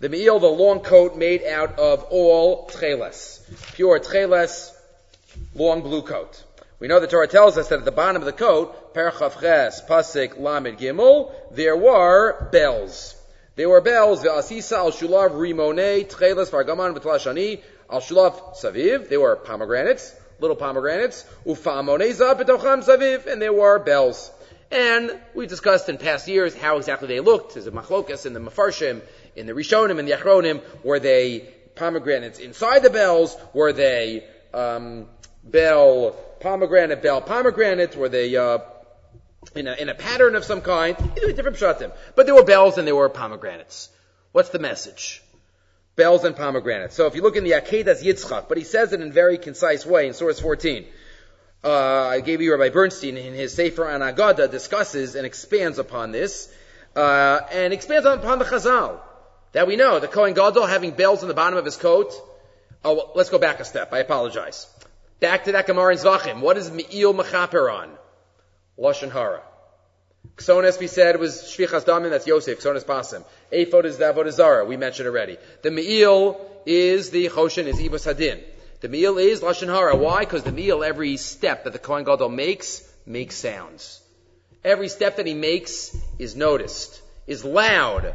The 0.01 0.09
me'il, 0.09 0.39
the 0.39 0.47
long 0.47 0.81
coat 0.81 1.17
made 1.17 1.43
out 1.43 1.79
of 1.79 2.05
all 2.05 2.69
tcheles. 2.69 3.41
Pure 3.75 4.01
tcheles, 4.01 4.71
long 5.55 5.81
blue 5.81 6.03
coat. 6.03 6.45
We 6.81 6.87
know 6.87 7.01
the 7.01 7.09
Torah 7.09 7.27
tells 7.27 7.59
us 7.59 7.69
that 7.71 7.81
at 7.81 7.85
the 7.85 7.91
bottom 7.91 8.23
of 8.23 8.27
the 8.27 8.33
coat, 8.33 8.95
Perchav 8.95 9.41
Ches, 9.41 9.83
Pasik, 9.83 10.39
Lamed 10.39 10.79
Gimel, 10.79 11.33
there 11.51 11.77
were 11.77 12.49
bells. 12.53 13.17
There 13.57 13.69
were 13.69 13.81
bells, 13.81 14.23
Ve'asisa 14.23 14.77
al 14.77 14.93
Shulav 14.93 15.31
Rimone, 15.31 16.07
Tcheles 16.09 16.51
Vargaman 16.51 16.97
V'tlashani, 16.97 17.63
al 17.91 18.01
Shulav 18.01 18.57
Saviv, 18.57 19.09
they 19.09 19.17
were 19.17 19.35
pomegranates, 19.35 20.15
little 20.39 20.55
pomegranates, 20.55 21.25
Ufamoneza 21.45 22.41
B'tocham 22.41 22.85
Saviv, 22.85 23.27
and 23.27 23.43
there 23.43 23.53
were 23.53 23.81
bells. 23.81 24.31
And 24.71 25.19
we 25.35 25.49
discussed 25.49 25.89
in 25.89 25.99
past 25.99 26.29
years 26.29 26.55
how 26.55 26.77
exactly 26.77 27.09
they 27.09 27.19
looked. 27.19 27.55
There's 27.55 27.67
a 27.67 27.73
machlokas 27.73 28.25
in 28.25 28.35
the 28.35 28.41
Mefarshim, 28.41 29.01
in 29.35 29.47
the 29.47 29.53
Rishonim, 29.53 29.99
in 29.99 30.07
the 30.07 30.13
Achronim. 30.13 30.63
Were 30.85 31.01
they 31.01 31.53
pomegranates 31.75 32.39
inside 32.39 32.85
the 32.85 32.91
bells? 32.91 33.37
Were 33.53 33.73
they 33.73 34.29
um, 34.55 35.09
bell 35.43 36.17
pomegranate, 36.41 37.03
bell 37.03 37.21
pomegranates 37.21 37.97
Were 37.97 38.09
they 38.09 38.37
uh, 38.37 38.59
in, 39.55 39.67
a, 39.67 39.75
in 39.75 39.89
a 39.89 39.95
pattern 39.95 40.35
of 40.35 40.45
some 40.45 40.61
kind? 40.61 40.97
Different 41.15 41.57
pshatim. 41.57 41.93
But 42.15 42.27
there 42.27 42.35
were 42.35 42.45
bells 42.45 42.79
and 42.79 42.87
there 42.87 42.97
were 42.97 43.09
pomegranates. 43.09 43.89
What's 44.33 44.51
the 44.51 44.59
message? 44.59 45.23
Bells 45.97 46.25
and 46.25 46.37
pomegranates. 46.37 46.95
So 46.95 47.07
if 47.07 47.15
you 47.15 47.23
look 47.23 47.37
in 47.37 47.45
the 47.45 47.53
Akedas 47.53 48.03
Yitzchak, 48.03 48.49
but 48.49 48.59
he 48.59 48.65
says 48.65 48.93
it 48.93 49.01
in 49.01 49.09
a 49.09 49.13
very 49.13 49.39
concise 49.39 49.85
way 49.85 50.07
in 50.07 50.15
source 50.15 50.39
14 50.39 50.87
uh, 51.65 51.71
I 51.71 52.21
gave 52.21 52.41
you 52.41 52.53
Rabbi 52.53 52.73
Bernstein 52.73 53.17
in 53.17 53.35
his 53.35 53.53
Sefer 53.53 53.89
on 53.89 54.01
Agada 54.01 54.51
discusses 54.51 55.17
and 55.17 55.27
expands 55.27 55.79
upon 55.79 56.13
this, 56.13 56.53
uh, 56.95 57.41
and 57.53 57.73
expands 57.73 58.07
upon 58.07 58.39
the 58.39 58.45
Chazal 58.45 59.01
that 59.53 59.67
we 59.67 59.77
know. 59.77 59.99
The 59.99 60.09
Kohen 60.09 60.35
Gadol 60.35 60.67
having 60.67 60.93
bells 60.93 61.23
on 61.23 61.29
the 61.29 61.35
bottom 61.35 61.59
of 61.59 61.65
his 61.65 61.77
coat. 61.77 62.13
Oh, 62.85 63.11
let's 63.17 63.31
go 63.31 63.39
back 63.39 63.59
a 63.59 63.65
step. 63.65 63.93
I 63.93 63.99
apologize. 63.99 64.69
Back 65.21 65.45
to 65.45 65.53
that 65.53 65.67
Gemara 65.67 65.93
in 65.93 65.99
Zvachim. 65.99 66.41
What 66.41 66.57
is 66.57 66.71
Me'il 66.71 67.15
Mechaper 67.15 67.73
on? 67.73 67.91
Lashon 68.79 69.11
Hara. 69.11 69.43
Ksones, 70.37 70.79
we 70.79 70.87
said, 70.87 71.19
was 71.19 71.43
Shvichas 71.43 71.85
Damin, 71.85 72.11
that's 72.11 72.27
Yosef, 72.27 72.61
Ksones 72.61 72.85
Pasim. 72.85 73.25
Ephod 73.53 73.85
is 73.85 73.99
the 73.99 74.05
Avodah 74.05 74.67
we 74.67 74.77
mentioned 74.77 75.09
already. 75.09 75.37
The 75.63 75.71
Me'il 75.71 76.41
is 76.67 77.11
the 77.11 77.29
Choshen, 77.29 77.67
is 77.67 77.81
Ibus 77.81 78.13
Hadin. 78.13 78.41
The 78.81 78.89
meal 78.89 79.19
is 79.19 79.41
lashon 79.41 79.67
hara. 79.67 79.97
Why? 79.97 80.21
Because 80.21 80.45
the 80.45 80.53
meal, 80.53 80.85
every 80.85 81.17
step 81.17 81.65
that 81.65 81.73
the 81.73 81.81
kohen 81.81 82.05
gadol 82.05 82.29
makes, 82.29 82.89
makes 83.07 83.35
sounds. 83.35 84.01
Every 84.65 84.89
step 84.89 85.17
that 85.17 85.27
he 85.27 85.35
makes 85.35 85.97
is 86.19 86.37
noticed, 86.37 87.01
is 87.27 87.45
loud, 87.45 88.15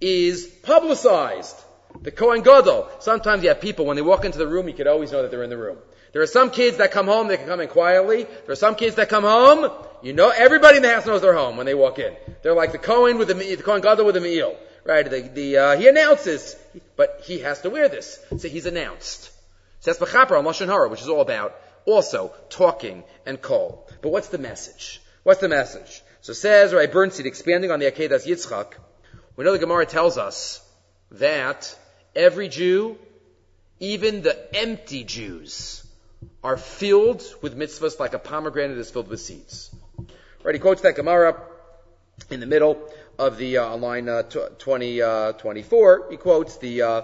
is 0.00 0.46
publicized. 0.46 1.56
The 2.02 2.10
kohen 2.10 2.42
gadol. 2.42 2.88
Sometimes 2.98 3.44
you 3.44 3.50
have 3.50 3.60
people 3.60 3.86
when 3.86 3.94
they 3.94 4.02
walk 4.02 4.24
into 4.24 4.38
the 4.38 4.48
room, 4.48 4.66
you 4.66 4.74
could 4.74 4.88
always 4.88 5.12
know 5.12 5.22
that 5.22 5.30
they're 5.30 5.44
in 5.44 5.50
the 5.50 5.56
room. 5.56 5.78
There 6.14 6.22
are 6.22 6.28
some 6.28 6.52
kids 6.52 6.76
that 6.76 6.92
come 6.92 7.06
home, 7.06 7.26
they 7.26 7.36
can 7.36 7.48
come 7.48 7.58
in 7.58 7.66
quietly. 7.66 8.22
There 8.22 8.52
are 8.52 8.54
some 8.54 8.76
kids 8.76 8.94
that 8.96 9.08
come 9.08 9.24
home, 9.24 9.68
you 10.00 10.12
know, 10.12 10.30
everybody 10.30 10.76
in 10.76 10.84
the 10.84 10.94
house 10.94 11.06
knows 11.06 11.22
they're 11.22 11.34
home 11.34 11.56
when 11.56 11.66
they 11.66 11.74
walk 11.74 11.98
in. 11.98 12.14
They're 12.42 12.54
like 12.54 12.70
the 12.70 12.78
Cohen 12.78 13.18
with 13.18 13.26
the, 13.26 13.34
the 13.34 13.62
Kohen 13.64 13.80
Gadol 13.80 14.06
with 14.06 14.14
the 14.14 14.20
meal, 14.20 14.56
right? 14.84 15.10
The, 15.10 15.22
the, 15.22 15.56
uh, 15.56 15.76
he 15.76 15.88
announces, 15.88 16.54
but 16.94 17.22
he 17.24 17.40
has 17.40 17.62
to 17.62 17.70
wear 17.70 17.88
this. 17.88 18.20
So 18.38 18.46
he's 18.46 18.66
announced. 18.66 19.24
So 19.80 19.92
that's 19.92 19.98
Bechaper 19.98 20.38
on 20.38 20.44
Lashon 20.44 20.68
Hara, 20.68 20.88
which 20.88 21.00
is 21.00 21.08
all 21.08 21.20
about 21.20 21.56
also 21.84 22.32
talking 22.48 23.02
and 23.26 23.42
call. 23.42 23.88
But 24.00 24.10
what's 24.10 24.28
the 24.28 24.38
message? 24.38 25.02
What's 25.24 25.40
the 25.40 25.48
message? 25.48 26.00
So 26.20 26.32
says 26.32 26.72
Rabbi 26.72 26.92
Bernstein, 26.92 27.26
expanding 27.26 27.72
on 27.72 27.80
the 27.80 27.90
Akedas 27.90 28.24
Yitzchak, 28.24 28.74
we 29.34 29.44
know 29.44 29.50
the 29.50 29.58
Gemara 29.58 29.84
tells 29.84 30.16
us 30.16 30.64
that 31.10 31.76
every 32.14 32.48
Jew, 32.48 32.98
even 33.80 34.22
the 34.22 34.54
empty 34.54 35.02
Jews, 35.02 35.83
are 36.44 36.58
filled 36.58 37.24
with 37.40 37.56
mitzvahs 37.56 37.98
like 37.98 38.12
a 38.12 38.18
pomegranate 38.18 38.76
is 38.76 38.90
filled 38.90 39.08
with 39.08 39.20
seeds. 39.20 39.74
Right, 40.42 40.54
he 40.54 40.58
quotes 40.58 40.82
that 40.82 40.94
Gemara 40.94 41.40
in 42.30 42.38
the 42.38 42.46
middle 42.46 42.86
of 43.18 43.38
the, 43.38 43.56
uh, 43.56 43.76
line 43.78 44.10
uh, 44.10 44.22
20, 44.22 45.02
uh, 45.02 45.32
24, 45.32 46.08
he 46.10 46.16
quotes 46.18 46.58
the, 46.58 46.82
uh, 46.82 47.02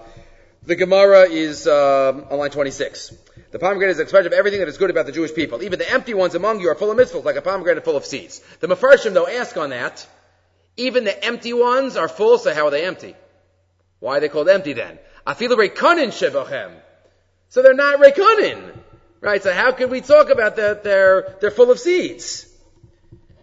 the 0.63 0.75
Gemara 0.75 1.21
is 1.23 1.67
um, 1.67 2.25
on 2.29 2.37
line 2.37 2.51
26. 2.51 3.15
The 3.49 3.57
pomegranate 3.57 3.93
is 3.93 3.97
an 3.97 4.03
expression 4.03 4.27
of 4.27 4.33
everything 4.33 4.59
that 4.59 4.69
is 4.69 4.77
good 4.77 4.91
about 4.91 5.07
the 5.07 5.11
Jewish 5.11 5.33
people. 5.33 5.63
Even 5.63 5.79
the 5.79 5.91
empty 5.91 6.13
ones 6.13 6.35
among 6.35 6.59
you 6.59 6.69
are 6.69 6.75
full 6.75 6.91
of 6.91 6.97
mitzvahs, 6.97 7.25
like 7.25 7.35
a 7.35 7.41
pomegranate 7.41 7.83
full 7.83 7.97
of 7.97 8.05
seeds. 8.05 8.41
The 8.59 8.67
Mefarshim, 8.67 9.13
though, 9.13 9.27
ask 9.27 9.57
on 9.57 9.71
that. 9.71 10.07
Even 10.77 11.03
the 11.03 11.25
empty 11.25 11.53
ones 11.53 11.97
are 11.97 12.07
full, 12.07 12.37
so 12.37 12.53
how 12.53 12.67
are 12.67 12.71
they 12.71 12.85
empty? 12.85 13.15
Why 13.99 14.17
are 14.17 14.19
they 14.19 14.29
called 14.29 14.49
empty 14.49 14.73
then? 14.73 14.99
Afilu 15.25 15.57
rekonin 15.57 16.09
shevachem. 16.09 16.71
So 17.49 17.63
they're 17.63 17.73
not 17.73 17.99
rekonin. 17.99 18.80
Right, 19.21 19.43
so 19.43 19.53
how 19.53 19.71
can 19.71 19.91
we 19.91 20.01
talk 20.01 20.31
about 20.31 20.55
that 20.55 20.83
they're, 20.83 21.37
they're 21.39 21.51
full 21.51 21.69
of 21.69 21.79
seeds? 21.79 22.47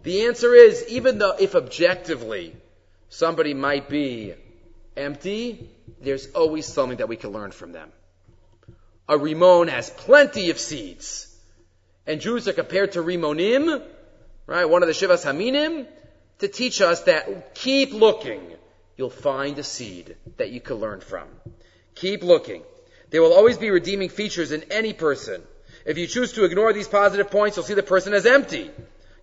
The 0.03 0.25
answer 0.25 0.53
is, 0.53 0.85
even 0.89 1.19
though 1.19 1.35
if 1.39 1.55
objectively 1.55 2.53
somebody 3.07 3.53
might 3.53 3.87
be 3.87 4.33
empty, 4.97 5.69
there's 6.01 6.27
always 6.31 6.65
something 6.65 6.97
that 6.97 7.07
we 7.07 7.15
can 7.15 7.31
learn 7.31 7.51
from 7.51 7.71
them. 7.71 7.91
A 9.07 9.17
rimon 9.17 9.69
has 9.69 9.89
plenty 9.89 10.49
of 10.49 10.59
seeds. 10.59 11.33
And 12.05 12.19
Jews 12.19 12.49
are 12.49 12.53
compared 12.53 12.93
to 12.93 12.99
rimonim, 12.99 13.81
right? 14.47 14.65
One 14.65 14.83
of 14.83 14.87
the 14.87 14.93
Shivas 14.93 15.23
Haminim, 15.23 15.87
to 16.39 16.47
teach 16.49 16.81
us 16.81 17.03
that 17.03 17.55
keep 17.55 17.93
looking. 17.93 18.41
You'll 18.97 19.09
find 19.09 19.57
a 19.57 19.63
seed 19.63 20.17
that 20.35 20.49
you 20.49 20.59
can 20.59 20.75
learn 20.75 20.99
from. 20.99 21.27
Keep 21.95 22.23
looking. 22.23 22.63
There 23.11 23.21
will 23.21 23.33
always 23.33 23.57
be 23.57 23.69
redeeming 23.69 24.09
features 24.09 24.51
in 24.51 24.65
any 24.71 24.91
person. 24.91 25.41
If 25.89 25.97
you 25.97 26.05
choose 26.05 26.33
to 26.33 26.43
ignore 26.43 26.71
these 26.71 26.87
positive 26.87 27.31
points, 27.31 27.57
you'll 27.57 27.65
see 27.65 27.73
the 27.73 27.81
person 27.81 28.13
as 28.13 28.27
empty. 28.27 28.69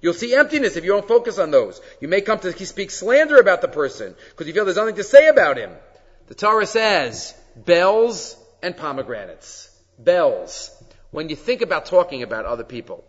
You'll 0.01 0.15
see 0.15 0.35
emptiness 0.35 0.75
if 0.75 0.83
you 0.83 0.91
don't 0.91 1.07
focus 1.07 1.39
on 1.39 1.53
those. 1.53 1.81
You 2.01 2.09
may 2.09 2.23
come 2.23 2.41
to 2.41 2.67
speak 2.67 2.91
slander 2.91 3.39
about 3.39 3.61
the 3.61 3.69
person 3.69 4.17
because 4.31 4.49
you 4.49 4.53
feel 4.53 4.65
there's 4.65 4.77
nothing 4.77 4.97
to 4.97 5.05
say 5.05 5.29
about 5.29 5.59
him. 5.59 5.71
The 6.27 6.35
Torah 6.35 6.67
says 6.67 7.35
bells 7.55 8.37
and 8.65 8.77
pomegranates. 8.77 9.71
Bells. 9.97 10.73
When 11.13 11.29
you 11.29 11.37
think 11.37 11.63
about 11.63 11.87
talking 11.87 12.25
about 12.25 12.47
other 12.47 12.65
people, 12.65 13.05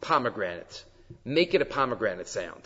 pomegranate. 0.00 0.84
Make 1.24 1.54
it 1.54 1.62
a 1.62 1.64
pomegranate 1.64 2.28
sound. 2.28 2.62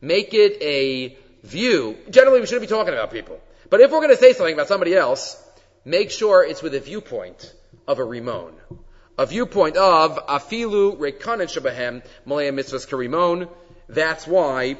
Make 0.00 0.34
it 0.34 0.60
a 0.60 1.16
view. 1.44 1.98
Generally, 2.10 2.40
we 2.40 2.46
shouldn't 2.46 2.68
be 2.68 2.74
talking 2.74 2.94
about 2.94 3.12
people. 3.12 3.40
But 3.70 3.80
if 3.80 3.92
we're 3.92 4.00
going 4.00 4.10
to 4.10 4.16
say 4.16 4.32
something 4.32 4.54
about 4.54 4.66
somebody 4.66 4.96
else, 4.96 5.40
make 5.84 6.10
sure 6.10 6.44
it's 6.44 6.62
with 6.62 6.74
a 6.74 6.80
viewpoint 6.80 7.54
of 7.86 8.00
a 8.00 8.02
rimon. 8.02 8.54
A 9.18 9.26
viewpoint 9.26 9.76
of 9.76 10.26
afilu 10.26 10.96
rekanet 10.96 11.50
shabahem 11.52 12.02
malaya 12.24 12.50
mitzvahs 12.50 12.88
karimon. 12.88 13.48
That's 13.88 14.26
why 14.26 14.78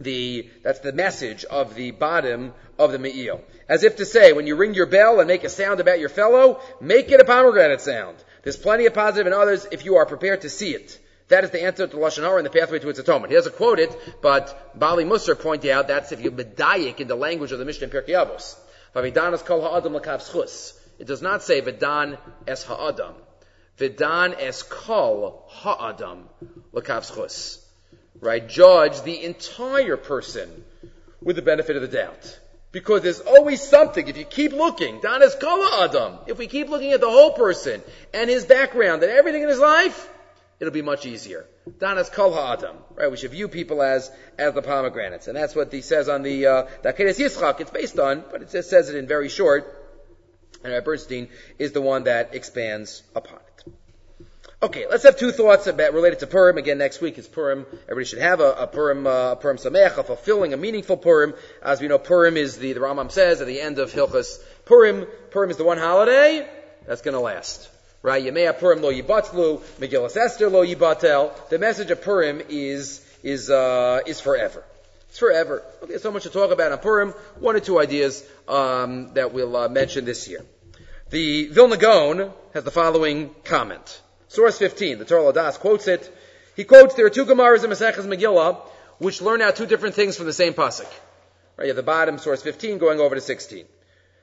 the, 0.00 0.50
that's 0.62 0.80
the 0.80 0.92
message 0.92 1.44
of 1.44 1.74
the 1.74 1.92
bottom 1.92 2.52
of 2.78 2.92
the 2.92 2.98
Me'il. 2.98 3.40
As 3.68 3.84
if 3.84 3.96
to 3.96 4.04
say, 4.04 4.32
when 4.32 4.46
you 4.46 4.56
ring 4.56 4.74
your 4.74 4.86
bell 4.86 5.18
and 5.18 5.28
make 5.28 5.44
a 5.44 5.48
sound 5.48 5.80
about 5.80 5.98
your 5.98 6.10
fellow, 6.10 6.60
make 6.80 7.10
it 7.10 7.20
a 7.20 7.24
pomegranate 7.24 7.80
sound. 7.80 8.16
There's 8.42 8.56
plenty 8.56 8.86
of 8.86 8.92
positive 8.92 9.26
in 9.26 9.32
others 9.32 9.66
if 9.70 9.84
you 9.84 9.96
are 9.96 10.04
prepared 10.04 10.42
to 10.42 10.50
see 10.50 10.74
it. 10.74 10.98
That 11.28 11.44
is 11.44 11.50
the 11.50 11.62
answer 11.62 11.86
to 11.86 11.96
Lashon 11.96 12.24
Hara 12.24 12.36
and 12.36 12.44
the 12.44 12.50
pathway 12.50 12.80
to 12.80 12.88
its 12.90 12.98
atonement. 12.98 13.30
He 13.30 13.36
doesn't 13.36 13.56
quote 13.56 13.78
it, 13.78 13.96
but 14.20 14.78
Bali 14.78 15.04
Musar 15.04 15.40
pointed 15.40 15.70
out 15.70 15.88
that's 15.88 16.12
if 16.12 16.22
you 16.22 16.30
medayik 16.30 17.00
in 17.00 17.08
the 17.08 17.14
language 17.14 17.52
of 17.52 17.58
the 17.58 17.64
Mishnah 17.64 17.86
in 17.86 17.90
Pirkei 17.90 18.10
Avos. 18.10 18.56
It 20.98 21.06
does 21.06 21.22
not 21.22 21.42
say 21.42 21.62
Vidan 21.62 22.18
es 22.46 22.64
ha'adam. 22.64 23.14
Vidan 23.78 24.34
es 24.38 24.62
kol 24.62 25.44
ha'adam 25.48 26.28
l'kav 26.72 27.58
Right? 28.20 28.46
Judge 28.46 29.02
the 29.02 29.24
entire 29.24 29.96
person 29.96 30.64
with 31.20 31.36
the 31.36 31.42
benefit 31.42 31.76
of 31.76 31.82
the 31.82 31.88
doubt. 31.88 32.38
Because 32.70 33.02
there's 33.02 33.20
always 33.20 33.60
something, 33.60 34.08
if 34.08 34.16
you 34.16 34.24
keep 34.24 34.52
looking, 34.52 35.00
Dan 35.00 35.22
is 35.22 35.34
Kala 35.34 35.84
Adam, 35.84 36.18
if 36.26 36.38
we 36.38 36.46
keep 36.46 36.70
looking 36.70 36.92
at 36.92 37.00
the 37.00 37.10
whole 37.10 37.32
person 37.32 37.82
and 38.14 38.30
his 38.30 38.46
background 38.46 39.02
and 39.02 39.12
everything 39.12 39.42
in 39.42 39.48
his 39.48 39.58
life, 39.58 40.08
it'll 40.58 40.72
be 40.72 40.80
much 40.80 41.04
easier. 41.04 41.44
Danas 41.78 42.10
kol 42.10 42.32
ha'adam, 42.32 42.76
right? 42.94 43.10
We 43.10 43.18
should 43.18 43.32
view 43.32 43.48
people 43.48 43.82
as, 43.82 44.10
as 44.38 44.54
the 44.54 44.62
pomegranates. 44.62 45.28
And 45.28 45.36
that's 45.36 45.54
what 45.54 45.70
he 45.70 45.82
says 45.82 46.08
on 46.08 46.22
the, 46.22 46.46
uh, 46.46 46.66
Dakedes 46.82 47.18
Yitzchak, 47.18 47.60
it's 47.60 47.70
based 47.70 47.98
on, 47.98 48.24
but 48.30 48.40
it 48.40 48.50
just 48.50 48.70
says 48.70 48.88
it 48.88 48.96
in 48.96 49.06
very 49.06 49.28
short. 49.28 49.78
And 50.64 50.84
Bernstein 50.84 51.28
is 51.58 51.72
the 51.72 51.82
one 51.82 52.04
that 52.04 52.34
expands 52.34 53.02
upon. 53.14 53.41
Okay, 54.62 54.86
let's 54.88 55.02
have 55.02 55.18
two 55.18 55.32
thoughts 55.32 55.66
about 55.66 55.92
related 55.92 56.20
to 56.20 56.28
Purim. 56.28 56.56
Again, 56.56 56.78
next 56.78 57.00
week 57.00 57.18
is 57.18 57.26
Purim. 57.26 57.66
Everybody 57.82 58.04
should 58.04 58.20
have 58.20 58.38
a, 58.38 58.52
a 58.52 58.66
Purim, 58.68 59.08
uh, 59.08 59.34
Purim 59.34 59.56
Sameach, 59.56 59.98
a 59.98 60.04
fulfilling, 60.04 60.52
a 60.52 60.56
meaningful 60.56 60.96
Purim. 60.96 61.34
As 61.60 61.80
we 61.80 61.88
know, 61.88 61.98
Purim 61.98 62.36
is 62.36 62.58
the, 62.58 62.72
the 62.72 62.78
Rambam 62.78 63.10
says 63.10 63.40
at 63.40 63.48
the 63.48 63.60
end 63.60 63.80
of 63.80 63.92
Hilchas 63.92 64.40
Purim. 64.64 65.06
Purim 65.32 65.50
is 65.50 65.56
the 65.56 65.64
one 65.64 65.78
holiday 65.78 66.48
that's 66.86 67.02
going 67.02 67.14
to 67.14 67.20
last. 67.20 67.70
Right? 68.02 68.24
Yemei 68.24 68.56
Purim 68.56 68.82
lo 68.82 68.92
yibatlu, 68.92 69.58
Megillas 69.80 70.16
Esther 70.16 70.48
lo 70.48 70.64
yibatel. 70.64 71.32
The 71.48 71.58
message 71.58 71.90
of 71.90 72.00
Purim 72.00 72.40
is, 72.48 73.04
is, 73.24 73.50
uh, 73.50 73.98
is 74.06 74.20
forever. 74.20 74.62
It's 75.08 75.18
forever. 75.18 75.64
Okay, 75.82 75.98
so 75.98 76.12
much 76.12 76.22
to 76.22 76.30
talk 76.30 76.52
about 76.52 76.70
on 76.70 76.78
Purim. 76.78 77.10
One 77.40 77.56
or 77.56 77.60
two 77.60 77.80
ideas 77.80 78.24
um, 78.46 79.12
that 79.14 79.32
we'll 79.32 79.56
uh, 79.56 79.68
mention 79.68 80.04
this 80.04 80.28
year. 80.28 80.46
The 81.10 81.48
Vilna 81.48 81.78
Gaon 81.78 82.30
has 82.54 82.62
the 82.62 82.70
following 82.70 83.34
comment. 83.42 84.00
Source 84.32 84.56
15, 84.56 84.98
the 84.98 85.04
Torah 85.04 85.30
Ladas 85.30 85.58
quotes 85.58 85.86
it. 85.86 86.10
He 86.56 86.64
quotes, 86.64 86.94
there 86.94 87.04
are 87.04 87.10
two 87.10 87.26
Gemaras 87.26 87.64
in 87.64 87.70
Maseches 87.70 88.06
Megillah 88.06 88.66
which 88.96 89.20
learn 89.20 89.42
out 89.42 89.56
two 89.56 89.66
different 89.66 89.94
things 89.94 90.16
from 90.16 90.24
the 90.24 90.32
same 90.32 90.54
pasuk. 90.54 90.90
Right, 91.58 91.66
you 91.66 91.68
have 91.68 91.76
the 91.76 91.82
bottom, 91.82 92.16
source 92.16 92.42
15, 92.42 92.78
going 92.78 92.98
over 92.98 93.14
to 93.14 93.20
16. 93.20 93.66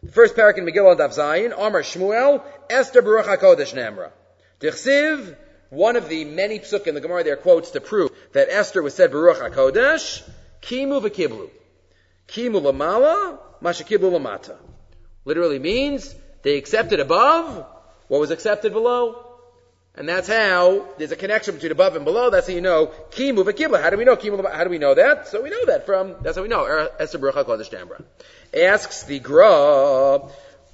The 0.01 0.11
first 0.11 0.35
parak 0.35 0.57
in 0.57 0.65
Megillah 0.65 0.97
Dav 0.97 1.11
Zayin, 1.11 1.53
Amar 1.55 1.83
Shmuel, 1.83 2.41
Esther 2.71 3.03
Baruch 3.03 3.27
HaKodesh 3.27 3.75
Namra. 3.75 4.09
Dichsiv, 4.59 5.35
one 5.69 5.95
of 5.95 6.09
the 6.09 6.25
many 6.25 6.57
psuk 6.57 6.87
in 6.87 6.95
the 6.95 7.01
Gemara 7.01 7.23
there 7.23 7.37
quotes 7.37 7.69
to 7.71 7.79
prove 7.79 8.09
that 8.31 8.49
Esther 8.49 8.81
was 8.81 8.95
said 8.95 9.11
Baruch 9.11 9.37
HaKodesh, 9.37 10.27
Kimu 10.63 11.03
v'kiblu. 11.03 11.51
Kimu 12.27 12.59
lamala, 12.63 13.37
mashakiblu 13.61 14.11
lamata. 14.11 14.55
Literally 15.23 15.59
means 15.59 16.15
they 16.41 16.57
accepted 16.57 16.99
above 16.99 17.63
what 18.07 18.19
was 18.19 18.31
accepted 18.31 18.73
below. 18.73 19.27
And 19.99 20.07
that's 20.07 20.29
how 20.29 20.85
there's 20.97 21.11
a 21.11 21.17
connection 21.17 21.55
between 21.55 21.73
above 21.73 21.97
and 21.97 22.05
below. 22.05 22.29
That's 22.29 22.47
how 22.47 22.53
you 22.53 22.61
know 22.61 22.87
kimu 23.11 23.43
v'kibla. 23.43 23.81
How 23.81 23.89
do 23.89 23.97
we 23.97 24.05
know 24.05 24.15
kimu? 24.15 24.49
How 24.49 24.63
do 24.63 24.69
we 24.69 24.77
know 24.77 24.95
that? 24.95 25.27
So 25.27 25.41
we 25.41 25.49
know 25.49 25.65
that 25.65 25.85
from 25.85 26.15
that's 26.21 26.37
how 26.37 26.41
we 26.41 26.47
know 26.47 26.63
er, 26.63 26.89
Esther 26.97 27.17
Baruch 27.17 27.35
Kodesh 27.45 27.69
Dambra. 27.69 28.01
Asks 28.53 29.03
the 29.03 29.19
Gra. 29.19 30.21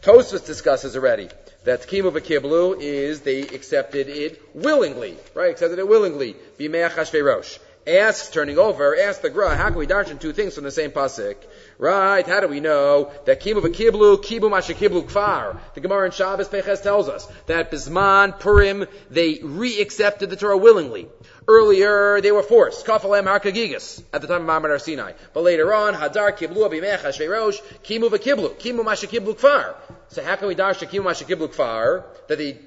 Tosfos 0.04 0.46
discusses 0.46 0.96
already 0.96 1.30
that 1.64 1.82
kimu 1.82 2.12
v'kiblu 2.12 2.80
is 2.80 3.22
they 3.22 3.42
accepted 3.42 4.10
it 4.10 4.40
willingly, 4.54 5.18
right? 5.34 5.50
Accepted 5.50 5.80
it 5.80 5.88
willingly. 5.88 6.36
B'meach 6.60 7.60
asks, 7.88 8.30
turning 8.30 8.60
over, 8.60 8.96
asks 8.96 9.22
the 9.22 9.30
Gra, 9.32 9.56
how 9.56 9.70
can 9.70 9.78
we 9.78 9.88
darshan 9.88 10.20
two 10.20 10.34
things 10.34 10.54
from 10.54 10.64
the 10.64 10.72
same 10.72 10.92
pasuk? 10.92 11.36
Right, 11.78 12.26
how 12.26 12.40
do 12.40 12.48
we 12.48 12.62
know 12.62 13.12
that 13.26 13.42
kibu 13.42 13.62
v'kiblu, 13.62 14.24
kibu 14.24 14.50
mashakiblu 14.50 15.10
kfar? 15.10 15.60
The 15.74 15.82
Gemara 15.82 16.06
in 16.06 16.12
Shabbos 16.12 16.48
Peches 16.48 16.80
tells 16.80 17.10
us 17.10 17.28
that 17.48 17.70
Bisman, 17.70 18.40
Purim, 18.40 18.86
they 19.12 19.40
re-accepted 19.44 20.30
the 20.30 20.38
Torah 20.38 20.58
willingly. 20.58 21.10
Earlier, 21.50 22.22
they 22.22 22.32
were 22.32 22.44
forced. 22.44 22.86
Kafalem 22.86 23.26
harkagigas 23.26 24.02
at 24.14 24.22
the 24.22 24.28
time 24.28 24.50
of 24.50 24.64
Ma'amad 24.64 24.80
Sinai. 24.80 25.12
But 25.34 25.42
later 25.42 25.74
on, 25.74 25.94
Hadar 25.94 26.32
kiblu 26.32 26.70
abimech 26.70 27.00
hashveirosh, 27.00 27.62
kimu 27.84 28.10
v'kiblu, 28.10 28.84
mashakiblu 28.84 29.36
kfar. 29.36 29.76
So 30.08 30.24
how 30.24 30.38
can 30.38 30.48
we 30.48 30.56
darshan 30.56 30.90
kimu 30.90 31.04
mashakiblu 31.04 31.54
kfar? 31.54 32.06
That 32.30 32.38
they 32.38 32.58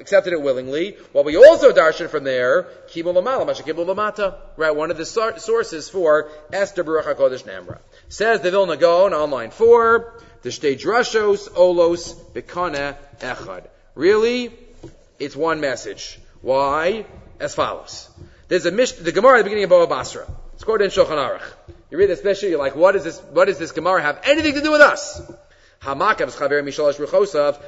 accepted 0.00 0.32
it 0.32 0.42
willingly. 0.42 0.96
Well, 1.12 1.24
we 1.24 1.36
also 1.36 1.72
darshan 1.72 2.08
from 2.08 2.24
there, 2.24 2.64
Kibul 2.88 3.14
Lamala, 3.14 3.46
Mashakibul 3.46 3.86
Lamata, 3.86 4.36
right? 4.56 4.74
One 4.74 4.90
of 4.90 4.96
the 4.96 5.04
sources 5.04 5.88
for 5.88 6.30
Esther 6.52 6.82
Baruch 6.84 7.06
HaKodesh 7.06 7.44
Namra. 7.44 7.78
Says 8.08 8.40
the 8.40 8.50
Vilna 8.50 8.76
Gaon 8.76 9.12
on 9.12 9.30
line 9.30 9.50
four, 9.50 10.20
the 10.42 10.50
Shtei 10.50 10.78
Drashos 10.78 11.48
Olos 11.50 12.14
Bikana 12.32 12.96
Echad. 13.18 13.66
Really? 13.94 14.52
It's 15.18 15.36
one 15.36 15.60
message. 15.60 16.18
Why? 16.42 17.06
As 17.40 17.54
follows. 17.54 18.08
There's 18.48 18.66
a 18.66 18.70
mish, 18.70 18.92
the 18.92 19.12
Gemara 19.12 19.34
at 19.34 19.38
the 19.38 19.44
beginning 19.44 19.64
of 19.64 19.70
Baba 19.70 19.86
Basra. 19.86 20.26
It's 20.54 20.64
quoted 20.64 20.84
in 20.84 20.90
Shulchan 20.90 21.16
Aruch. 21.16 21.42
You 21.90 21.98
read 21.98 22.10
this 22.10 22.18
especially, 22.18 22.50
you're 22.50 22.58
like, 22.58 22.76
what 22.76 22.92
does 22.92 23.04
this, 23.04 23.20
what 23.30 23.46
does 23.46 23.58
this 23.58 23.72
Gemara 23.72 24.02
have 24.02 24.20
anything 24.24 24.54
to 24.54 24.60
do 24.60 24.72
with 24.72 24.80
us? 24.80 25.20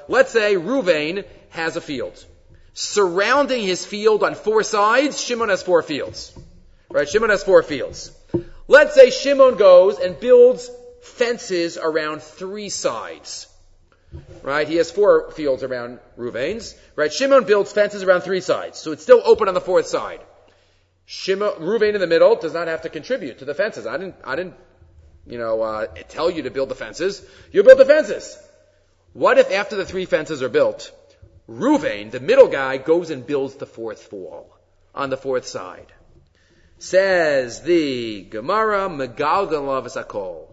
Let's 0.09 0.33
say 0.33 0.55
Ruvain 0.55 1.25
has 1.51 1.77
a 1.77 1.81
field. 1.81 2.25
Surrounding 2.73 3.63
his 3.63 3.85
field 3.87 4.23
on 4.23 4.35
four 4.35 4.63
sides, 4.63 5.21
Shimon 5.21 5.49
has 5.49 5.63
four 5.63 5.83
fields. 5.83 6.33
Right? 6.91 7.09
Shimon 7.09 7.31
has 7.31 7.43
four 7.43 7.63
fields. 7.63 8.11
Let's 8.69 8.95
say 8.95 9.11
Shimon 9.11 9.57
goes 9.57 9.99
and 9.99 10.19
builds 10.19 10.71
fences 11.03 11.77
around 11.77 12.23
three 12.23 12.69
sides. 12.69 13.47
Right? 14.43 14.69
He 14.69 14.77
has 14.77 14.91
four 14.91 15.31
fields 15.33 15.63
around 15.63 15.99
Ruvain's. 16.19 16.75
Right? 16.97 17.13
Shimon 17.13 17.45
builds 17.45 17.73
fences 17.73 18.03
around 18.03 18.23
three 18.23 18.41
sides. 18.41 18.79
So 18.79 18.93
it's 18.93 19.03
still 19.03 19.23
open 19.25 19.49
on 19.49 19.55
the 19.55 19.61
fourth 19.61 19.87
side. 19.87 20.21
Shimon, 21.07 21.53
Ruvain 21.61 21.95
in 21.95 22.01
the 22.01 22.07
middle 22.07 22.35
does 22.37 22.53
not 22.53 22.67
have 22.69 22.83
to 22.83 22.89
contribute 22.89 23.39
to 23.39 23.45
the 23.45 23.55
fences. 23.55 23.87
I 23.87 23.97
didn't, 23.97 24.17
I 24.25 24.37
didn't 24.37 24.55
you 25.27 25.39
know, 25.39 25.61
uh, 25.63 25.87
tell 26.09 26.31
you 26.31 26.43
to 26.43 26.51
build 26.51 26.69
the 26.69 26.75
fences. 26.75 27.25
You 27.53 27.63
build 27.63 27.79
the 27.79 27.85
fences. 27.85 28.39
What 29.13 29.39
if 29.39 29.51
after 29.51 29.77
the 29.77 29.85
three 29.85 30.05
fences 30.05 30.43
are 30.43 30.49
built, 30.49 30.93
Ruvain, 31.49 32.11
the 32.11 32.21
middle 32.21 32.49
guy, 32.49 32.77
goes 32.77 33.11
and 33.11 33.27
builds 33.27 33.55
the 33.55 33.67
fourth 33.67 34.13
wall 34.13 34.57
on 34.95 35.11
the 35.11 35.17
fourth 35.17 35.47
side? 35.47 35.93
Says 36.79 37.63
the 37.63 38.23
Gemara, 38.25 38.89
Megalgalav 38.89 39.87
Sakol. 39.87 40.49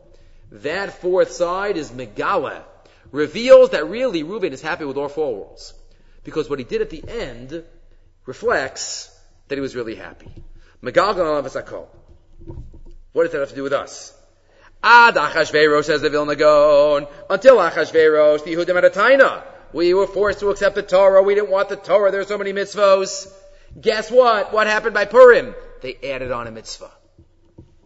That 0.51 1.01
fourth 1.01 1.31
side 1.31 1.77
is 1.77 1.91
Megala. 1.91 2.63
Reveals 3.11 3.71
that 3.71 3.89
really 3.89 4.23
Reuben 4.23 4.53
is 4.53 4.61
happy 4.61 4.85
with 4.85 4.97
all 4.97 5.09
four 5.09 5.35
walls. 5.35 5.73
Because 6.23 6.49
what 6.49 6.59
he 6.59 6.65
did 6.65 6.81
at 6.81 6.89
the 6.89 7.03
end 7.07 7.63
reflects 8.25 9.09
that 9.49 9.55
he 9.55 9.61
was 9.61 9.75
really 9.75 9.95
happy. 9.95 10.31
Megalgalav 10.81 11.43
Sakol. 11.45 11.87
What 13.11 13.23
does 13.23 13.33
that 13.33 13.39
have 13.39 13.49
to 13.49 13.55
do 13.55 13.63
with 13.63 13.73
us? 13.73 14.17
Ad 14.83 15.15
Achashverosh, 15.15 15.85
says 15.85 16.01
the 16.01 16.09
Vilna 16.09 16.35
Gaon, 16.35 17.07
until 17.29 17.55
Achashverosh, 17.55 18.43
the 18.43 18.53
Yehudim 18.53 18.75
had 18.75 19.21
a. 19.21 19.43
We 19.71 19.93
were 19.93 20.07
forced 20.07 20.41
to 20.41 20.49
accept 20.49 20.75
the 20.75 20.83
Torah. 20.83 21.23
We 21.23 21.35
didn't 21.35 21.49
want 21.49 21.69
the 21.69 21.77
Torah. 21.77 22.11
There 22.11 22.19
are 22.21 22.25
so 22.25 22.37
many 22.37 22.51
mitzvos. 22.51 23.31
Guess 23.79 24.11
what? 24.11 24.53
What 24.53 24.67
happened 24.67 24.93
by 24.93 25.05
Purim? 25.05 25.55
They 25.81 25.97
added 26.11 26.31
on 26.31 26.47
a 26.47 26.51
mitzvah. 26.51 26.91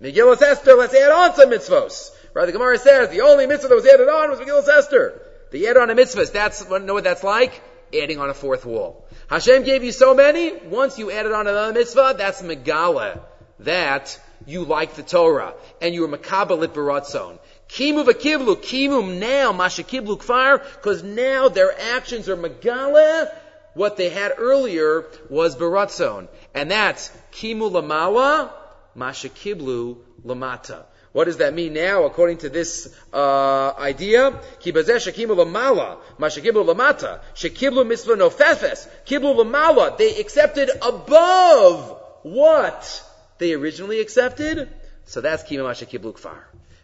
Megillah 0.01 0.41
Esther, 0.41 0.73
let's 0.73 0.93
add 0.93 1.11
on 1.11 1.35
some 1.35 1.49
mitzvos. 1.49 2.11
Right? 2.33 2.45
The 2.45 2.51
Gemara 2.51 2.77
says 2.77 3.09
the 3.09 3.21
only 3.21 3.47
mitzvah 3.47 3.69
that 3.69 3.75
was 3.75 3.87
added 3.87 4.09
on 4.09 4.29
was 4.31 4.39
Megillah 4.39 4.67
Esther. 4.67 5.21
They 5.51 5.67
added 5.67 5.81
on 5.81 5.89
a 5.89 5.95
mitzvah. 5.95 6.25
That's, 6.25 6.67
know 6.69 6.93
what 6.93 7.03
that's 7.03 7.23
like? 7.23 7.61
Adding 7.93 8.19
on 8.19 8.29
a 8.29 8.33
fourth 8.33 8.65
wall. 8.65 9.07
Hashem 9.29 9.63
gave 9.63 9.83
you 9.83 9.91
so 9.91 10.13
many, 10.13 10.55
once 10.65 10.99
you 10.99 11.09
added 11.09 11.31
on 11.31 11.47
another 11.47 11.73
mitzvah, 11.73 12.15
that's 12.17 12.41
Megala. 12.41 13.21
That 13.59 14.19
you 14.45 14.63
like 14.63 14.95
the 14.95 15.03
Torah, 15.03 15.53
and 15.81 15.93
you 15.93 16.07
were 16.07 16.17
makabalit 16.17 16.69
baratzon. 16.69 17.39
Kimu 17.69 18.05
v'kiblu, 18.05 18.55
kimum 18.55 19.19
now, 19.19 19.51
mashakiblu 19.51 20.17
kfar, 20.17 20.63
because 20.75 21.03
now 21.03 21.49
their 21.49 21.73
actions 21.95 22.29
are 22.29 22.37
megala. 22.37 23.29
What 23.73 23.97
they 23.97 24.09
had 24.09 24.33
earlier 24.37 25.05
was 25.29 25.55
baratzon. 25.55 26.27
And 26.53 26.71
that's 26.71 27.11
kimu 27.31 27.69
lamala, 27.71 28.51
mashakiblu 28.95 29.97
lamata. 30.25 30.85
What 31.11 31.25
does 31.25 31.37
that 31.37 31.53
mean 31.53 31.73
now, 31.73 32.03
according 32.03 32.39
to 32.39 32.49
this 32.49 32.93
uh, 33.11 33.73
idea? 33.77 34.31
Kibazeh 34.61 34.97
shakimu 34.97 35.35
lamala, 35.35 35.97
mashakiblu 36.19 36.65
lamata, 36.65 37.21
shakiblu 37.33 37.87
mitzvah 37.87 38.13
nofefes, 38.13 38.87
kiblu 39.05 39.35
lamala. 39.35 39.97
They 39.97 40.19
accepted 40.19 40.69
above 40.81 41.99
what? 42.23 43.03
They 43.39 43.53
originally 43.53 43.99
accepted. 43.99 44.69
So 45.05 45.21
that's 45.21 45.43
Kima 45.43 45.63
Masha. 45.63 45.85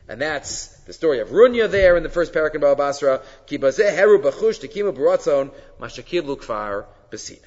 And 0.07 0.21
that's 0.21 0.67
the 0.81 0.93
story 0.93 1.19
of 1.19 1.29
Runya 1.29 1.69
there 1.69 1.95
in 1.95 2.03
the 2.03 2.09
first 2.09 2.33
parak 2.33 2.55
in 2.55 2.61
Baba 2.61 2.75
Basra. 2.75 3.21
Kibazeh 3.47 3.95
Heru 3.95 4.21
Bachush 4.21 4.59
Tekima 4.59 4.93
Baratzon 4.95 5.51
Masha 5.79 6.03
Kiblu 6.03 6.37
Kfar 6.37 6.85
Besina. 7.09 7.39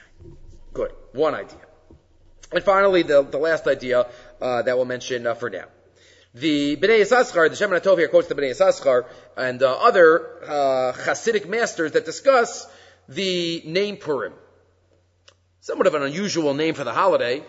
Good. 0.72 0.92
One 1.12 1.34
idea. 1.34 1.58
And 2.52 2.62
finally, 2.62 3.02
the, 3.02 3.22
the 3.22 3.38
last 3.38 3.66
idea 3.66 4.06
uh, 4.40 4.62
that 4.62 4.76
we'll 4.76 4.86
mention 4.86 5.26
uh, 5.26 5.34
for 5.34 5.50
now. 5.50 5.64
The 6.34 6.76
Bnei 6.76 7.00
Yissaschar, 7.00 7.48
the 7.48 7.56
Shemin 7.56 7.80
Tov 7.80 7.98
here 7.98 8.08
quotes 8.08 8.28
the 8.28 8.34
Bnei 8.34 8.50
Yissaschar 8.50 9.06
and 9.36 9.62
uh, 9.62 9.72
other 9.72 10.44
uh, 10.44 10.92
Hasidic 10.92 11.48
masters 11.48 11.92
that 11.92 12.04
discuss 12.04 12.66
the 13.08 13.62
name 13.64 13.96
Purim. 13.96 14.34
Somewhat 15.60 15.86
of 15.86 15.94
an 15.94 16.02
unusual 16.02 16.54
name 16.54 16.74
for 16.74 16.84
the 16.84 16.92
holiday. 16.92 17.42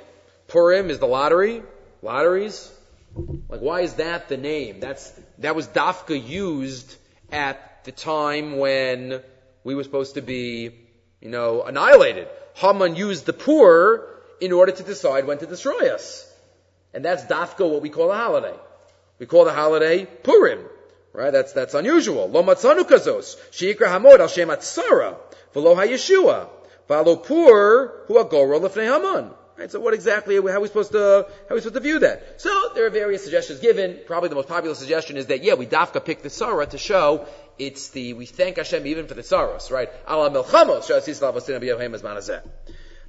Purim 0.48 0.90
is 0.90 1.00
the 1.00 1.08
lottery. 1.08 1.64
Lotteries. 2.02 2.72
Like, 3.50 3.62
why 3.62 3.82
is 3.82 3.96
that 3.96 4.30
the 4.30 4.38
name? 4.38 4.80
That's, 4.80 5.12
that 5.40 5.56
was 5.56 5.68
Dafka 5.68 6.28
used 6.28 6.96
at 7.32 7.84
the 7.84 7.92
time 7.92 8.58
when 8.58 9.22
we 9.64 9.76
were 9.76 9.84
supposed 9.84 10.16
to 10.16 10.22
be, 10.22 10.72
you 11.22 11.30
know, 11.30 11.64
annihilated. 11.64 12.28
Haman 12.56 12.96
used 12.96 13.26
the 13.26 13.34
poor 13.34 14.08
in 14.40 14.52
order 14.52 14.72
to 14.72 14.84
decide 14.84 15.26
when 15.26 15.40
to 15.40 15.46
destroy 15.46 15.94
us. 15.94 16.24
And 16.94 17.04
that's 17.04 17.24
dafka, 17.26 17.70
what 17.70 17.82
we 17.82 17.90
call 17.90 18.12
a 18.12 18.16
holiday. 18.16 18.56
We 19.20 19.26
call 19.26 19.46
the 19.46 19.54
holiday 19.54 20.06
Purim. 20.06 20.64
Right? 21.14 21.32
That's, 21.32 21.54
that's 21.54 21.74
unusual. 21.74 22.30
Lo 22.30 22.44
matzanu 22.44 22.82
kazos. 22.82 23.38
Sheikra 23.52 23.88
hamod 23.88 24.20
al 24.20 24.28
shem 24.28 24.50
atzara. 24.50 25.18
V'lo 25.54 25.76
ha-yeshua. 25.76 26.48
V'alo 26.90 27.24
pur 27.24 28.06
hu 28.08 28.14
agoro 28.16 28.60
lefnei 28.62 28.86
Haman. 28.86 29.32
Right? 29.58 29.72
So 29.72 29.80
what 29.80 29.96
exactly, 29.96 30.36
how 30.36 30.42
are 30.42 30.60
we 30.60 30.68
supposed 30.68 30.92
to, 30.92 31.26
how 31.50 31.54
are 31.54 31.56
we 31.56 31.62
supposed 31.62 31.74
to 31.74 31.80
view 31.80 32.00
that? 32.00 32.40
So 32.40 32.72
there 32.76 32.86
are 32.86 32.92
various 32.92 33.24
suggestions 33.24 33.60
given. 33.60 34.00
Probably 34.06 34.30
the 34.30 34.36
most 34.36 34.48
popular 34.48 34.76
suggestion 34.76 35.18
is 35.18 35.28
that, 35.28 35.44
yeah, 35.44 35.56
we 35.56 35.66
dafka 35.66 36.06
pick 36.06 36.22
the 36.22 36.30
Sarah 36.30 36.68
to 36.68 36.78
show 36.78 37.26
it's 37.58 37.90
the, 37.90 38.14
we 38.14 38.28
thank 38.28 38.58
Hashem 38.58 38.86
even 38.86 39.08
for 39.08 39.16
the 39.16 39.24
Saros, 39.24 39.72
right? 39.72 39.90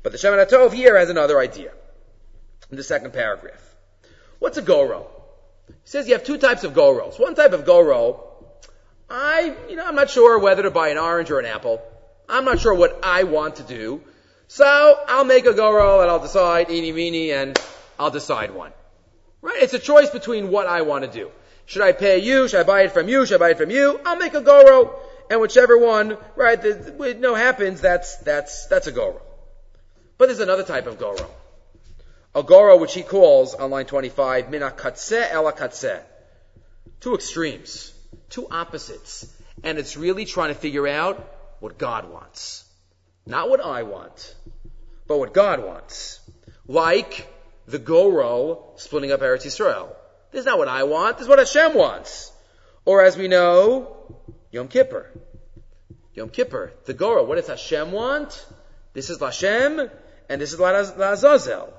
But 0.02 0.12
the 0.12 0.18
Shemin 0.18 0.46
HaTov 0.46 0.72
here 0.72 0.98
has 0.98 1.10
another 1.10 1.38
idea. 1.38 1.72
In 2.70 2.76
the 2.76 2.82
second 2.82 3.12
paragraph. 3.12 3.62
What's 4.38 4.56
a 4.58 4.62
goro? 4.62 5.06
He 5.66 5.74
says 5.84 6.06
you 6.06 6.14
have 6.14 6.24
two 6.24 6.38
types 6.38 6.64
of 6.64 6.72
goros. 6.72 7.20
One 7.20 7.34
type 7.34 7.52
of 7.52 7.66
goro, 7.66 8.24
I, 9.10 9.54
you 9.68 9.76
know, 9.76 9.86
I'm 9.86 9.94
not 9.94 10.10
sure 10.10 10.38
whether 10.38 10.62
to 10.62 10.70
buy 10.70 10.88
an 10.88 10.98
orange 10.98 11.30
or 11.30 11.40
an 11.40 11.46
apple. 11.46 11.82
I'm 12.28 12.44
not 12.44 12.60
sure 12.60 12.74
what 12.74 13.00
I 13.02 13.24
want 13.24 13.56
to 13.56 13.62
do. 13.62 14.02
So 14.48 14.98
I'll 15.06 15.26
make 15.26 15.44
a 15.44 15.52
goro 15.52 16.00
and 16.00 16.10
I'll 16.10 16.20
decide, 16.20 16.70
eeny 16.70 16.90
meeny, 16.90 17.32
and 17.32 17.58
I'll 17.98 18.10
decide 18.10 18.50
one. 18.50 18.72
Right? 19.42 19.62
It's 19.62 19.74
a 19.74 19.78
choice 19.78 20.08
between 20.08 20.50
what 20.50 20.66
I 20.66 20.82
want 20.82 21.04
to 21.04 21.10
do. 21.10 21.30
Should 21.66 21.82
I 21.82 21.92
pay 21.92 22.18
you? 22.20 22.48
Should 22.48 22.60
I 22.60 22.62
buy 22.62 22.82
it 22.82 22.92
from 22.92 23.08
you? 23.08 23.26
Should 23.26 23.36
I 23.36 23.38
buy 23.38 23.50
it 23.50 23.58
from 23.58 23.70
you? 23.70 24.00
I'll 24.06 24.16
make 24.16 24.32
a 24.32 24.40
goro. 24.40 24.98
And 25.30 25.42
whichever 25.42 25.76
one, 25.76 26.16
right, 26.34 26.60
the, 26.60 27.16
no 27.20 27.34
happens, 27.34 27.82
that's, 27.82 28.16
that's, 28.16 28.66
that's 28.68 28.86
a 28.86 28.92
goro. 28.92 29.20
But 30.16 30.26
there's 30.26 30.40
another 30.40 30.64
type 30.64 30.86
of 30.86 30.98
goro. 30.98 31.30
A 32.34 32.42
goro 32.42 32.78
which 32.78 32.94
he 32.94 33.02
calls 33.02 33.54
on 33.54 33.70
line 33.70 33.84
25, 33.84 34.48
mina 34.48 34.70
katse 34.70 35.30
ela 35.30 35.52
katse. 35.52 36.00
Two 37.00 37.14
extremes. 37.14 37.92
Two 38.30 38.48
opposites. 38.50 39.30
And 39.62 39.78
it's 39.78 39.98
really 39.98 40.24
trying 40.24 40.48
to 40.48 40.54
figure 40.54 40.88
out 40.88 41.16
what 41.60 41.76
God 41.76 42.10
wants. 42.10 42.64
Not 43.28 43.50
what 43.50 43.60
I 43.60 43.82
want, 43.82 44.34
but 45.06 45.18
what 45.18 45.34
God 45.34 45.62
wants. 45.62 46.18
Like 46.66 47.30
the 47.66 47.78
Goro 47.78 48.72
splitting 48.76 49.12
up 49.12 49.20
Eretz 49.20 49.44
Yisrael. 49.44 49.90
This 50.30 50.40
is 50.40 50.46
not 50.46 50.56
what 50.56 50.68
I 50.68 50.84
want, 50.84 51.18
this 51.18 51.26
is 51.26 51.28
what 51.28 51.38
Hashem 51.38 51.74
wants. 51.74 52.32
Or 52.86 53.04
as 53.04 53.18
we 53.18 53.28
know, 53.28 54.22
Yom 54.50 54.68
Kippur. 54.68 55.10
Yom 56.14 56.30
Kippur, 56.30 56.72
the 56.86 56.94
Goro, 56.94 57.22
what 57.22 57.34
does 57.34 57.48
Hashem 57.48 57.92
want? 57.92 58.46
This 58.94 59.10
is 59.10 59.18
Lashem, 59.18 59.90
and 60.30 60.40
this 60.40 60.54
is 60.54 60.58
Lazazel. 60.58 61.70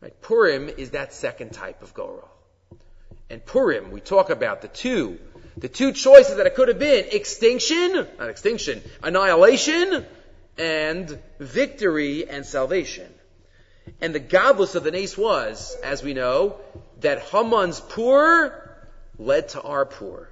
Right? 0.00 0.20
Purim 0.20 0.68
is 0.68 0.90
that 0.90 1.14
second 1.14 1.52
type 1.52 1.80
of 1.80 1.94
Goro. 1.94 2.28
And 3.30 3.44
Purim, 3.46 3.92
we 3.92 4.00
talk 4.00 4.30
about 4.30 4.62
the 4.62 4.68
two, 4.68 5.20
the 5.56 5.68
two 5.68 5.92
choices 5.92 6.38
that 6.38 6.46
it 6.46 6.56
could 6.56 6.66
have 6.66 6.80
been, 6.80 7.06
extinction, 7.12 7.92
not 8.18 8.28
extinction, 8.28 8.82
annihilation, 9.00 10.04
and 10.58 11.18
victory 11.38 12.28
and 12.28 12.46
salvation. 12.46 13.12
And 14.00 14.14
the 14.14 14.20
godless 14.20 14.74
of 14.74 14.84
the 14.84 14.90
nace 14.90 15.16
was, 15.16 15.76
as 15.82 16.02
we 16.02 16.14
know, 16.14 16.56
that 17.00 17.20
Haman's 17.20 17.80
poor 17.80 18.76
led 19.18 19.50
to 19.50 19.62
our 19.62 19.84
poor. 19.84 20.28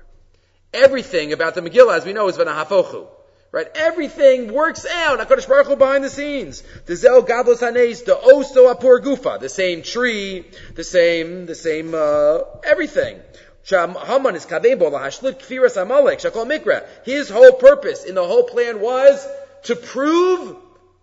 Everything 0.73 1.33
about 1.33 1.55
the 1.55 1.61
Megillah, 1.61 1.99
as 1.99 2.07
we 2.07 2.12
know, 2.12 2.29
is 2.29 2.37
v'nahafochu. 2.37 3.07
Right? 3.51 3.68
Everything 3.75 4.55
works 4.55 4.87
out. 4.87 5.18
HaKadosh 5.18 5.47
Baruch 5.47 5.66
Hu 5.66 5.77
behind 5.77 6.03
the 6.03 6.09
scenes. 6.09 6.62
The 6.87 6.97
Zel 6.97 7.23
Gadlos 7.23 7.61
Hanes, 7.61 8.01
the 8.01 8.14
Osto 8.14 8.75
Apur 8.75 9.01
Gufa, 9.01 9.39
the 9.39 9.51
same 9.51 9.83
tree, 9.83 10.47
the 10.75 10.85
same, 10.85 11.45
the 11.45 11.55
same, 11.55 11.95
uh, 11.95 12.39
everything. 12.64 13.20
Haman 13.68 14.37
is 14.37 14.47
Kadebo 14.47 14.91
Lahashlit 14.91 15.35
Kfiras 15.35 15.81
Amalek, 15.81 16.20
Shakol 16.20 16.47
Mikra. 16.47 16.87
His 17.05 17.29
whole 17.29 17.53
purpose 17.53 18.05
in 18.05 18.14
the 18.14 18.25
whole 18.25 18.45
plan 18.45 18.81
was 18.81 19.29
to 19.64 19.76
prove 19.76 20.56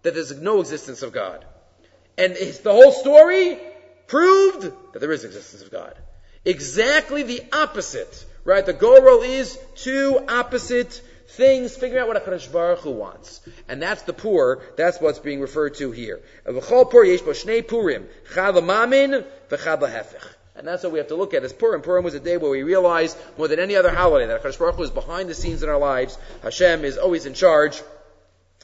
that 0.04 0.14
there's 0.14 0.40
no 0.40 0.60
existence 0.60 1.02
of 1.02 1.12
God. 1.12 1.46
And 2.18 2.36
the 2.36 2.74
whole 2.74 2.92
story 2.92 3.58
proved 4.08 4.64
that 4.94 5.00
there 5.00 5.12
is 5.12 5.24
existence 5.24 5.62
of 5.62 5.72
God. 5.72 5.96
Exactly 6.44 7.24
the 7.24 7.42
opposite, 7.54 8.26
right? 8.44 8.66
The 8.66 8.74
goal 8.74 9.22
is 9.22 9.58
two 9.76 10.20
opposite 10.28 11.02
things, 11.30 11.76
figuring 11.76 12.02
out 12.02 12.08
what 12.08 12.26
HaKadosh 12.26 12.52
Baruch 12.52 12.80
Hu 12.80 12.92
wants. 12.92 13.42
And 13.68 13.82
that's 13.82 14.02
the 14.04 14.14
poor, 14.14 14.62
that's 14.78 15.00
what's 15.00 15.20
being 15.20 15.42
referred 15.42 15.76
to 15.76 15.92
here. 15.92 16.22
And 16.46 16.58
that's 20.68 20.84
what 20.84 20.92
we 20.92 20.98
have 20.98 21.08
to 21.08 21.16
look 21.16 21.34
at 21.34 21.44
as 21.44 21.54
Purim. 21.54 21.82
Purim 21.82 22.04
was 22.04 22.16
a 22.16 22.20
day 22.20 22.36
where 22.36 22.52
we 22.52 22.64
realized 22.64 23.18
more 23.38 23.48
than 23.48 23.60
any 23.60 23.76
other 23.76 23.94
holiday 23.94 24.28
that 24.28 24.44
HaKadosh 24.44 24.60
Baruch 24.60 24.76
Hu 24.76 24.84
is 24.84 24.90
behind 24.90 25.30
the 25.30 25.36
scenes 25.36 25.64
in 25.64 25.70
our 25.70 25.78
lives. 25.78 26.18
Hashem 26.42 26.84
is 26.84 26.98
always 26.98 27.26
in 27.26 27.34
charge. 27.34 27.82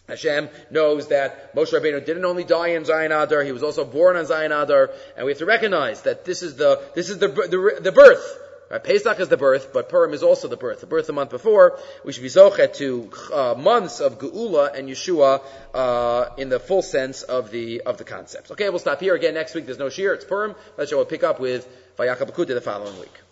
Hashem 0.08 0.50
knows 0.70 1.08
that 1.08 1.56
Moshe 1.56 1.74
Rabbeinu 1.74 2.06
didn't 2.06 2.26
only 2.26 2.44
die 2.44 2.70
in 2.70 2.84
Zayin 2.84 3.12
Adar, 3.12 3.44
he 3.44 3.52
was 3.52 3.64
also 3.64 3.84
born 3.84 4.16
on 4.16 4.26
Zayin 4.26 4.52
Adar, 4.52 4.92
and 5.18 5.26
we 5.26 5.32
have 5.32 5.40
to 5.40 5.46
recognize 5.46 6.04
that 6.04 6.26
this 6.26 6.44
is 6.44 6.56
the, 6.56 6.82
this 6.94 7.10
is 7.10 7.18
the, 7.18 7.28
the, 7.28 7.80
the 7.82 7.92
birth. 7.92 8.42
Right? 8.70 8.84
Pesach 8.84 9.20
is 9.20 9.30
the 9.30 9.38
birth, 9.38 9.72
but 9.74 9.90
Purim 9.90 10.14
is 10.14 10.24
also 10.24 10.48
the 10.48 10.58
birth. 10.58 10.82
The 10.82 10.88
birth 10.88 11.08
the 11.08 11.14
month 11.14 11.30
before, 11.30 11.80
we 12.04 12.12
should 12.14 12.24
be 12.24 12.30
zochet 12.30 12.76
to 12.78 13.12
uh, 13.32 13.56
months 13.56 14.00
of 14.00 14.20
Geula 14.20 14.78
and 14.78 14.90
Yeshua 14.90 15.42
uh, 15.74 16.30
in 16.38 16.50
the 16.50 16.60
full 16.60 16.82
sense 16.82 17.22
of 17.22 17.52
the 17.52 17.82
of 17.82 17.98
the 17.98 18.04
concepts. 18.04 18.52
Okay, 18.52 18.70
we'll 18.70 18.80
stop 18.80 19.00
here 19.00 19.14
again 19.14 19.36
next 19.36 19.54
week. 19.54 19.66
There's 19.66 19.78
no 19.78 19.90
shir; 19.90 20.14
it's 20.14 20.26
Purim. 20.26 20.56
Let's 20.78 20.90
show 20.90 20.98
we'll 20.98 21.06
pick 21.06 21.24
up 21.24 21.40
with 21.40 21.68
Vayakhel-Pekudei 21.98 22.56
the 22.56 22.62
following 22.62 23.00
week. 23.00 23.25